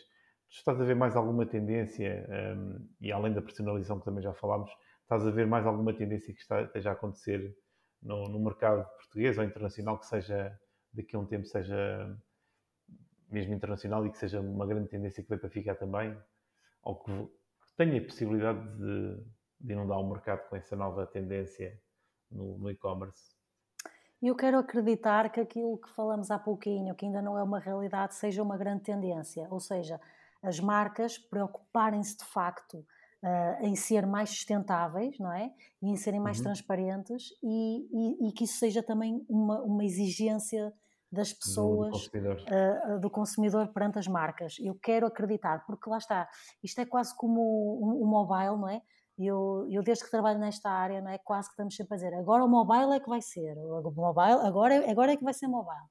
estás 0.50 0.80
a 0.80 0.84
ver 0.84 0.96
mais 0.96 1.14
alguma 1.16 1.46
tendência, 1.46 2.26
um, 2.56 2.88
e 3.00 3.12
além 3.12 3.32
da 3.32 3.42
personalização 3.42 3.98
que 3.98 4.04
também 4.04 4.22
já 4.22 4.32
falámos, 4.32 4.70
estás 5.02 5.26
a 5.26 5.30
ver 5.30 5.46
mais 5.46 5.66
alguma 5.66 5.92
tendência 5.92 6.32
que 6.32 6.40
está, 6.40 6.62
esteja 6.62 6.90
a 6.90 6.92
acontecer 6.92 7.56
no, 8.02 8.28
no, 8.28 8.38
mercado 8.38 8.84
português 8.96 9.36
ou 9.38 9.44
internacional 9.44 9.98
que 9.98 10.06
seja, 10.06 10.58
daqui 10.92 11.16
a 11.16 11.18
um 11.18 11.26
tempo, 11.26 11.46
seja 11.46 12.16
mesmo 13.30 13.54
internacional 13.54 14.06
e 14.06 14.10
que 14.10 14.18
seja 14.18 14.40
uma 14.40 14.66
grande 14.66 14.88
tendência 14.88 15.22
que 15.22 15.28
veio 15.28 15.40
para 15.40 15.50
ficar 15.50 15.74
também, 15.74 16.16
ou 16.82 16.96
que, 16.96 17.12
que 17.12 17.76
tenha 17.76 18.00
a 18.00 18.04
possibilidade 18.04 18.60
de, 18.76 19.24
de 19.60 19.72
inundar 19.72 19.98
o 19.98 20.08
mercado 20.08 20.48
com 20.48 20.56
essa 20.56 20.76
nova 20.76 21.06
tendência 21.06 21.78
no, 22.30 22.58
no 22.58 22.70
e-commerce? 22.70 23.36
Eu 24.20 24.34
quero 24.34 24.58
acreditar 24.58 25.30
que 25.30 25.38
aquilo 25.38 25.78
que 25.78 25.90
falamos 25.90 26.30
há 26.30 26.38
pouquinho, 26.38 26.94
que 26.94 27.06
ainda 27.06 27.22
não 27.22 27.38
é 27.38 27.42
uma 27.42 27.60
realidade, 27.60 28.16
seja 28.16 28.42
uma 28.42 28.56
grande 28.56 28.82
tendência. 28.82 29.46
Ou 29.48 29.60
seja, 29.60 30.00
as 30.42 30.60
marcas 30.60 31.18
preocuparem-se 31.18 32.16
de 32.16 32.24
facto 32.24 32.84
uh, 33.22 33.66
em 33.66 33.74
ser 33.74 34.06
mais 34.06 34.30
sustentáveis, 34.30 35.18
não 35.18 35.32
é? 35.32 35.50
E 35.82 35.90
em 35.90 35.96
serem 35.96 36.20
mais 36.20 36.38
uhum. 36.38 36.44
transparentes 36.44 37.30
e, 37.42 37.88
e, 37.92 38.28
e, 38.28 38.32
que 38.32 38.44
isso 38.44 38.58
seja 38.58 38.82
também 38.82 39.24
uma, 39.28 39.60
uma 39.62 39.84
exigência 39.84 40.72
das 41.10 41.32
pessoas, 41.32 41.88
do 41.88 41.92
consumidor. 41.92 42.36
Uh, 42.42 43.00
do 43.00 43.10
consumidor. 43.10 43.68
perante 43.68 43.98
as 43.98 44.06
marcas. 44.06 44.56
Eu 44.60 44.74
quero 44.74 45.06
acreditar, 45.06 45.64
porque 45.66 45.88
lá 45.88 45.98
está, 45.98 46.28
isto 46.62 46.80
é 46.80 46.86
quase 46.86 47.16
como 47.16 47.40
o, 47.40 48.02
o 48.02 48.06
mobile, 48.06 48.58
não 48.58 48.68
é? 48.68 48.82
Eu, 49.18 49.66
eu, 49.68 49.82
desde 49.82 50.04
que 50.04 50.10
trabalho 50.10 50.38
nesta 50.38 50.70
área, 50.70 51.00
não 51.00 51.10
é? 51.10 51.18
Quase 51.18 51.48
que 51.48 51.54
estamos 51.54 51.74
sempre 51.74 51.94
a 51.94 51.96
dizer, 51.96 52.14
agora 52.14 52.44
o 52.44 52.48
mobile 52.48 52.94
é 52.94 53.00
que 53.00 53.08
vai 53.08 53.20
ser, 53.20 53.56
o 53.58 53.90
mobile, 53.90 54.46
agora, 54.46 54.74
é, 54.74 54.90
agora 54.90 55.12
é 55.12 55.16
que 55.16 55.24
vai 55.24 55.34
ser 55.34 55.48
mobile. 55.48 55.88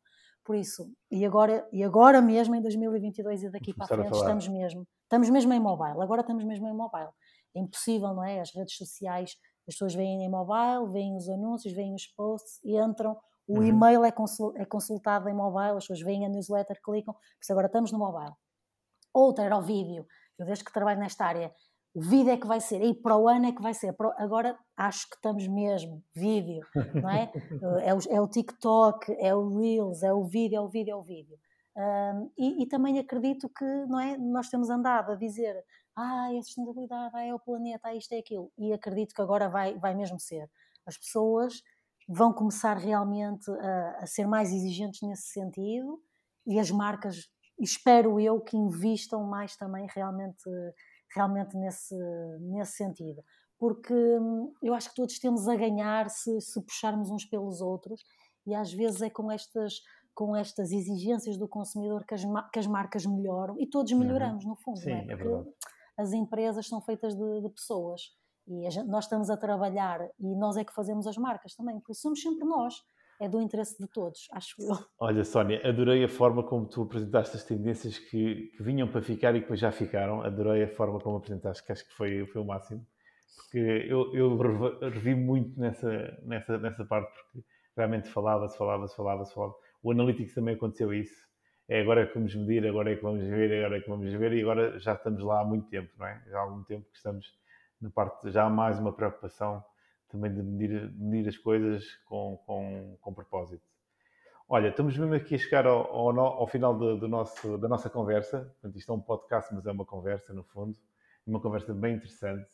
Por 0.47 0.55
isso, 0.55 0.89
e 1.11 1.25
agora, 1.25 1.67
e 1.73 1.83
agora 1.83 2.21
mesmo 2.21 2.55
em 2.55 2.61
2022 2.61 3.43
e 3.43 3.49
daqui 3.49 3.73
para 3.73 3.83
a 3.83 3.87
frente, 3.89 4.15
estamos 4.15 4.47
mesmo, 4.47 4.87
estamos 5.03 5.29
mesmo 5.29 5.51
em 5.51 5.59
mobile, 5.59 6.01
agora 6.01 6.21
estamos 6.21 6.45
mesmo 6.45 6.65
em 6.69 6.73
mobile. 6.73 7.09
É 7.53 7.59
impossível, 7.59 8.13
não 8.13 8.23
é? 8.23 8.39
As 8.39 8.55
redes 8.55 8.77
sociais, 8.77 9.35
as 9.67 9.75
pessoas 9.75 9.93
veem 9.93 10.23
em 10.23 10.29
mobile, 10.29 10.89
veem 10.93 11.17
os 11.17 11.27
anúncios, 11.27 11.73
veem 11.73 11.93
os 11.93 12.07
posts 12.07 12.61
e 12.63 12.77
entram. 12.77 13.17
O 13.45 13.57
uhum. 13.57 13.63
e-mail 13.63 14.05
é, 14.05 14.13
é 14.55 14.65
consultado 14.65 15.27
em 15.27 15.33
mobile, 15.33 15.75
as 15.75 15.83
pessoas 15.83 15.99
veem 15.99 16.25
a 16.25 16.29
newsletter, 16.29 16.79
clicam, 16.81 17.13
por 17.13 17.21
isso 17.41 17.51
agora 17.51 17.67
estamos 17.67 17.91
no 17.91 17.99
mobile. 17.99 18.31
Outra 19.13 19.43
era 19.43 19.57
o 19.57 19.61
vídeo. 19.61 20.07
Eu 20.39 20.45
desde 20.45 20.63
que 20.63 20.71
trabalho 20.71 21.01
nesta 21.01 21.25
área, 21.25 21.51
vídeo 22.01 22.31
é 22.31 22.37
que 22.37 22.47
vai 22.47 22.59
ser, 22.59 22.81
e 22.81 22.93
para 22.93 23.17
o 23.17 23.27
ano 23.27 23.47
é 23.47 23.51
que 23.51 23.61
vai 23.61 23.73
ser. 23.73 23.95
Agora 24.17 24.57
acho 24.75 25.09
que 25.09 25.15
estamos 25.15 25.47
mesmo, 25.47 26.03
vídeo, 26.13 26.61
não 26.93 27.09
é? 27.09 27.31
é, 27.83 27.93
o, 27.93 27.99
é 28.09 28.21
o 28.21 28.27
TikTok, 28.27 29.15
é 29.19 29.33
o 29.33 29.57
Reels, 29.57 30.03
é 30.03 30.13
o 30.13 30.23
vídeo, 30.23 30.57
é 30.57 30.61
o 30.61 30.67
vídeo, 30.67 30.91
é 30.91 30.95
o 30.95 31.03
vídeo. 31.03 31.37
Um, 31.77 32.31
e, 32.35 32.63
e, 32.63 32.65
também 32.65 32.97
acredito 32.97 33.47
que 33.49 33.63
não 33.87 33.99
é, 33.99 34.17
nós 34.17 34.49
temos 34.49 34.67
andado 34.67 35.11
a 35.11 35.15
dizer 35.15 35.63
ah, 35.95 36.33
é 36.33 36.37
a 36.39 36.41
sustentabilidade, 36.41 37.15
ah, 37.15 37.23
é 37.23 37.33
o 37.33 37.39
planeta, 37.39 37.87
ah, 37.87 37.95
isto 37.95 38.13
é 38.13 38.17
aquilo. 38.17 38.51
E 38.57 38.73
acredito 38.73 39.13
que 39.13 39.21
agora 39.21 39.47
vai, 39.47 39.77
vai 39.77 39.93
mesmo 39.93 40.19
ser. 40.19 40.49
As 40.85 40.97
pessoas 40.97 41.61
vão 42.07 42.33
começar 42.33 42.77
realmente 42.77 43.49
a, 43.51 43.97
a 44.01 44.07
ser 44.07 44.27
mais 44.27 44.51
exigentes 44.51 45.01
nesse 45.01 45.27
sentido 45.27 46.01
e 46.45 46.59
as 46.59 46.71
marcas, 46.71 47.29
espero 47.59 48.19
eu, 48.19 48.39
que 48.39 48.55
investam 48.55 49.23
mais 49.23 49.55
também 49.55 49.87
realmente 49.93 50.49
realmente 51.15 51.55
nesse, 51.57 51.95
nesse 52.39 52.73
sentido. 52.73 53.23
Porque 53.59 53.93
hum, 53.93 54.53
eu 54.61 54.73
acho 54.73 54.89
que 54.89 54.95
todos 54.95 55.19
temos 55.19 55.47
a 55.47 55.55
ganhar 55.55 56.09
se, 56.09 56.39
se 56.41 56.61
puxarmos 56.61 57.09
uns 57.09 57.25
pelos 57.25 57.61
outros 57.61 58.03
e 58.45 58.53
às 58.53 58.71
vezes 58.71 59.01
é 59.01 59.09
com 59.09 59.31
estas 59.31 59.81
com 60.13 60.35
estas 60.35 60.71
exigências 60.71 61.37
do 61.37 61.47
consumidor 61.47 62.03
que 62.03 62.15
as, 62.15 62.23
que 62.51 62.57
as 62.57 62.65
marcas 62.65 63.05
melhoram 63.05 63.55
e 63.59 63.67
todos 63.69 63.91
uhum. 63.91 63.99
melhoramos 63.99 64.43
no 64.45 64.55
fundo, 64.55 64.79
Sim, 64.79 64.93
é? 64.93 65.05
é 65.11 65.15
verdade. 65.15 65.47
as 65.95 66.11
empresas 66.11 66.67
são 66.67 66.81
feitas 66.81 67.15
de, 67.15 67.41
de 67.41 67.49
pessoas 67.49 68.01
e 68.47 68.67
gente, 68.67 68.87
nós 68.87 69.05
estamos 69.05 69.29
a 69.29 69.37
trabalhar 69.37 70.01
e 70.19 70.35
nós 70.35 70.57
é 70.57 70.65
que 70.65 70.73
fazemos 70.73 71.05
as 71.05 71.17
marcas 71.17 71.53
também, 71.53 71.79
por 71.79 71.91
isso 71.91 72.01
somos 72.01 72.19
sempre 72.19 72.47
nós 72.47 72.81
é 73.19 73.27
do 73.27 73.41
interesse 73.41 73.77
de 73.79 73.87
todos, 73.87 74.27
acho 74.31 74.61
eu. 74.61 74.77
Olha, 74.99 75.23
Sónia, 75.23 75.61
adorei 75.67 76.03
a 76.03 76.07
forma 76.07 76.43
como 76.43 76.67
tu 76.67 76.83
apresentaste 76.83 77.35
as 77.35 77.43
tendências 77.43 77.97
que, 77.97 78.51
que, 78.55 78.63
vinham 78.63 78.87
para 78.87 79.01
ficar 79.01 79.31
e 79.31 79.35
que 79.35 79.41
depois 79.41 79.59
já 79.59 79.71
ficaram. 79.71 80.21
Adorei 80.21 80.63
a 80.63 80.67
forma 80.67 80.99
como 80.99 81.17
apresentaste, 81.17 81.65
que 81.65 81.71
acho 81.71 81.85
que 81.85 81.93
foi, 81.93 82.25
foi 82.27 82.41
o 82.41 82.45
máximo. 82.45 82.85
Porque 83.35 83.57
eu, 83.57 84.13
eu 84.13 84.37
revi 84.89 85.15
muito 85.15 85.59
nessa, 85.59 86.17
nessa, 86.23 86.57
nessa 86.57 86.85
parte, 86.85 87.11
porque 87.31 87.47
realmente 87.75 88.09
falava-se, 88.09 88.57
falava-se, 88.57 88.95
falava-se, 88.95 89.33
falava. 89.33 89.53
O 89.81 89.91
Analytics 89.91 90.33
também 90.33 90.55
aconteceu 90.55 90.93
isso. 90.93 91.15
é 91.67 91.81
agora 91.81 92.05
que 92.05 92.13
vamos 92.13 92.35
medir, 92.35 92.67
agora 92.67 92.91
é 92.91 92.95
que 92.95 93.03
vamos 93.03 93.23
ver, 93.23 93.63
agora 93.63 93.77
é 93.77 93.81
que 93.81 93.89
vamos 93.89 94.13
ver, 94.13 94.33
e 94.33 94.41
agora 94.41 94.79
já 94.79 94.93
estamos 94.93 95.23
lá 95.23 95.41
há 95.41 95.45
muito 95.45 95.67
tempo, 95.69 95.89
não 95.97 96.05
é? 96.05 96.23
Já 96.27 96.37
há 96.37 96.41
algum 96.41 96.63
tempo 96.63 96.85
que 96.89 96.97
estamos 96.97 97.25
na 97.81 97.89
parte, 97.89 98.31
já 98.31 98.45
há 98.45 98.49
mais 98.49 98.79
uma 98.79 98.93
preocupação 98.93 99.63
também 100.09 100.33
de 100.33 100.41
medir, 100.41 100.91
medir 100.95 101.29
as 101.29 101.37
coisas 101.37 101.85
com, 102.05 102.37
com, 102.45 102.97
com 103.01 103.13
propósito. 103.13 103.63
Olha, 104.49 104.69
estamos 104.69 104.97
mesmo 104.97 105.13
aqui 105.13 105.35
a 105.35 105.37
chegar 105.37 105.67
ao, 105.67 105.93
ao, 105.93 106.19
ao 106.19 106.47
final 106.47 106.77
do, 106.77 106.97
do, 106.97 107.07
nosso, 107.07 107.57
da 107.57 107.67
nossa 107.67 107.89
conversa. 107.89 108.39
Portanto, 108.39 108.77
isto 108.77 108.91
é 108.91 108.95
um 108.95 109.01
podcast, 109.01 109.53
mas 109.53 109.65
é 109.65 109.71
uma 109.71 109.85
conversa, 109.85 110.33
no 110.33 110.43
fundo. 110.43 110.77
Uma 111.25 111.41
conversa 111.41 111.73
bem 111.73 111.95
interessante. 111.95 112.49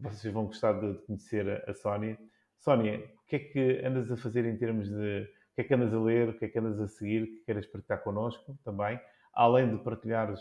Vocês 0.00 0.32
vão 0.32 0.46
gostar 0.46 0.72
de, 0.80 0.94
de 0.94 1.02
conhecer 1.02 1.48
a, 1.48 1.70
a 1.70 1.74
Sónia. 1.74 2.18
Sónia, 2.56 2.98
o 3.22 3.26
que 3.26 3.36
é 3.36 3.38
que 3.38 3.82
andas 3.84 4.10
a 4.10 4.16
fazer 4.16 4.46
em 4.46 4.56
termos 4.56 4.88
de 4.88 5.28
o 5.52 5.54
que 5.54 5.60
é 5.60 5.64
que 5.64 5.74
andas 5.74 5.92
a 5.92 6.00
ler, 6.00 6.30
o 6.30 6.38
que 6.38 6.46
é 6.46 6.48
que 6.48 6.58
andas 6.58 6.80
a 6.80 6.88
seguir, 6.88 7.26
que 7.26 7.44
queiras 7.44 7.66
partilhar 7.66 8.02
connosco 8.02 8.58
também, 8.64 8.98
além 9.32 9.70
de 9.70 9.84
partilhares, 9.84 10.40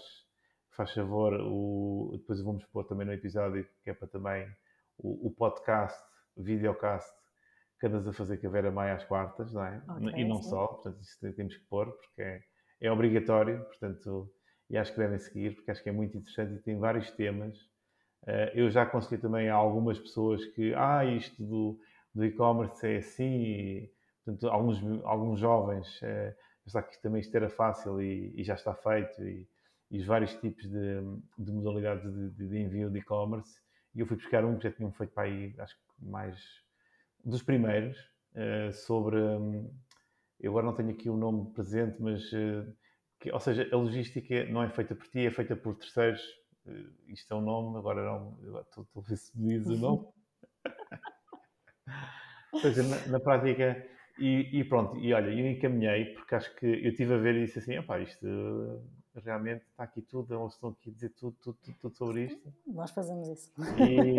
faz 0.72 0.92
favor, 0.92 1.34
o, 1.34 2.16
depois 2.18 2.42
vamos 2.42 2.66
pôr 2.66 2.84
também 2.86 3.06
no 3.06 3.14
episódio, 3.14 3.68
que 3.84 3.90
é 3.92 3.94
para 3.94 4.08
também 4.08 4.48
o, 4.98 5.28
o 5.28 5.32
podcast, 5.32 6.02
videocast, 6.38 7.14
que 7.80 7.88
andas 7.88 8.08
a 8.08 8.14
fazer 8.14 8.38
com 8.38 8.48
a 8.48 8.50
Vera 8.50 8.72
Maia 8.72 8.96
às 8.96 9.04
quartas, 9.04 9.54
não 9.54 9.64
é? 9.64 9.82
Okay, 9.98 10.22
e 10.22 10.28
não 10.28 10.42
sim. 10.42 10.50
só, 10.50 10.68
portanto, 10.68 11.02
isso 11.02 11.34
temos 11.34 11.56
que 11.56 11.66
pôr, 11.66 11.92
porque 11.92 12.22
é, 12.22 12.42
é 12.82 12.92
obrigatório, 12.92 13.64
portanto, 13.66 14.32
e 14.70 14.78
acho 14.78 14.92
que 14.94 15.00
devem 15.00 15.20
seguir, 15.20 15.56
porque 15.56 15.72
acho 15.72 15.84
que 15.84 15.90
é 15.90 15.94
muito 15.94 16.18
interessante 16.18 16.56
e 16.56 16.62
tem 16.62 16.78
vários 16.80 17.12
temas. 17.12 17.58
Uh, 18.24 18.50
eu 18.54 18.70
já 18.72 18.86
consegui 18.86 19.22
também 19.22 19.50
a 19.50 19.56
algumas 19.56 20.00
pessoas 20.00 20.46
que, 20.46 20.74
ah, 20.76 21.04
isto 21.04 21.44
do, 21.44 21.78
do 22.16 22.26
e-commerce 22.26 22.88
é 22.88 22.98
assim, 22.98 23.90
Portanto, 24.26 24.48
alguns, 24.48 24.82
alguns 25.04 25.40
jovens 25.40 26.00
já 26.66 26.82
que 26.82 27.02
também 27.02 27.22
isto 27.22 27.36
era 27.36 27.50
fácil 27.50 28.02
e, 28.02 28.34
e 28.36 28.44
já 28.44 28.54
está 28.54 28.74
feito 28.74 29.22
e, 29.22 29.48
e, 29.92 30.00
os 30.00 30.06
vários 30.06 30.34
tipos 30.36 30.64
de, 30.64 31.02
de 31.38 31.52
modalidades 31.52 32.12
de, 32.12 32.30
de, 32.32 32.58
envio 32.58 32.90
de 32.90 33.00
e-commerce. 33.00 33.62
E 33.94 34.00
eu 34.00 34.08
fui 34.08 34.16
buscar 34.16 34.44
um 34.46 34.58
que 34.58 34.64
já 34.64 34.72
tinham 34.72 34.92
feito 34.92 35.14
para 35.14 35.24
aí, 35.24 35.54
acho 35.60 35.76
que 35.76 35.82
mais 36.04 36.40
dos 37.24 37.42
primeiros, 37.42 37.98
eh, 38.36 38.72
sobre. 38.72 39.18
Eu 40.40 40.52
agora 40.52 40.66
não 40.66 40.76
tenho 40.76 40.92
aqui 40.92 41.10
o 41.10 41.18
nome 41.18 41.52
presente, 41.54 42.02
mas. 42.02 42.32
Eh, 42.34 42.66
que, 43.20 43.32
ou 43.32 43.40
seja, 43.40 43.68
a 43.72 43.78
logística 43.78 44.46
não 44.46 44.64
é 44.64 44.70
feita 44.70 44.94
por 44.96 45.08
ti, 45.08 45.26
é 45.26 45.32
feita 45.32 45.56
por 45.56 45.76
terceiros. 45.76 46.22
Isto 47.08 47.34
é 47.34 47.38
um 47.38 47.42
nome, 47.42 47.78
agora 47.78 48.04
não. 48.04 48.38
Estou 48.62 48.88
a 48.96 49.02
ver 49.02 49.18
se 49.18 49.38
me 49.38 49.48
diz 49.48 49.68
o 49.68 49.78
nome. 49.78 50.08
ou 52.52 52.60
seja, 52.60 52.84
na, 52.84 53.08
na 53.08 53.20
prática 53.20 53.86
e, 54.20 54.60
e, 54.60 54.64
pronto, 54.64 54.98
e 54.98 55.14
olha, 55.14 55.30
eu 55.30 55.50
encaminhei, 55.50 56.14
porque 56.14 56.36
acho 56.36 56.56
que 56.56 56.66
eu 56.66 56.90
estive 56.90 57.14
a 57.14 57.18
ver 57.18 57.36
e 57.36 57.46
disse 57.46 57.60
assim: 57.60 57.78
opá, 57.78 58.00
isto 58.00 58.84
realmente 59.16 59.64
está 59.66 59.84
aqui 59.84 60.02
tudo, 60.02 60.34
eles 60.36 60.54
estão 60.54 60.70
aqui 60.70 60.90
a 60.90 60.94
dizer 60.94 61.10
tudo, 61.10 61.36
tudo, 61.42 61.58
tudo, 61.64 61.78
tudo 61.82 61.96
sobre 61.96 62.26
isto. 62.26 62.54
Nós 62.68 62.92
fazemos 62.92 63.28
isso. 63.28 63.52
E, 63.80 64.16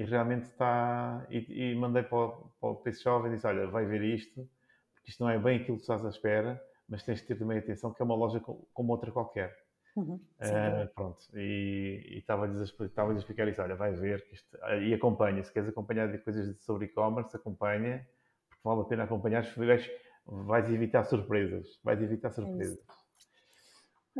e 0.00 0.04
realmente 0.04 0.44
está. 0.44 1.26
E, 1.28 1.72
e 1.72 1.74
mandei 1.74 2.02
para, 2.02 2.32
para, 2.60 2.74
para 2.74 2.90
esse 2.90 3.04
jovem 3.04 3.30
e 3.30 3.34
disse: 3.34 3.46
olha, 3.46 3.66
vai 3.66 3.84
ver 3.84 4.02
isto, 4.02 4.48
porque 4.94 5.10
isto 5.10 5.22
não 5.22 5.30
é 5.30 5.38
bem 5.38 5.60
aquilo 5.60 5.76
que 5.76 5.82
estás 5.82 6.04
à 6.04 6.08
espera, 6.08 6.60
mas 6.88 7.02
tens 7.02 7.20
de 7.20 7.26
ter 7.26 7.38
também 7.38 7.58
atenção 7.58 7.92
que 7.92 8.00
é 8.00 8.04
uma 8.04 8.14
loja 8.14 8.40
como 8.40 8.92
outra 8.92 9.12
qualquer. 9.12 9.54
Uhum, 9.96 10.14
uh, 10.14 10.88
pronto, 10.94 11.18
e 11.34 12.16
estava-lhes 12.16 12.60
a, 12.60 12.84
estava 12.84 13.12
a 13.12 13.16
explicar 13.16 13.46
isso: 13.48 13.60
olha, 13.60 13.76
vai 13.76 13.92
ver, 13.92 14.26
que 14.26 14.34
isto, 14.34 14.56
e 14.82 14.94
acompanha, 14.94 15.42
se 15.42 15.52
queres 15.52 15.68
acompanhar 15.68 16.10
de 16.10 16.18
coisas 16.18 16.56
sobre 16.62 16.86
e-commerce, 16.86 17.36
acompanha 17.36 18.06
vale 18.64 18.82
a 18.82 18.84
pena 18.84 19.04
acompanhar, 19.04 19.42
vais, 19.56 19.90
vais 20.26 20.70
evitar 20.70 21.04
surpresas. 21.04 21.78
Vais 21.82 22.00
evitar 22.02 22.30
surpresas. 22.30 22.78
É 22.78 22.99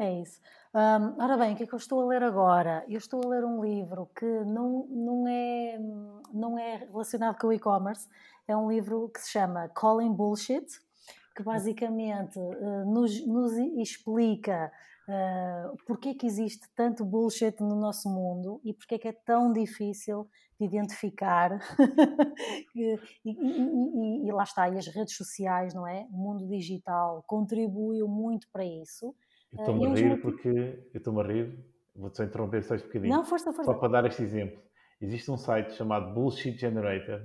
isso. 0.09 0.41
Um, 0.73 1.21
ora 1.21 1.37
bem, 1.37 1.53
o 1.53 1.57
que 1.57 1.65
é 1.65 1.67
que 1.67 1.75
eu 1.75 1.79
estou 1.79 2.01
a 2.03 2.07
ler 2.07 2.23
agora? 2.23 2.85
Eu 2.89 2.99
estou 2.99 3.25
a 3.25 3.29
ler 3.29 3.45
um 3.45 3.61
livro 3.61 4.09
que 4.15 4.25
não, 4.45 4.87
não, 4.89 5.27
é, 5.27 5.79
não 6.33 6.59
é 6.59 6.77
relacionado 6.77 7.39
com 7.39 7.49
o 7.49 7.53
e-commerce. 7.53 8.09
É 8.47 8.57
um 8.57 8.71
livro 8.71 9.09
que 9.09 9.21
se 9.21 9.31
chama 9.31 9.69
Calling 9.69 10.13
Bullshit, 10.13 10.67
que 11.37 11.43
basicamente 11.43 12.39
uh, 12.39 12.85
nos, 12.85 13.27
nos 13.27 13.53
explica 13.79 14.71
uh, 15.09 15.77
porque 15.87 16.11
é 16.11 16.15
que 16.15 16.27
existe 16.27 16.69
tanto 16.75 17.05
bullshit 17.05 17.61
no 17.61 17.75
nosso 17.75 18.09
mundo 18.09 18.61
e 18.65 18.73
porque 18.73 18.95
é 18.95 18.99
que 18.99 19.09
é 19.09 19.13
tão 19.13 19.53
difícil 19.53 20.29
de 20.59 20.67
identificar 20.67 21.59
e, 22.77 22.99
e, 23.25 23.31
e, 23.31 24.29
e, 24.29 24.33
lá 24.33 24.45
está, 24.45 24.69
e 24.69 24.79
as 24.79 24.87
redes 24.87 25.17
sociais, 25.17 25.75
não 25.75 25.87
é? 25.87 26.07
O 26.13 26.17
mundo 26.17 26.47
digital 26.47 27.25
contribuiu 27.27 28.07
muito 28.07 28.49
para 28.53 28.65
isso. 28.65 29.15
Eu 29.53 29.61
estou-me 29.61 29.87
a 29.87 29.95
rir 29.95 30.21
porque 30.21 30.49
eu 30.49 30.99
estou-me 30.99 31.21
a 31.21 31.27
rir, 31.27 31.65
vou-te 31.95 32.17
só 32.17 32.25
interromper 32.25 32.63
só 32.63 32.75
um 32.75 32.79
bocadinho. 32.79 33.15
Não, 33.15 33.25
força, 33.25 33.53
força. 33.53 33.73
Só 33.73 33.79
para 33.79 33.89
dar 33.89 34.07
este 34.07 34.23
exemplo. 34.23 34.61
Existe 35.01 35.31
um 35.31 35.37
site 35.37 35.73
chamado 35.73 36.13
Bullshit 36.15 36.59
Generator 36.59 37.21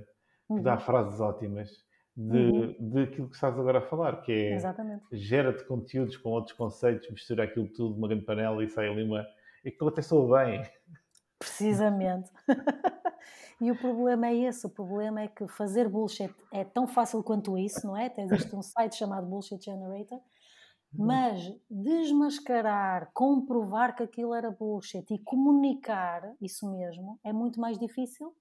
que 0.46 0.52
uhum. 0.54 0.62
dá 0.62 0.78
frases 0.78 1.20
ótimas 1.20 1.70
de, 2.16 2.38
uhum. 2.38 2.76
de 2.78 3.02
aquilo 3.02 3.28
que 3.28 3.34
estás 3.34 3.58
agora 3.58 3.78
a 3.78 3.82
falar, 3.82 4.22
que 4.22 4.32
é 4.32 4.58
gera-te 5.12 5.64
conteúdos 5.64 6.16
com 6.16 6.30
outros 6.30 6.56
conceitos, 6.56 7.10
mistura 7.10 7.44
aquilo 7.44 7.68
tudo 7.68 7.94
numa 7.94 8.08
grande 8.08 8.24
panela 8.24 8.64
e 8.64 8.68
sai 8.68 8.88
ali 8.88 9.02
uma. 9.02 9.26
E 9.64 9.68
aquilo 9.68 9.88
até 9.90 10.00
soa 10.00 10.44
bem. 10.44 10.62
Precisamente. 11.38 12.30
e 13.60 13.70
o 13.70 13.76
problema 13.76 14.28
é 14.28 14.34
esse: 14.34 14.66
o 14.66 14.70
problema 14.70 15.20
é 15.20 15.28
que 15.28 15.46
fazer 15.46 15.88
bullshit 15.88 16.34
é 16.50 16.64
tão 16.64 16.86
fácil 16.86 17.22
quanto 17.22 17.58
isso, 17.58 17.86
não 17.86 17.96
é? 17.96 18.08
Tens 18.08 18.32
este 18.32 18.56
um 18.56 18.62
site 18.62 18.96
chamado 18.96 19.26
Bullshit 19.26 19.62
Generator. 19.62 20.20
Mas 20.98 21.42
desmascarar, 21.70 23.10
comprovar 23.12 23.94
que 23.94 24.02
aquilo 24.02 24.34
era 24.34 24.50
bullshit 24.50 25.04
e 25.10 25.22
comunicar 25.22 26.34
isso 26.40 26.70
mesmo 26.70 27.18
é 27.24 27.32
muito 27.32 27.60
mais 27.60 27.78
difícil, 27.78 28.34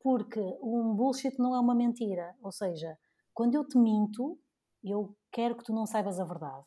porque 0.00 0.40
um 0.62 0.94
bullshit 0.94 1.38
não 1.38 1.54
é 1.54 1.60
uma 1.60 1.74
mentira. 1.74 2.34
Ou 2.42 2.52
seja, 2.52 2.98
quando 3.32 3.54
eu 3.54 3.66
te 3.66 3.78
minto, 3.78 4.38
eu 4.82 5.16
quero 5.30 5.56
que 5.56 5.64
tu 5.64 5.72
não 5.72 5.86
saibas 5.86 6.18
a 6.18 6.24
verdade. 6.24 6.64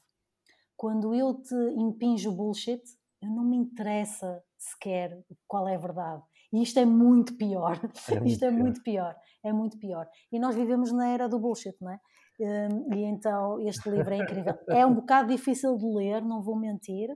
Quando 0.78 1.14
eu 1.14 1.42
te 1.42 1.56
impinjo 1.78 2.32
bullshit, 2.32 2.82
eu 3.22 3.30
não 3.30 3.44
me 3.44 3.58
interessa 3.58 4.44
sequer 4.58 5.24
qual 5.48 5.68
é 5.68 5.76
a 5.76 5.80
verdade. 5.80 6.24
E 6.52 6.62
isto 6.62 6.80
é 6.80 6.86
muito 6.86 7.36
pior. 7.36 7.80
É 8.10 8.16
muito 8.20 8.28
isto 8.28 8.46
é 8.46 8.50
pior. 8.50 8.60
muito 8.60 8.84
pior. 8.84 9.16
É 9.44 9.54
muito 9.54 9.78
pior. 9.78 10.08
E 10.32 10.40
nós 10.40 10.56
vivemos 10.56 10.92
na 10.92 11.10
era 11.10 11.28
do 11.28 11.40
bullshit, 11.40 11.76
não 11.82 11.92
é? 11.92 12.00
Hum, 12.40 12.94
e 12.94 13.04
então 13.06 13.62
este 13.62 13.90
livro 13.90 14.14
é 14.14 14.18
incrível. 14.18 14.56
É 14.70 14.86
um 14.86 14.94
bocado 14.96 15.30
difícil 15.30 15.78
de 15.78 15.86
ler, 15.86 16.22
não 16.22 16.42
vou 16.42 16.58
mentir, 16.58 17.10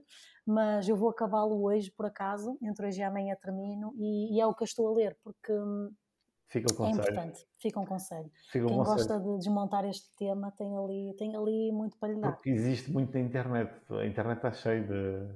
mas 0.45 0.87
eu 0.87 0.95
vou 0.95 1.09
acabá-lo 1.09 1.63
hoje, 1.63 1.91
por 1.91 2.05
acaso, 2.05 2.57
entre 2.61 2.87
hoje 2.87 3.01
e 3.01 3.03
amanhã 3.03 3.35
termino, 3.41 3.93
e, 3.97 4.35
e 4.37 4.41
é 4.41 4.45
o 4.45 4.53
que 4.53 4.63
eu 4.63 4.65
estou 4.65 4.87
a 4.87 4.93
ler, 4.93 5.17
porque 5.23 5.51
hum, 5.51 5.89
Fica 6.49 6.73
o 6.73 6.75
conselho. 6.75 6.97
É 6.97 7.01
importante, 7.01 7.47
fica 7.59 7.79
um 7.79 7.85
conselho. 7.85 8.31
Fica 8.51 8.65
Quem 8.65 8.75
conselho. 8.75 8.97
gosta 8.97 9.19
de 9.19 9.37
desmontar 9.37 9.85
este 9.85 10.09
tema 10.17 10.51
tem 10.51 10.75
ali, 10.75 11.15
tem 11.15 11.35
ali 11.35 11.71
muito 11.71 11.95
para 11.97 12.11
lhe 12.11 12.19
dar. 12.19 12.31
Porque 12.31 12.49
existe 12.49 12.91
muito 12.91 13.13
na 13.13 13.19
internet. 13.19 13.71
A 13.91 14.05
internet 14.05 14.37
está 14.37 14.51
cheia 14.51 14.81
de 14.81 15.31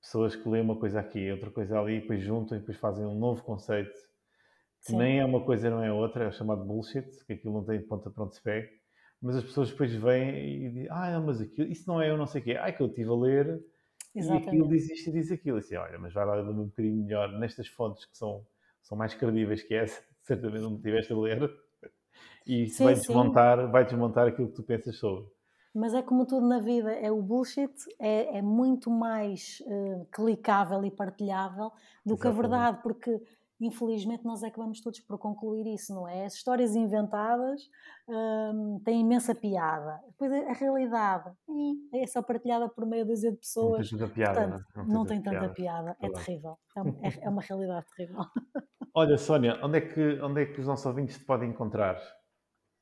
pessoas 0.00 0.34
que 0.34 0.48
leem 0.48 0.64
uma 0.64 0.78
coisa 0.78 0.98
aqui, 0.98 1.30
outra 1.30 1.50
coisa 1.50 1.78
ali, 1.78 1.98
e 1.98 2.00
depois 2.00 2.22
juntam 2.22 2.56
e 2.56 2.60
depois 2.60 2.78
fazem 2.78 3.04
um 3.04 3.18
novo 3.18 3.42
conceito. 3.42 3.92
Que 4.86 4.94
nem 4.94 5.20
é 5.20 5.24
uma 5.26 5.44
coisa, 5.44 5.68
não 5.68 5.84
é 5.84 5.92
outra, 5.92 6.24
é 6.24 6.30
chamado 6.30 6.64
bullshit, 6.64 7.06
que 7.26 7.34
aquilo 7.34 7.52
não 7.52 7.64
tem 7.66 7.86
ponta 7.86 8.10
para 8.10 8.24
onde 8.24 8.34
se 8.34 8.42
pega. 8.42 8.66
Mas 9.20 9.36
as 9.36 9.44
pessoas 9.44 9.70
depois 9.70 9.92
vêm 9.94 10.64
e 10.64 10.68
dizem, 10.70 10.88
ah, 10.90 11.20
mas 11.20 11.40
aquilo, 11.40 11.70
isso 11.70 11.86
não 11.86 12.00
é 12.00 12.10
eu 12.10 12.16
não 12.16 12.26
sei 12.26 12.40
o 12.40 12.44
quê. 12.44 12.56
Ah, 12.58 12.72
que 12.72 12.82
eu 12.82 12.86
estive 12.86 13.10
a 13.10 13.14
ler 13.14 13.62
Exatamente. 14.14 14.46
e 14.46 14.48
aquilo 14.48 14.68
diz 14.68 14.90
isto 14.90 15.10
e 15.10 15.12
diz 15.12 15.30
aquilo. 15.30 15.58
Assim, 15.58 15.76
olha, 15.76 15.98
mas 15.98 16.12
vai 16.12 16.24
lá 16.24 16.34
ler 16.36 16.48
um 16.48 16.66
bocadinho 16.66 17.04
melhor 17.04 17.30
nestas 17.38 17.68
fontes 17.68 18.06
que 18.06 18.16
são, 18.16 18.46
são 18.82 18.96
mais 18.96 19.14
credíveis 19.14 19.62
que 19.62 19.74
essa 19.74 20.02
certamente 20.22 20.62
não 20.62 20.72
me 20.72 20.80
tiveste 20.80 21.12
a 21.12 21.18
ler, 21.18 21.50
e 22.46 22.66
sim, 22.68 22.84
vai, 22.84 22.94
desmontar, 22.94 23.70
vai 23.70 23.84
desmontar 23.84 24.26
aquilo 24.28 24.48
que 24.48 24.54
tu 24.54 24.62
pensas 24.62 24.96
sobre. 24.96 25.28
Mas 25.72 25.94
é 25.94 26.02
como 26.02 26.26
tudo 26.26 26.46
na 26.48 26.58
vida, 26.58 26.92
é 26.92 27.12
o 27.12 27.22
bullshit 27.22 27.72
é, 27.98 28.38
é 28.38 28.42
muito 28.42 28.90
mais 28.90 29.62
uh, 29.66 30.04
clicável 30.10 30.84
e 30.84 30.90
partilhável 30.90 31.70
do 32.04 32.14
Exatamente. 32.14 32.20
que 32.20 32.26
a 32.26 32.30
verdade, 32.32 32.82
porque 32.82 33.22
infelizmente 33.60 34.24
nós 34.24 34.42
é 34.42 34.50
que 34.50 34.58
vamos 34.58 34.80
todos 34.80 35.00
por 35.00 35.18
concluir 35.18 35.66
isso, 35.66 35.94
não 35.94 36.08
é? 36.08 36.24
As 36.24 36.34
histórias 36.34 36.74
inventadas 36.74 37.62
hum, 38.08 38.80
têm 38.84 39.00
imensa 39.00 39.34
piada. 39.34 40.00
Depois 40.08 40.32
a, 40.32 40.52
realidade 40.52 41.30
é 41.94 42.06
só 42.06 42.22
partilhada 42.22 42.68
por 42.68 42.86
meia 42.86 43.04
dúzia 43.04 43.30
de 43.30 43.38
pessoas. 43.38 43.90
Não 43.90 43.98
tem 43.98 44.08
tanta 44.08 44.14
piada, 44.14 44.40
Portanto, 44.40 44.66
não, 44.76 44.84
não, 44.86 45.06
tem 45.06 45.22
tanta 45.22 45.48
piada. 45.50 45.94
piada. 45.94 45.96
É 46.00 46.10
terrível. 46.10 46.58
É, 46.76 47.08
é, 47.08 47.26
é, 47.26 47.28
uma 47.28 47.42
realidade 47.42 47.86
terrível. 47.94 48.24
Olha, 48.94 49.16
Sónia, 49.16 49.58
onde 49.62 49.78
é, 49.78 49.80
que, 49.82 50.20
onde 50.20 50.42
é 50.42 50.46
que 50.46 50.60
os 50.60 50.66
nossos 50.66 50.86
ouvintes 50.86 51.18
te 51.18 51.24
podem 51.24 51.50
encontrar? 51.50 51.96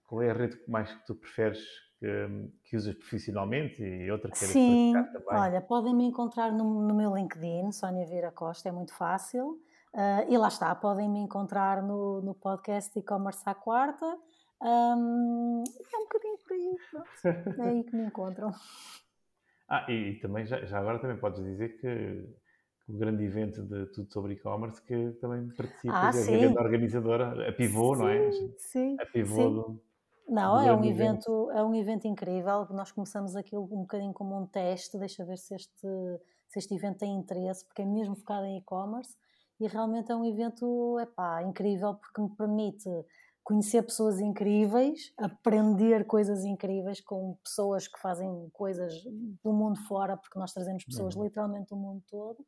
Qual 0.07 0.23
é 0.23 0.31
a 0.31 0.35
rede 0.35 0.59
mais 0.67 0.91
que 0.91 1.05
tu 1.05 1.15
preferes 1.15 1.59
que, 1.99 2.51
que 2.65 2.77
usas 2.77 2.95
profissionalmente 2.95 3.83
e 3.83 4.11
outra 4.11 4.31
que 4.31 4.39
Sim, 4.39 4.95
também? 4.95 5.39
olha, 5.39 5.61
podem 5.61 5.95
me 5.95 6.05
encontrar 6.05 6.51
no, 6.51 6.83
no 6.83 6.95
meu 6.95 7.15
LinkedIn, 7.15 7.73
Sónia 7.73 8.07
Vieira 8.07 8.31
Costa, 8.31 8.69
é 8.69 8.73
muito 8.73 8.95
fácil. 8.95 9.61
Uh, 9.95 10.31
e 10.31 10.37
lá 10.37 10.49
está, 10.49 10.75
podem 10.75 11.09
me 11.09 11.21
encontrar 11.21 11.83
no, 11.83 12.21
no 12.21 12.35
podcast 12.35 12.97
e-commerce 12.99 13.43
à 13.47 13.55
quarta. 13.55 14.07
Um, 14.61 15.63
é 15.93 15.97
um 15.97 16.03
bocadinho 16.03 16.39
por 16.39 16.53
aí, 16.53 16.77
pronto. 16.91 17.61
é 17.61 17.69
aí 17.69 17.85
que 17.85 17.97
me 17.97 18.05
encontram. 18.05 18.51
Ah, 19.71 19.85
e, 19.87 20.13
e 20.13 20.21
também 20.21 20.47
já, 20.47 20.65
já, 20.65 20.79
agora 20.79 20.99
também 20.99 21.19
podes 21.19 21.45
dizer 21.45 21.79
que, 21.79 22.27
o 22.89 22.97
grande 22.97 23.23
evento 23.23 23.63
de 23.63 23.85
tudo 23.93 24.11
sobre 24.11 24.33
e-commerce 24.33 24.81
que 24.81 25.13
também 25.21 25.47
participa 25.55 25.93
ah, 25.93 26.11
é 26.11 26.23
a 26.23 26.39
grande 26.39 26.59
organizadora, 26.59 27.51
a 27.51 27.53
Pivô, 27.53 27.95
sim, 27.95 28.01
não 28.01 28.09
é? 28.09 28.31
Sim. 28.57 28.97
A 28.99 29.05
Pivô 29.05 29.51
do, 29.51 29.83
não, 30.29 30.61
é 30.61 30.75
um 30.75 30.85
evento, 30.85 30.91
evento, 30.91 31.51
é 31.53 31.65
um 31.65 31.75
evento 31.75 32.07
incrível. 32.07 32.67
Nós 32.71 32.93
começamos 32.93 33.35
aquilo 33.35 33.65
um 33.65 33.81
bocadinho 33.81 34.13
como 34.13 34.39
um 34.39 34.47
teste, 34.47 34.99
deixa 34.99 35.25
ver 35.25 35.39
se 35.39 35.55
este, 35.55 35.89
se 36.49 36.59
este 36.59 36.75
evento 36.75 36.99
tem 36.99 37.15
interesse, 37.15 37.65
porque 37.65 37.81
é 37.81 37.87
mesmo 37.87 38.15
focado 38.15 38.45
em 38.45 38.59
e-commerce 38.59 39.17
e 39.61 39.67
realmente 39.67 40.13
é 40.13 40.17
um 40.17 40.25
evento 40.25 40.99
epá, 41.01 41.43
incrível 41.43 41.95
porque 41.95 42.21
me 42.21 42.35
permite 42.37 42.89
conhecer 43.49 43.83
pessoas 43.83 44.21
incríveis, 44.21 45.13
aprender 45.17 46.07
coisas 46.07 46.45
incríveis 46.45 47.01
com 47.01 47.35
pessoas 47.43 47.89
que 47.89 47.99
fazem 47.99 48.51
coisas 48.53 48.93
do 49.43 49.53
mundo 49.55 49.79
fora, 49.87 50.19
porque 50.19 50.39
nós 50.39 50.53
trazemos 50.53 50.85
pessoas 50.85 51.17
uhum. 51.17 51.25
literalmente 51.25 51.71
do 51.71 51.77
mundo 51.77 52.03
todo. 52.09 52.45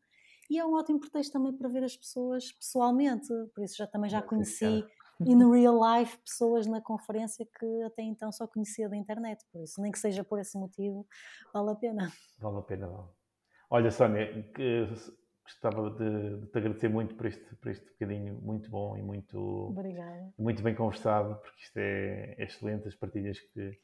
E 0.50 0.58
é 0.58 0.66
um 0.66 0.74
ótimo 0.74 1.00
pretexto 1.00 1.32
também 1.32 1.56
para 1.56 1.70
ver 1.70 1.84
as 1.84 1.96
pessoas 1.96 2.52
pessoalmente, 2.52 3.28
por 3.54 3.64
isso 3.64 3.76
já 3.78 3.86
também 3.86 4.10
já 4.10 4.20
conheci 4.20 4.84
in 5.24 5.50
real 5.50 5.78
life 5.80 6.18
pessoas 6.18 6.66
na 6.66 6.82
conferência 6.82 7.46
que 7.58 7.82
até 7.82 8.02
então 8.02 8.30
só 8.30 8.46
conhecia 8.46 8.86
da 8.86 8.96
internet, 8.96 9.42
por 9.50 9.62
isso 9.62 9.80
nem 9.80 9.90
que 9.90 9.98
seja 9.98 10.22
por 10.22 10.38
esse 10.38 10.58
motivo, 10.58 11.06
vale 11.54 11.70
a 11.70 11.74
pena. 11.76 12.12
Vale 12.38 12.58
a 12.58 12.62
pena, 12.62 12.88
vale. 12.88 13.08
Olha, 13.70 13.90
Sónia, 13.90 14.42
que 14.54 14.86
gostava 15.50 15.90
de, 15.90 16.36
de, 16.38 16.46
te 16.46 16.58
agradecer 16.58 16.88
muito 16.88 17.14
por 17.14 17.26
este, 17.26 17.56
por 17.56 17.70
este 17.70 17.84
bocadinho 17.90 18.34
muito 18.40 18.70
bom 18.70 18.96
e 18.96 19.02
muito, 19.02 19.38
Obrigada. 19.68 20.32
muito 20.38 20.62
bem 20.62 20.74
conversado, 20.74 21.36
porque 21.36 21.62
isto 21.62 21.76
é, 21.76 22.34
é 22.38 22.44
excelente, 22.44 22.86
as 22.86 22.94
partilhas 22.94 23.38
que 23.40 23.78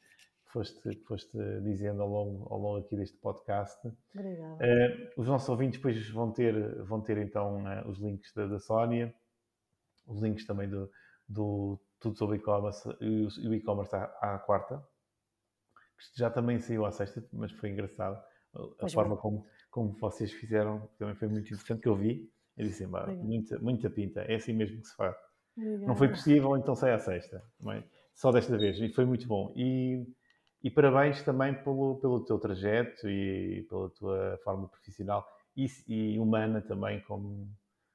foste, 0.45 0.81
que 0.81 1.03
foste 1.03 1.37
dizendo 1.63 2.01
ao 2.01 2.09
longo, 2.09 2.53
ao 2.53 2.59
longo 2.59 2.77
aqui 2.77 2.95
deste 2.95 3.17
podcast. 3.17 3.79
Obrigada. 4.13 4.55
Uh, 4.55 5.21
os 5.21 5.27
nossos 5.27 5.49
ouvintes 5.49 5.77
depois 5.77 6.09
vão 6.09 6.31
ter, 6.31 6.83
vão 6.83 7.01
ter 7.01 7.17
então 7.17 7.63
uh, 7.63 7.87
os 7.87 7.99
links 7.99 8.33
da, 8.33 8.47
da 8.47 8.59
Sónia, 8.59 9.13
os 10.07 10.21
links 10.21 10.45
também 10.45 10.69
do, 10.69 10.89
do 11.27 11.79
Tudo 11.99 12.17
sobre 12.17 12.37
e-commerce 12.37 12.89
e 13.01 13.47
o 13.47 13.53
e-commerce 13.53 13.95
à, 13.95 14.03
à 14.21 14.39
quarta, 14.39 14.81
que 16.13 16.19
já 16.19 16.29
também 16.29 16.59
saiu 16.59 16.85
à 16.85 16.91
sexta, 16.91 17.23
mas 17.33 17.51
foi 17.51 17.69
engraçado 17.69 18.23
a 18.55 18.75
pois 18.79 18.93
forma 18.93 19.17
como 19.17 19.45
como 19.77 19.91
vocês 19.99 20.31
fizeram, 20.31 20.89
também 20.97 21.13
foi 21.13 21.27
muito 21.27 21.45
interessante, 21.45 21.83
que 21.83 21.87
eu 21.87 21.95
vi. 21.95 22.27
Eu 22.57 22.65
disse, 22.65 22.87
muita, 22.87 23.59
muita 23.59 23.87
pinta, 23.91 24.21
é 24.21 24.33
assim 24.33 24.51
mesmo 24.51 24.81
que 24.81 24.87
se 24.87 24.95
faz. 24.95 25.15
Obrigada. 25.55 25.85
Não 25.85 25.95
foi 25.95 26.07
possível, 26.07 26.57
então 26.57 26.73
sai 26.73 26.93
à 26.93 26.97
sexta. 26.97 27.43
É? 27.67 27.83
Só 28.15 28.31
desta 28.31 28.57
vez, 28.57 28.81
e 28.81 28.89
foi 28.89 29.05
muito 29.05 29.27
bom. 29.27 29.53
E, 29.55 30.03
e 30.63 30.71
parabéns 30.71 31.21
também 31.21 31.53
pelo, 31.63 31.99
pelo 31.99 32.25
teu 32.25 32.39
trajeto 32.39 33.07
e 33.07 33.67
pela 33.69 33.87
tua 33.91 34.39
forma 34.43 34.67
profissional 34.67 35.23
e, 35.55 35.67
e 35.87 36.17
humana 36.17 36.59
também, 36.59 36.99
como, 37.01 37.47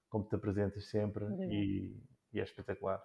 como 0.08 0.24
te 0.24 0.36
apresentas 0.36 0.88
sempre, 0.88 1.24
e, 1.50 2.00
e, 2.32 2.38
é 2.38 2.44
espetacular. 2.44 3.02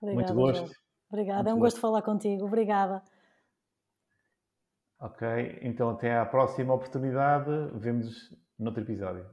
Obrigada, 0.00 0.32
muito 0.32 0.40
gosto. 0.40 0.76
Obrigada, 1.08 1.38
muito 1.38 1.50
é 1.50 1.54
um 1.54 1.58
gosto 1.58 1.80
falar 1.80 2.02
contigo. 2.02 2.46
Obrigada. 2.46 3.02
Ok, 5.00 5.26
então 5.62 5.88
até 5.88 6.14
à 6.18 6.26
próxima 6.26 6.74
oportunidade. 6.74 7.50
Vemos 7.74 8.36
noutro 8.58 8.82
episódio. 8.82 9.24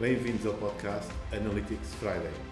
Bem-vindos 0.00 0.46
ao 0.46 0.54
podcast 0.54 1.12
Analytics 1.32 1.94
Friday. 1.96 2.51